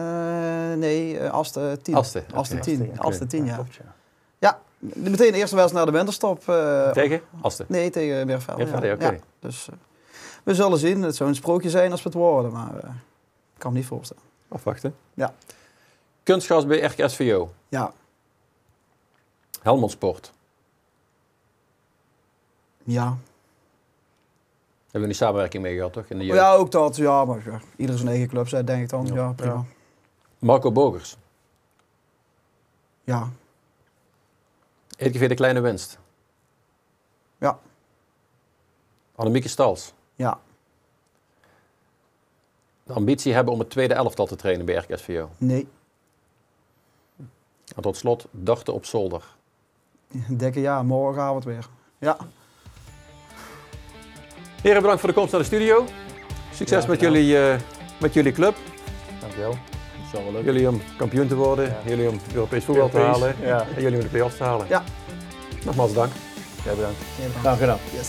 nee, 0.76 1.20
uh, 1.20 1.30
Aste 1.30 1.78
10. 1.82 1.94
Aste. 1.94 2.24
Aste 2.34 2.54
oké. 2.54 2.64
10. 2.64 2.98
Aste 2.98 3.26
10, 3.26 3.44
ja. 3.44 3.64
ja. 4.38 4.60
Meteen 4.78 5.32
de 5.32 5.38
eerste 5.38 5.56
wedstrijd 5.56 5.72
naar 5.72 5.86
de 5.86 5.92
winterstop. 5.92 6.44
Tegen? 6.92 7.20
Aste. 7.40 7.64
Nee, 7.68 7.90
tegen 7.90 8.28
ja. 8.28 8.38
oké. 8.52 9.04
Ja, 9.04 9.14
dus 9.38 9.68
we 10.42 10.54
zullen 10.54 10.78
zien. 10.78 11.02
Het 11.02 11.16
zou 11.16 11.28
een 11.28 11.34
sprookje 11.34 11.70
zijn 11.70 11.90
als 11.90 12.02
we 12.02 12.08
het 12.08 12.18
worden, 12.18 12.52
maar 12.52 12.74
ik 13.54 13.58
kan 13.58 13.72
me 13.72 13.78
niet 13.78 13.86
voorstellen. 13.86 14.22
Afwachten. 14.48 14.94
Ja. 15.14 15.34
Kunstgras 16.22 16.66
bij 16.66 16.80
RKSVO. 16.80 17.52
Ja, 17.68 17.92
Helmond 19.62 19.90
Sport. 19.90 20.32
Ja. 22.84 23.16
Hebben 24.82 25.00
we 25.00 25.06
die 25.06 25.24
samenwerking 25.26 25.62
mee 25.62 25.74
gehad, 25.76 25.92
toch? 25.92 26.04
In 26.08 26.18
de 26.18 26.24
ja 26.24 26.52
ook 26.54 26.70
dat. 26.70 26.96
Ja, 26.96 27.24
maar 27.24 27.42
ja, 27.44 27.60
ieder 27.76 27.96
zijn 27.96 28.08
eigen 28.08 28.28
club, 28.28 28.66
denk 28.66 28.82
ik 28.82 28.88
dan. 28.88 29.06
Ja, 29.06 29.14
Ja, 29.14 29.32
prima. 29.32 29.52
ja. 29.52 29.64
Marco 30.38 30.72
Bogers. 30.72 31.16
Ja, 33.04 33.28
ETV 34.96 35.28
de 35.28 35.34
Kleine 35.34 35.60
Winst. 35.60 35.98
Ja. 37.38 37.58
Annemieke 39.14 39.48
Stals. 39.48 39.92
ja, 40.14 40.40
De 42.82 42.92
ambitie 42.92 43.32
hebben 43.34 43.52
om 43.52 43.58
het 43.58 43.70
tweede 43.70 43.94
elftal 43.94 44.26
te 44.26 44.36
trainen 44.36 44.66
bij 44.66 44.74
RKSVO. 44.74 45.30
nee. 45.38 45.68
En 47.76 47.82
tot 47.82 47.96
slot, 47.96 48.26
dachten 48.30 48.74
op 48.74 48.84
zolder. 48.84 49.24
Dikke 50.28 50.60
ja, 50.60 50.82
morgenavond 50.82 51.44
weer. 51.44 51.68
Ja, 51.98 52.16
Heren, 54.64 54.80
bedankt 54.80 55.00
voor 55.00 55.08
de 55.08 55.14
komst 55.14 55.32
naar 55.32 55.40
de 55.40 55.46
studio. 55.46 55.84
Succes 56.54 56.82
Ja, 56.82 56.88
met, 56.90 57.00
jullie, 57.00 57.38
eh, 57.38 57.54
met 57.98 58.14
jullie 58.14 58.32
club. 58.32 58.56
Dankjewel. 59.20 59.50
Dat 59.50 59.58
zal 60.12 60.22
wel 60.22 60.32
leuk. 60.32 60.44
Jullie 60.44 60.68
om 60.68 60.82
kampioen 60.96 61.26
te 61.28 61.34
worden. 61.34 61.64
Ja. 61.64 61.76
Jullie 61.84 62.08
om 62.08 62.20
Europees 62.34 62.64
voetbal 62.64 62.88
te 62.88 62.98
halen. 62.98 63.34
ja. 63.42 63.66
En 63.76 63.82
jullie 63.82 63.96
om 63.98 64.02
de 64.04 64.08
play-offs 64.10 64.36
te 64.36 64.42
halen. 64.44 64.66
Ja. 64.68 64.82
Nogmaals 65.64 65.92
dank. 65.92 66.12
Jij 66.64 66.74
bedankt. 66.74 66.98
Graag 67.40 67.58
gedaan. 67.58 67.78
Yes. 67.96 68.08